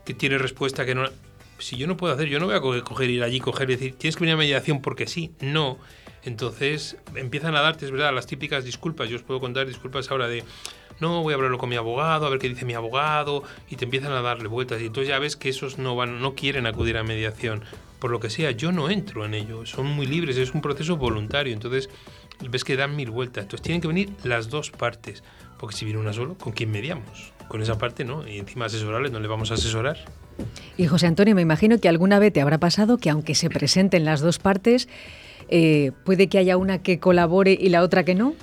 que 0.06 0.14
tiene 0.14 0.38
respuesta 0.38 0.86
que 0.86 0.95
no... 0.95 1.10
Si 1.58 1.78
yo 1.78 1.88
no 1.88 1.95
puedo 1.95 2.14
hacer, 2.14 2.28
yo 2.28 2.39
no 2.39 2.47
voy 2.47 2.56
a 2.56 2.60
coger, 2.60 3.10
ir 3.10 3.24
allí, 3.24 3.39
coger 3.39 3.70
y 3.70 3.76
decir, 3.76 3.95
tienes 3.95 4.18
que 4.18 4.22
venir 4.22 4.36
a 4.36 4.38
mediación 4.38 4.82
porque 4.82 5.08
sí. 5.08 5.32
No. 5.39 5.78
Entonces 6.24 6.97
empiezan 7.16 7.56
a 7.56 7.62
darte, 7.62 7.86
es 7.86 7.91
verdad, 7.91 8.14
las 8.14 8.26
típicas 8.26 8.66
disculpas. 8.66 9.10
Yo 9.10 9.16
os 9.18 9.22
puedo 9.24 9.39
contar 9.39 9.68
disculpas 9.68 10.12
ahora 10.12 10.28
de 10.28 10.43
no, 11.00 11.22
voy 11.24 11.34
a 11.34 11.36
hablarlo 11.36 11.58
con 11.58 11.70
mi 11.70 11.76
abogado, 11.76 12.26
a 12.26 12.30
ver 12.30 12.39
qué 12.39 12.48
dice 12.48 12.66
mi 12.66 12.74
abogado, 12.74 13.43
y 13.70 13.76
te 13.76 13.86
empiezan 13.86 14.12
a 14.14 14.22
darle 14.22 14.48
vueltas. 14.48 14.82
Y 14.82 14.86
entonces 14.86 15.10
ya 15.10 15.20
ves 15.20 15.36
que 15.36 15.50
esos 15.50 15.78
no 15.78 15.96
van, 15.96 16.22
no 16.22 16.36
quieren 16.36 16.66
acudir 16.68 16.98
a 16.98 17.04
mediación. 17.04 17.64
Por 18.00 18.12
lo 18.12 18.20
que 18.20 18.30
sea, 18.30 18.52
yo 18.52 18.72
no 18.72 18.89
entro 18.89 19.26
en 19.26 19.34
ello. 19.34 19.66
Son 19.66 19.86
muy 19.86 20.06
libres, 20.06 20.38
es 20.38 20.54
un 20.54 20.62
proceso 20.62 20.98
voluntario. 20.98 21.54
Entonces 21.54 21.89
ves 22.50 22.64
que 22.64 22.76
dan 22.76 22.96
mil 22.96 23.10
vueltas. 23.10 23.43
Entonces 23.43 23.64
tienen 23.64 23.82
que 23.82 23.88
venir 23.88 24.12
las 24.24 24.50
dos 24.50 24.72
partes. 24.72 25.24
Porque 25.60 25.76
si 25.76 25.86
viene 25.86 26.00
una 26.00 26.14
solo, 26.14 26.36
¿con 26.36 26.54
quién 26.54 26.72
mediamos? 26.72 27.34
Con 27.48 27.62
esa 27.62 27.78
parte 27.78 28.06
no. 28.06 28.28
Y 28.28 28.38
encima 28.38 28.66
asesorarle, 28.66 29.10
no 29.10 29.20
le 29.20 29.28
vamos 29.28 29.52
a 29.52 29.56
asesorar. 29.56 29.98
Y 30.78 30.88
José 30.88 31.08
Antonio, 31.08 31.36
me 31.36 31.41
imagino 31.41 31.80
que 31.80 31.89
alguna 31.89 32.20
vez 32.20 32.34
te 32.34 32.41
habrá 32.41 32.58
pasado 32.58 32.98
que 32.98 33.10
aunque 33.10 33.36
se 33.36 33.50
presenten 33.50 34.06
las 34.06 34.22
dos 34.22 34.39
partes, 34.39 34.89
eh, 35.48 35.91
puede 36.04 36.28
que 36.28 36.38
haya 36.38 36.58
una 36.58 36.82
que 36.82 37.00
colabore 37.00 37.58
y 37.60 37.70
la 37.70 37.84
otra 37.84 38.04
que 38.04 38.16
no. 38.16 38.34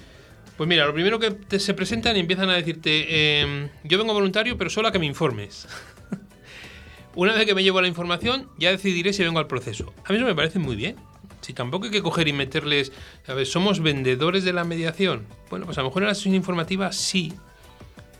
Pues 0.63 0.69
mira, 0.69 0.87
lo 0.87 0.95
primero 0.95 1.19
que 1.19 1.59
se 1.59 1.75
presentan 1.75 2.17
y 2.17 2.21
empiezan 2.21 2.49
a 2.49 2.55
decirte, 2.55 3.41
em, 3.41 3.69
yo 3.83 3.99
vengo 3.99 4.15
voluntario, 4.15 4.57
pero 4.57 4.71
solo 4.71 4.87
a 4.87 4.93
que 4.93 5.01
me 5.01 5.07
informes. 5.07 5.67
Una 7.17 7.33
vez 7.33 7.47
que 7.47 7.55
me 7.57 7.65
llevo 7.65 7.81
la 7.81 7.89
información, 7.89 8.49
ya 8.59 8.71
decidiré 8.71 9.13
si 9.13 9.25
vengo 9.25 9.41
al 9.41 9.49
proceso. 9.49 9.93
A 10.05 10.13
mí 10.13 10.19
eso 10.19 10.25
me 10.25 10.37
parece 10.37 10.61
muy 10.61 10.77
bien. 10.77 10.95
Si 11.41 11.53
tampoco 11.53 11.87
hay 11.87 11.91
que 11.91 12.01
coger 12.01 12.29
y 12.29 12.33
meterles, 12.33 12.93
ver, 13.27 13.45
somos 13.45 13.81
vendedores 13.81 14.45
de 14.45 14.53
la 14.53 14.63
mediación. 14.63 15.27
Bueno, 15.51 15.67
pues 15.67 15.79
a 15.79 15.81
lo 15.81 15.89
mejor 15.89 16.05
en 16.05 16.11
la 16.11 16.15
sesión 16.15 16.37
informativa 16.37 16.93
sí, 16.93 17.33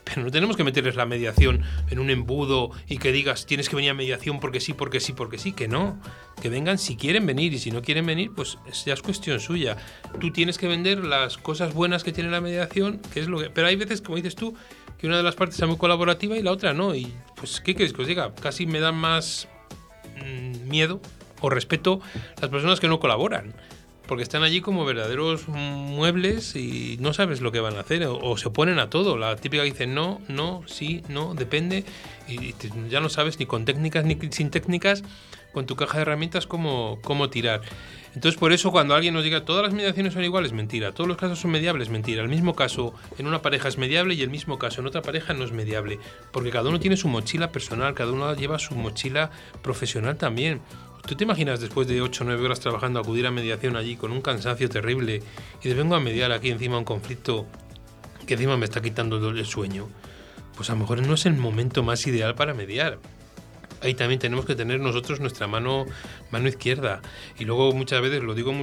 pero 0.03 0.23
no 0.23 0.31
tenemos 0.31 0.57
que 0.57 0.63
meterles 0.63 0.95
la 0.95 1.05
mediación 1.05 1.61
en 1.89 1.99
un 1.99 2.09
embudo 2.09 2.71
y 2.87 2.97
que 2.97 3.11
digas 3.11 3.45
tienes 3.45 3.69
que 3.69 3.75
venir 3.75 3.91
a 3.91 3.93
mediación 3.93 4.39
porque 4.39 4.59
sí, 4.59 4.73
porque 4.73 4.99
sí, 4.99 5.13
porque 5.13 5.37
sí, 5.37 5.53
que 5.53 5.67
no. 5.67 5.99
Que 6.41 6.49
vengan 6.49 6.77
si 6.77 6.95
quieren 6.95 7.25
venir 7.25 7.53
y 7.53 7.59
si 7.59 7.71
no 7.71 7.81
quieren 7.81 8.05
venir, 8.05 8.31
pues 8.35 8.57
ya 8.85 8.93
es 8.93 9.01
cuestión 9.01 9.39
suya. 9.39 9.77
Tú 10.19 10.31
tienes 10.31 10.57
que 10.57 10.67
vender 10.67 11.05
las 11.05 11.37
cosas 11.37 11.73
buenas 11.73 12.03
que 12.03 12.11
tiene 12.11 12.29
la 12.29 12.41
mediación, 12.41 12.99
que 13.13 13.19
es 13.19 13.27
lo 13.27 13.39
que. 13.39 13.49
Pero 13.49 13.67
hay 13.67 13.75
veces, 13.75 14.01
como 14.01 14.17
dices 14.17 14.35
tú, 14.35 14.53
que 14.97 15.07
una 15.07 15.17
de 15.17 15.23
las 15.23 15.35
partes 15.35 15.59
es 15.59 15.67
muy 15.67 15.77
colaborativa 15.77 16.37
y 16.37 16.41
la 16.41 16.51
otra 16.51 16.73
no. 16.73 16.95
Y 16.95 17.13
pues, 17.35 17.61
¿qué 17.61 17.75
quieres 17.75 17.93
que 17.93 18.01
os 18.01 18.07
diga? 18.07 18.33
Casi 18.35 18.65
me 18.65 18.79
dan 18.79 18.95
más 18.95 19.47
mm, 20.17 20.67
miedo 20.67 21.01
o 21.41 21.49
respeto 21.49 22.01
las 22.41 22.49
personas 22.49 22.79
que 22.79 22.87
no 22.87 22.99
colaboran 22.99 23.53
porque 24.13 24.21
están 24.21 24.43
allí 24.43 24.61
como 24.61 24.85
verdaderos 24.85 25.47
muebles 25.47 26.55
y 26.55 26.97
no 26.99 27.13
sabes 27.13 27.41
lo 27.41 27.51
que 27.51 27.59
van 27.61 27.77
a 27.77 27.79
hacer 27.79 28.05
o, 28.05 28.37
se 28.37 28.47
oponen 28.47 28.77
a 28.77 28.91
todo. 28.91 29.17
La 29.17 29.35
típica 29.37 29.63
dice 29.63 29.87
no, 29.87 30.21
no, 30.27 30.61
sí, 30.67 31.01
no, 31.09 31.33
depende 31.33 31.83
y 32.27 32.53
ya 32.91 32.99
no 32.99 33.09
sabes 33.09 33.39
ni 33.39 33.47
con 33.47 33.65
técnicas 33.65 34.05
ni 34.05 34.15
sin 34.29 34.51
técnicas 34.51 35.01
con 35.51 35.65
tu 35.65 35.75
caja 35.75 35.97
de 35.97 36.01
herramientas 36.03 36.45
cómo, 36.45 36.99
cómo 37.01 37.31
tirar. 37.31 37.61
Entonces 38.15 38.39
por 38.39 38.53
eso 38.53 38.71
cuando 38.71 38.93
alguien 38.93 39.13
nos 39.13 39.23
diga 39.23 39.43
todas 39.43 39.63
las 39.63 39.73
mediaciones 39.73 40.13
son 40.13 40.23
iguales, 40.23 40.53
mentira, 40.53 40.91
todos 40.91 41.07
los 41.07 41.17
casos 41.17 41.39
son 41.39 41.51
mediables, 41.51 41.89
mentira. 41.89 42.21
El 42.21 42.29
mismo 42.29 42.55
caso 42.55 42.93
en 43.17 43.25
una 43.25 43.41
pareja 43.41 43.67
es 43.67 43.77
mediable 43.77 44.13
y 44.13 44.21
el 44.21 44.29
mismo 44.29 44.59
caso 44.59 44.81
en 44.81 44.87
otra 44.87 45.01
pareja 45.01 45.33
no 45.33 45.43
es 45.43 45.51
mediable, 45.51 45.99
porque 46.31 46.51
cada 46.51 46.69
uno 46.69 46.79
tiene 46.79 46.95
su 46.95 47.07
mochila 47.07 47.51
personal, 47.51 47.95
cada 47.95 48.11
uno 48.11 48.33
lleva 48.35 48.59
su 48.59 48.75
mochila 48.75 49.31
profesional 49.63 50.17
también. 50.17 50.61
¿Tú 51.07 51.15
te 51.15 51.23
imaginas 51.23 51.59
después 51.59 51.87
de 51.87 52.01
8 52.01 52.23
o 52.23 52.27
9 52.27 52.45
horas 52.45 52.59
trabajando 52.59 52.99
acudir 52.99 53.25
a 53.27 53.31
mediación 53.31 53.75
allí 53.75 53.97
con 53.97 54.11
un 54.11 54.21
cansancio 54.21 54.69
terrible 54.69 55.21
y 55.61 55.67
de 55.67 55.73
vengo 55.73 55.95
a 55.95 55.99
mediar 55.99 56.31
aquí 56.31 56.49
encima 56.49 56.77
un 56.77 56.85
conflicto 56.85 57.45
que 58.25 58.35
encima 58.35 58.55
me 58.57 58.65
está 58.65 58.81
quitando 58.81 59.17
el 59.27 59.45
sueño? 59.45 59.89
Pues 60.55 60.69
a 60.69 60.73
lo 60.73 60.79
mejor 60.79 61.05
no 61.05 61.15
es 61.15 61.25
el 61.25 61.33
momento 61.33 61.83
más 61.83 62.05
ideal 62.07 62.35
para 62.35 62.53
mediar. 62.53 62.99
Ahí 63.83 63.93
también 63.93 64.19
tenemos 64.19 64.45
que 64.45 64.55
tener 64.55 64.79
nosotros 64.79 65.19
nuestra 65.19 65.45
mano, 65.45 65.85
mano 66.31 66.47
izquierda. 66.47 67.01
Y 67.37 67.45
luego 67.45 67.73
muchas 67.73 68.01
veces, 68.01 68.23
lo 68.23 68.33
digo 68.33 68.53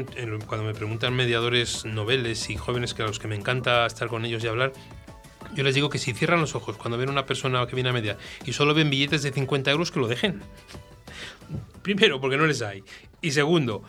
cuando 0.46 0.66
me 0.66 0.74
preguntan 0.74 1.14
mediadores 1.14 1.84
noveles 1.84 2.48
y 2.48 2.56
jóvenes 2.56 2.94
que 2.94 3.02
a 3.02 3.06
los 3.06 3.18
que 3.18 3.28
me 3.28 3.36
encanta 3.36 3.84
estar 3.86 4.08
con 4.08 4.24
ellos 4.24 4.42
y 4.42 4.48
hablar, 4.48 4.72
yo 5.54 5.62
les 5.62 5.74
digo 5.74 5.90
que 5.90 5.98
si 5.98 6.14
cierran 6.14 6.40
los 6.40 6.54
ojos 6.54 6.76
cuando 6.76 6.96
ven 6.96 7.10
una 7.10 7.26
persona 7.26 7.66
que 7.66 7.74
viene 7.74 7.90
a 7.90 7.92
mediar 7.92 8.16
y 8.46 8.52
solo 8.52 8.72
ven 8.72 8.88
billetes 8.88 9.22
de 9.22 9.30
50 9.30 9.70
euros, 9.70 9.90
que 9.90 10.00
lo 10.00 10.08
dejen. 10.08 10.40
Primero, 11.82 12.20
porque 12.20 12.36
no 12.36 12.46
les 12.46 12.62
hay. 12.62 12.82
Y 13.20 13.32
segundo, 13.32 13.82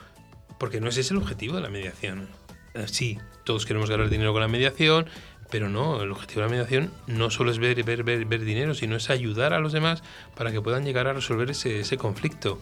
porque 0.59 0.81
no 0.81 0.89
ese 0.89 1.01
es 1.01 1.11
el 1.11 1.17
objetivo 1.17 1.55
de 1.55 1.61
la 1.61 1.69
mediación. 1.69 2.27
Eh, 2.73 2.85
sí, 2.87 3.19
todos 3.43 3.65
queremos 3.65 3.89
ganar 3.89 4.09
dinero 4.09 4.33
con 4.33 4.41
la 4.41 4.47
mediación, 4.47 5.07
pero 5.51 5.69
no, 5.69 6.01
el 6.01 6.11
objetivo 6.11 6.41
de 6.41 6.47
la 6.47 6.51
mediación 6.51 6.91
no 7.05 7.29
solo 7.29 7.51
es 7.51 7.59
ver, 7.59 7.83
ver, 7.83 8.03
ver, 8.03 8.25
ver 8.25 8.43
dinero, 8.43 8.73
sino 8.73 8.95
es 8.95 9.09
ayudar 9.09 9.53
a 9.53 9.59
los 9.59 9.73
demás 9.73 10.01
para 10.35 10.51
que 10.51 10.61
puedan 10.61 10.85
llegar 10.85 11.07
a 11.07 11.13
resolver 11.13 11.51
ese, 11.51 11.81
ese 11.81 11.97
conflicto. 11.97 12.59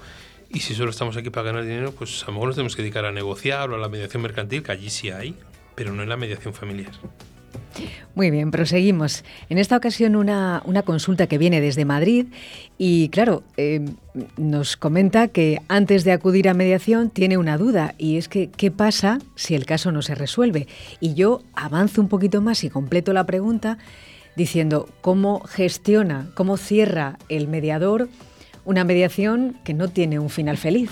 Y 0.49 0.61
si 0.61 0.73
solo 0.73 0.89
estamos 0.89 1.15
aquí 1.15 1.29
para 1.29 1.51
ganar 1.51 1.63
dinero, 1.63 1.91
pues 1.91 2.23
a 2.23 2.27
lo 2.27 2.33
mejor 2.33 2.47
nos 2.47 2.55
tenemos 2.55 2.75
que 2.75 2.81
dedicar 2.81 3.05
a 3.05 3.11
negociar 3.11 3.69
o 3.69 3.75
a 3.75 3.77
la 3.77 3.87
mediación 3.87 4.23
mercantil, 4.23 4.63
que 4.63 4.71
allí 4.71 4.89
sí 4.89 5.11
hay, 5.11 5.35
pero 5.75 5.93
no 5.93 6.01
en 6.01 6.09
la 6.09 6.17
mediación 6.17 6.53
familiar. 6.53 6.91
Muy 8.15 8.31
bien, 8.31 8.51
proseguimos. 8.51 9.23
En 9.49 9.57
esta 9.57 9.77
ocasión 9.77 10.15
una, 10.15 10.61
consulta 10.85 11.27
que 11.27 11.37
viene 11.37 11.61
desde 11.61 11.85
Madrid 11.85 12.25
y 12.77 13.09
claro, 13.09 13.43
eh, 13.55 13.85
nos 14.35 14.75
comenta 14.77 15.29
que 15.29 15.59
antes 15.67 16.03
de 16.03 16.11
acudir 16.11 16.49
a 16.49 16.53
mediación 16.53 17.09
tiene 17.09 17.37
una 17.37 17.57
duda 17.57 17.95
y 17.97 18.17
es 18.17 18.27
que 18.27 18.49
qué 18.49 18.71
pasa 18.71 19.19
si 19.35 19.55
el 19.55 19.65
caso 19.65 19.91
no 19.91 20.01
se 20.01 20.15
resuelve. 20.15 20.67
Y 20.99 21.13
yo 21.13 21.43
avanzo 21.53 22.01
un 22.01 22.09
poquito 22.09 22.41
más 22.41 22.63
y 22.63 22.69
completo 22.69 23.13
la 23.13 23.25
pregunta 23.25 23.77
diciendo 24.35 24.89
cómo 25.01 25.41
gestiona, 25.41 26.29
cómo 26.33 26.57
cierra 26.57 27.17
el 27.29 27.47
mediador 27.47 28.09
una 28.65 28.83
mediación 28.83 29.57
que 29.63 29.73
no 29.73 29.87
tiene 29.87 30.19
un 30.19 30.29
final 30.29 30.57
feliz. 30.57 30.91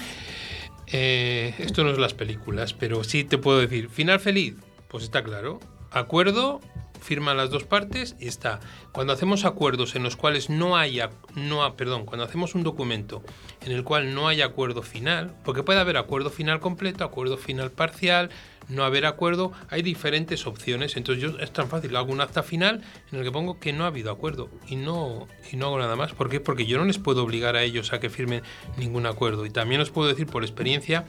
Eh, 0.88 1.54
esto 1.60 1.84
no 1.84 1.92
es 1.92 1.98
las 1.98 2.14
películas, 2.14 2.74
pero 2.74 3.04
sí 3.04 3.24
te 3.24 3.38
puedo 3.38 3.60
decir, 3.60 3.90
final 3.90 4.20
feliz, 4.20 4.56
pues 4.88 5.04
está 5.04 5.24
claro, 5.24 5.60
acuerdo, 5.98 6.62
firman 7.02 7.38
las 7.38 7.50
dos 7.50 7.64
partes 7.64 8.16
y 8.20 8.28
está. 8.28 8.60
Cuando 8.92 9.14
hacemos 9.14 9.46
acuerdos 9.46 9.96
en 9.96 10.04
los 10.04 10.16
cuales 10.16 10.50
no 10.50 10.78
haya, 10.78 11.10
no, 11.36 11.76
perdón, 11.76 12.06
cuando 12.06 12.26
hacemos 12.26 12.56
un 12.56 12.64
documento 12.64 13.24
en 13.62 13.72
el 13.72 13.84
cual 13.84 14.14
no 14.14 14.28
hay 14.28 14.42
acuerdo 14.42 14.82
final, 14.82 15.34
porque 15.44 15.64
puede 15.64 15.80
haber 15.80 15.98
acuerdo 15.98 16.30
final 16.30 16.60
completo, 16.60 17.04
acuerdo 17.04 17.38
final 17.38 17.72
parcial, 17.72 18.30
no 18.70 18.84
haber 18.84 19.06
acuerdo, 19.06 19.54
hay 19.70 19.82
diferentes 19.82 20.46
opciones. 20.46 20.98
Entonces 20.98 21.24
yo 21.24 21.40
es 21.40 21.52
tan 21.52 21.70
fácil, 21.70 21.96
hago 21.96 22.12
un 22.12 22.22
acta 22.22 22.44
final 22.44 22.84
en 23.12 23.20
el 23.20 23.24
que 23.24 23.32
pongo 23.32 23.60
que 23.60 23.74
no 23.74 23.86
ha 23.86 23.88
habido 23.88 24.12
acuerdo 24.12 24.50
y 24.68 24.76
no, 24.76 25.28
y 25.52 25.56
no 25.56 25.68
hago 25.68 25.80
nada 25.80 25.96
más. 25.96 26.14
¿Por 26.14 26.30
qué? 26.30 26.40
Porque 26.40 26.66
yo 26.66 26.78
no 26.78 26.86
les 26.86 26.98
puedo 26.98 27.24
obligar 27.24 27.56
a 27.56 27.64
ellos 27.64 27.94
a 27.94 28.00
que 28.00 28.10
firmen 28.10 28.44
ningún 28.78 29.06
acuerdo. 29.06 29.46
Y 29.46 29.50
también 29.50 29.82
os 29.82 29.92
puedo 29.92 30.10
decir 30.10 30.28
por 30.28 30.44
experiencia 30.44 31.06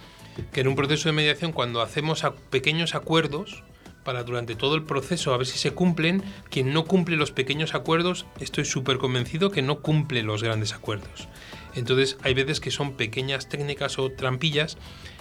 que 0.53 0.61
en 0.61 0.69
un 0.69 0.77
proceso 0.77 1.09
de 1.09 1.13
mediación 1.13 1.53
cuando 1.53 1.81
hacemos 1.81 2.23
pequeños 2.51 2.95
acuerdos, 2.95 3.65
para 4.09 4.25
durante 4.25 4.55
todo 4.55 4.75
el 4.75 4.85
proceso 4.85 5.35
a 5.35 5.37
ver 5.37 5.47
si 5.47 5.59
se 5.59 5.73
cumplen. 5.73 6.23
Quien 6.49 6.73
no 6.73 6.87
cumple 6.87 7.15
los 7.17 7.31
pequeños 7.31 7.75
acuerdos, 7.75 8.25
estoy 8.41 8.65
súper 8.65 8.97
convencido 8.97 9.51
que 9.51 9.61
no 9.61 9.81
cumple 9.81 10.23
los 10.23 10.43
grandes 10.43 10.73
acuerdos. 10.73 11.29
Entonces 11.75 12.17
hay 12.23 12.33
veces 12.33 12.59
que 12.59 12.71
son 12.71 12.93
pequeñas 12.93 13.51
técnicas 13.51 13.99
o 13.99 14.11
trampillas 14.11 14.79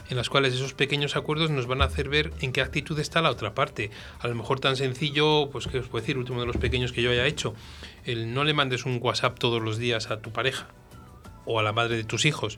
en 0.10 0.16
las 0.16 0.30
cuales 0.30 0.54
esos 0.54 0.74
pequeños 0.74 1.18
acuerdos 1.18 1.52
nos 1.52 1.68
van 1.68 1.82
a 1.82 1.84
hacer 1.84 2.08
ver 2.08 2.32
en 2.40 2.54
qué 2.54 2.62
actitud 2.62 2.98
está 2.98 3.22
la 3.22 3.30
otra 3.30 3.54
parte. 3.54 3.92
A 4.20 4.30
lo 4.30 4.36
mejor 4.36 4.62
tan 4.62 4.78
sencillo, 4.78 5.50
pues 5.50 5.68
que 5.68 5.80
os 5.80 5.90
puedo 5.90 6.02
decir, 6.02 6.18
último 6.18 6.40
de 6.40 6.48
los 6.48 6.56
pequeños 6.56 6.94
que 6.94 7.02
yo 7.02 7.12
haya 7.12 7.26
hecho, 7.26 7.56
el 8.06 8.34
no 8.34 8.46
le 8.46 8.54
mandes 8.54 8.86
un 8.86 9.00
WhatsApp 9.02 9.38
todos 9.38 9.62
los 9.62 9.78
días 9.80 10.12
a 10.12 10.22
tu 10.22 10.32
pareja 10.32 10.70
o 11.44 11.60
a 11.60 11.64
la 11.64 11.74
madre 11.74 11.98
de 11.98 12.06
tus 12.06 12.24
hijos 12.24 12.58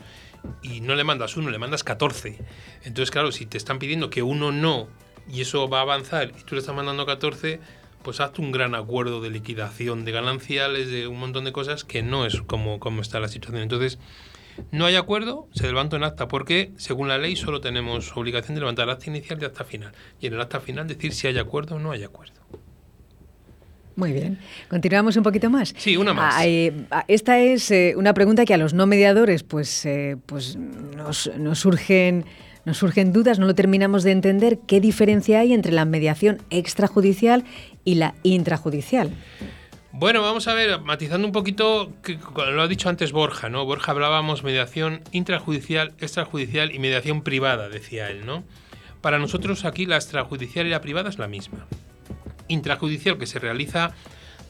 y 0.62 0.82
no 0.82 0.94
le 0.94 1.04
mandas 1.04 1.38
uno, 1.38 1.50
le 1.50 1.58
mandas 1.58 1.84
14. 1.84 2.38
Entonces, 2.84 3.10
claro, 3.10 3.32
si 3.32 3.48
te 3.48 3.58
están 3.58 3.80
pidiendo 3.80 4.12
que 4.12 4.22
uno 4.22 4.52
no 4.52 4.90
y 5.32 5.42
eso 5.42 5.70
va 5.70 5.80
a 5.80 5.82
avanzar 5.82 6.32
y 6.38 6.44
tú 6.44 6.56
le 6.56 6.60
estás 6.60 6.76
mandando 6.76 7.06
14, 7.06 7.60
pues 8.04 8.20
hazte 8.20 8.42
un 8.42 8.52
gran 8.52 8.76
acuerdo 8.76 9.22
de 9.22 9.30
liquidación 9.30 10.06
de 10.06 10.12
gananciales, 10.12 10.90
de 10.90 11.08
un 11.08 11.20
montón 11.20 11.46
de 11.46 11.52
cosas 11.52 11.84
que 11.84 12.02
no 12.02 12.26
es 12.26 12.42
como, 12.42 12.80
como 12.80 13.02
está 13.02 13.20
la 13.20 13.28
situación. 13.28 13.62
Entonces, 13.62 14.00
no 14.72 14.86
hay 14.86 14.96
acuerdo, 14.96 15.48
se 15.54 15.68
levanta 15.68 15.96
en 15.96 16.04
acta, 16.04 16.28
porque 16.28 16.72
según 16.78 17.08
la 17.08 17.18
ley 17.18 17.36
solo 17.36 17.62
tenemos 17.62 18.16
obligación 18.16 18.56
de 18.56 18.62
levantar 18.62 18.90
acta 18.90 19.10
inicial 19.10 19.40
y 19.42 19.46
acta 19.46 19.64
final. 19.64 19.94
Y 20.20 20.28
en 20.28 20.34
el 20.34 20.42
acta 20.42 20.60
final 20.60 20.88
decir 20.88 21.14
si 21.14 21.28
hay 21.28 21.38
acuerdo 21.38 21.76
o 21.76 21.80
no 21.80 21.92
hay 21.92 22.04
acuerdo. 22.04 22.34
Muy 23.96 24.14
bien. 24.14 24.40
Continuamos 24.70 25.18
un 25.18 25.24
poquito 25.24 25.50
más. 25.50 25.74
Sí, 25.78 25.98
una 25.98 26.14
más. 26.14 26.36
Ah, 26.38 26.48
eh, 26.48 26.86
ah, 26.90 27.04
esta 27.10 27.38
es 27.40 27.70
eh, 27.70 27.96
una 27.98 28.14
pregunta 28.14 28.46
que 28.46 28.54
a 28.54 28.58
los 28.58 28.74
no 28.74 28.88
mediadores 28.88 29.44
pues, 29.44 29.86
eh, 29.86 30.16
pues 30.26 30.56
nos, 30.56 31.30
nos 31.38 31.60
surgen 31.60 32.24
nos 32.70 32.78
surgen 32.78 33.12
dudas, 33.12 33.40
no 33.40 33.48
lo 33.48 33.56
terminamos 33.56 34.04
de 34.04 34.12
entender. 34.12 34.60
¿Qué 34.68 34.80
diferencia 34.80 35.40
hay 35.40 35.54
entre 35.54 35.72
la 35.72 35.86
mediación 35.86 36.38
extrajudicial 36.52 37.44
y 37.84 37.96
la 37.96 38.14
intrajudicial? 38.22 39.10
Bueno, 39.92 40.22
vamos 40.22 40.48
a 40.48 40.54
ver, 40.54 40.80
matizando 40.82 41.26
un 41.26 41.34
poquito, 41.34 41.92
que, 42.04 42.20
lo 42.36 42.62
ha 42.62 42.68
dicho 42.68 42.88
antes 42.88 43.12
Borja, 43.12 43.50
¿no? 43.50 43.66
Borja 43.66 43.92
hablábamos 43.92 44.44
mediación 44.44 45.02
intrajudicial, 45.12 45.94
extrajudicial 46.00 46.72
y 46.72 46.78
mediación 46.78 47.24
privada, 47.24 47.70
decía 47.70 48.12
él, 48.12 48.24
¿no? 48.28 48.44
Para 49.02 49.18
nosotros 49.18 49.66
aquí 49.66 49.88
la 49.88 49.96
extrajudicial 49.96 50.68
y 50.68 50.70
la 50.70 50.82
privada 50.82 51.10
es 51.10 51.18
la 51.18 51.28
misma. 51.28 51.66
Intrajudicial 52.50 53.18
que 53.18 53.26
se 53.26 53.40
realiza 53.40 53.96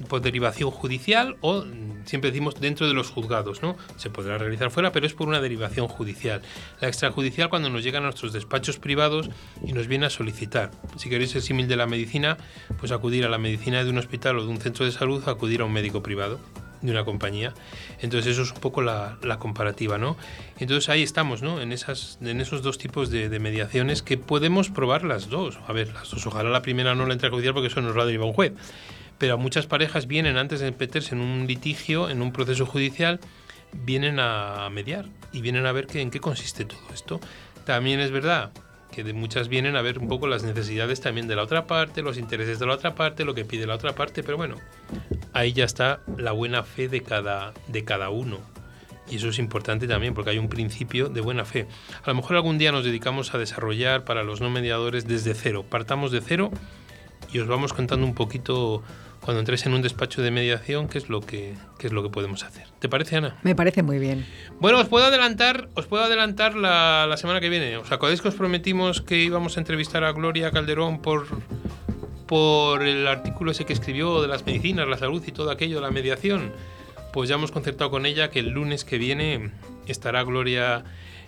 por 0.07 0.21
derivación 0.21 0.71
judicial 0.71 1.37
o 1.41 1.63
mm, 1.63 2.05
siempre 2.05 2.31
decimos 2.31 2.55
dentro 2.59 2.87
de 2.87 2.93
los 2.93 3.09
juzgados, 3.09 3.61
¿no? 3.61 3.75
Se 3.97 4.09
podrá 4.09 4.37
realizar 4.37 4.71
fuera, 4.71 4.91
pero 4.91 5.05
es 5.05 5.13
por 5.13 5.27
una 5.27 5.41
derivación 5.41 5.87
judicial. 5.87 6.41
La 6.79 6.87
extrajudicial 6.87 7.49
cuando 7.49 7.69
nos 7.69 7.83
llegan 7.83 8.03
a 8.03 8.07
nuestros 8.07 8.33
despachos 8.33 8.77
privados 8.77 9.29
y 9.65 9.73
nos 9.73 9.87
viene 9.87 10.05
a 10.05 10.09
solicitar. 10.09 10.71
Si 10.97 11.09
queréis 11.09 11.35
el 11.35 11.41
símil 11.41 11.67
de 11.67 11.75
la 11.75 11.87
medicina, 11.87 12.37
pues 12.79 12.91
acudir 12.91 13.25
a 13.25 13.29
la 13.29 13.37
medicina 13.37 13.83
de 13.83 13.89
un 13.89 13.97
hospital 13.97 14.37
o 14.37 14.43
de 14.43 14.49
un 14.49 14.59
centro 14.59 14.85
de 14.85 14.91
salud, 14.91 15.27
acudir 15.27 15.61
a 15.61 15.65
un 15.65 15.73
médico 15.73 16.01
privado 16.01 16.39
de 16.81 16.91
una 16.91 17.03
compañía. 17.03 17.53
Entonces 17.99 18.33
eso 18.33 18.43
es 18.43 18.51
un 18.51 18.59
poco 18.59 18.81
la, 18.81 19.17
comparativa, 19.39 19.97
¿no? 19.97 20.15
Entonces 20.59 20.89
ahí 20.89 21.03
estamos, 21.03 21.41
¿no? 21.41 21.61
En, 21.61 21.71
esas, 21.73 22.17
en 22.21 22.39
esos 22.39 22.61
dos 22.61 22.77
tipos 22.77 23.09
de, 23.09 23.27
de, 23.27 23.39
mediaciones 23.39 24.01
que 24.01 24.17
podemos 24.17 24.69
probar 24.69 25.03
las 25.03 25.29
dos. 25.29 25.59
A 25.67 25.73
ver, 25.73 25.93
las 25.93 26.09
dos. 26.09 26.25
Ojalá 26.25 26.49
la 26.49 26.61
primera 26.61 26.95
no 26.95 27.05
la 27.05 27.13
intrajudicial 27.13 27.53
porque 27.53 27.67
eso 27.67 27.81
nos 27.81 27.95
lo 27.95 28.01
ha 28.01 28.05
derivado 28.05 28.29
un 28.29 28.33
juez 28.33 28.53
pero 29.19 29.37
muchas 29.37 29.67
parejas 29.67 30.07
vienen 30.07 30.37
antes 30.37 30.61
de 30.61 30.71
meterse 30.71 31.13
en 31.13 31.21
un 31.21 31.45
litigio, 31.45 32.09
en 32.09 32.21
un 32.21 32.31
proceso 32.31 32.65
judicial, 32.65 33.19
vienen 33.73 34.19
a 34.19 34.67
mediar 34.71 35.05
y 35.31 35.41
vienen 35.41 35.65
a 35.65 35.71
ver 35.71 35.87
en 35.93 36.09
qué 36.09 36.19
consiste 36.19 36.65
todo 36.65 36.81
esto. 36.93 37.19
También 37.65 37.99
es 37.99 38.09
verdad 38.09 38.51
que 38.91 39.03
de 39.03 39.13
muchas 39.13 39.49
vienen 39.49 39.75
a 39.75 39.81
ver 39.81 39.99
un 39.99 40.07
poco 40.07 40.27
las 40.27 40.43
necesidades 40.43 41.01
también 41.01 41.27
de 41.27 41.35
la 41.35 41.43
otra 41.43 41.67
parte, 41.67 42.01
los 42.01 42.17
intereses 42.17 42.59
de 42.59 42.65
la 42.65 42.73
otra 42.73 42.95
parte, 42.95 43.25
lo 43.25 43.35
que 43.35 43.45
pide 43.45 43.67
la 43.67 43.75
otra 43.75 43.93
parte, 43.93 44.23
pero 44.23 44.37
bueno, 44.37 44.55
ahí 45.33 45.53
ya 45.53 45.65
está 45.65 45.99
la 46.17 46.31
buena 46.31 46.63
fe 46.63 46.87
de 46.87 47.01
cada, 47.01 47.53
de 47.67 47.83
cada 47.83 48.09
uno. 48.09 48.39
Y 49.09 49.15
eso 49.15 49.29
es 49.29 49.39
importante 49.39 49.87
también 49.87 50.13
porque 50.13 50.31
hay 50.31 50.37
un 50.37 50.49
principio 50.49 51.09
de 51.09 51.21
buena 51.21 51.43
fe. 51.43 51.67
A 52.03 52.09
lo 52.09 52.15
mejor 52.15 52.35
algún 52.35 52.57
día 52.57 52.71
nos 52.71 52.83
dedicamos 52.83 53.33
a 53.33 53.39
desarrollar 53.39 54.03
para 54.03 54.23
los 54.23 54.39
no 54.39 54.49
mediadores 54.49 55.07
desde 55.07 55.33
cero. 55.33 55.65
Partamos 55.67 56.11
de 56.11 56.21
cero 56.21 56.51
y 57.33 57.39
os 57.39 57.47
vamos 57.47 57.73
contando 57.73 58.05
un 58.05 58.13
poquito 58.13 58.83
cuando 59.21 59.39
entres 59.39 59.65
en 59.65 59.73
un 59.73 59.81
despacho 59.81 60.21
de 60.21 60.31
mediación, 60.31 60.87
qué 60.87 60.97
es 60.97 61.09
lo 61.09 61.21
que, 61.21 61.53
es 61.79 61.91
lo 61.91 62.03
que 62.03 62.09
podemos 62.09 62.43
hacer. 62.43 62.67
¿Te 62.79 62.89
parece, 62.89 63.17
Ana? 63.17 63.37
Me 63.43 63.55
parece 63.55 63.83
muy 63.83 63.99
bien. 63.99 64.25
Bueno, 64.59 64.79
os 64.79 64.87
puedo 64.87 65.05
adelantar, 65.05 65.69
os 65.75 65.85
puedo 65.85 66.03
adelantar 66.03 66.55
la, 66.55 67.05
la 67.07 67.17
semana 67.17 67.39
que 67.39 67.49
viene. 67.49 67.77
¿Os 67.77 67.91
acordáis 67.91 68.21
que 68.21 68.29
os 68.29 68.35
prometimos 68.35 69.01
que 69.01 69.17
íbamos 69.17 69.57
a 69.57 69.59
entrevistar 69.59 70.03
a 70.03 70.11
Gloria 70.11 70.51
Calderón 70.51 71.01
por, 71.01 71.27
por 72.27 72.83
el 72.83 73.07
artículo 73.07 73.51
ese 73.51 73.65
que 73.65 73.73
escribió 73.73 74.21
de 74.21 74.27
las 74.27 74.45
medicinas, 74.45 74.87
la 74.87 74.97
salud 74.97 75.23
y 75.25 75.31
todo 75.31 75.51
aquello, 75.51 75.81
la 75.81 75.91
mediación? 75.91 76.53
Pues 77.11 77.27
ya 77.27 77.35
hemos 77.35 77.51
concertado 77.51 77.89
con 77.89 78.05
ella 78.05 78.29
que 78.29 78.39
el 78.39 78.49
lunes 78.49 78.85
que 78.85 78.97
viene 78.97 79.51
estará 79.87 80.23
Gloria 80.23 80.83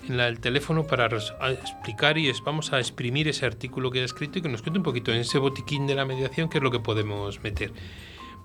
en 0.08 0.20
el 0.20 0.40
teléfono 0.40 0.86
para 0.86 1.08
explicar 1.08 2.18
y 2.18 2.32
vamos 2.44 2.74
a 2.74 2.80
exprimir 2.80 3.28
ese 3.28 3.46
artículo 3.46 3.92
que 3.92 4.02
ha 4.02 4.06
escrito 4.06 4.40
y 4.40 4.42
que 4.42 4.50
nos 4.50 4.62
cuente 4.62 4.80
un 4.80 4.84
poquito 4.84 5.12
en 5.12 5.20
ese 5.20 5.38
botiquín 5.38 5.88
de 5.88 5.96
la 5.96 6.06
mediación 6.06 6.50
qué 6.50 6.58
es 6.58 6.64
lo 6.64 6.72
que 6.72 6.80
podemos 6.80 7.42
meter. 7.44 7.72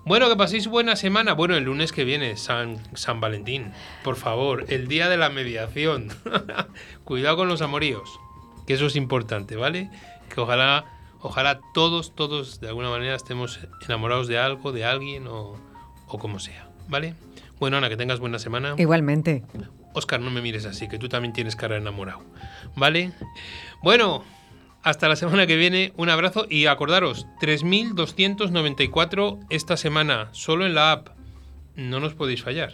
Bueno, 0.05 0.29
que 0.29 0.37
paséis 0.37 0.67
buena 0.67 0.95
semana. 0.95 1.33
Bueno, 1.33 1.57
el 1.57 1.65
lunes 1.65 1.91
que 1.91 2.05
viene, 2.05 2.37
San, 2.37 2.77
San 2.95 3.19
Valentín. 3.19 3.73
Por 4.05 4.15
favor, 4.15 4.63
el 4.69 4.87
día 4.87 5.09
de 5.09 5.17
la 5.17 5.29
mediación. 5.29 6.07
Cuidado 7.03 7.35
con 7.35 7.49
los 7.49 7.61
amoríos, 7.61 8.09
que 8.65 8.75
eso 8.75 8.85
es 8.85 8.95
importante, 8.95 9.57
¿vale? 9.57 9.89
Que 10.33 10.39
ojalá, 10.39 10.85
ojalá 11.19 11.59
todos, 11.73 12.15
todos 12.15 12.61
de 12.61 12.69
alguna 12.69 12.89
manera 12.89 13.15
estemos 13.15 13.59
enamorados 13.85 14.29
de 14.29 14.39
algo, 14.39 14.71
de 14.71 14.85
alguien 14.85 15.27
o, 15.27 15.57
o 16.07 16.17
como 16.17 16.39
sea, 16.39 16.69
¿vale? 16.87 17.13
Bueno, 17.59 17.75
Ana, 17.75 17.89
que 17.89 17.97
tengas 17.97 18.21
buena 18.21 18.39
semana. 18.39 18.75
Igualmente. 18.77 19.43
Oscar, 19.93 20.19
no 20.19 20.31
me 20.31 20.41
mires 20.41 20.65
así, 20.65 20.87
que 20.87 20.99
tú 20.99 21.09
también 21.09 21.33
tienes 21.33 21.55
cara 21.55 21.75
de 21.75 21.81
enamorado. 21.81 22.23
¿Vale? 22.75 23.11
Bueno, 23.81 24.23
hasta 24.83 25.07
la 25.07 25.15
semana 25.15 25.47
que 25.47 25.57
viene, 25.57 25.93
un 25.97 26.09
abrazo 26.09 26.45
y 26.49 26.67
acordaros, 26.67 27.27
3.294 27.41 29.45
esta 29.49 29.77
semana, 29.77 30.29
solo 30.31 30.65
en 30.65 30.75
la 30.75 30.91
app. 30.91 31.09
No 31.75 31.99
nos 31.99 32.13
podéis 32.13 32.43
fallar. 32.43 32.73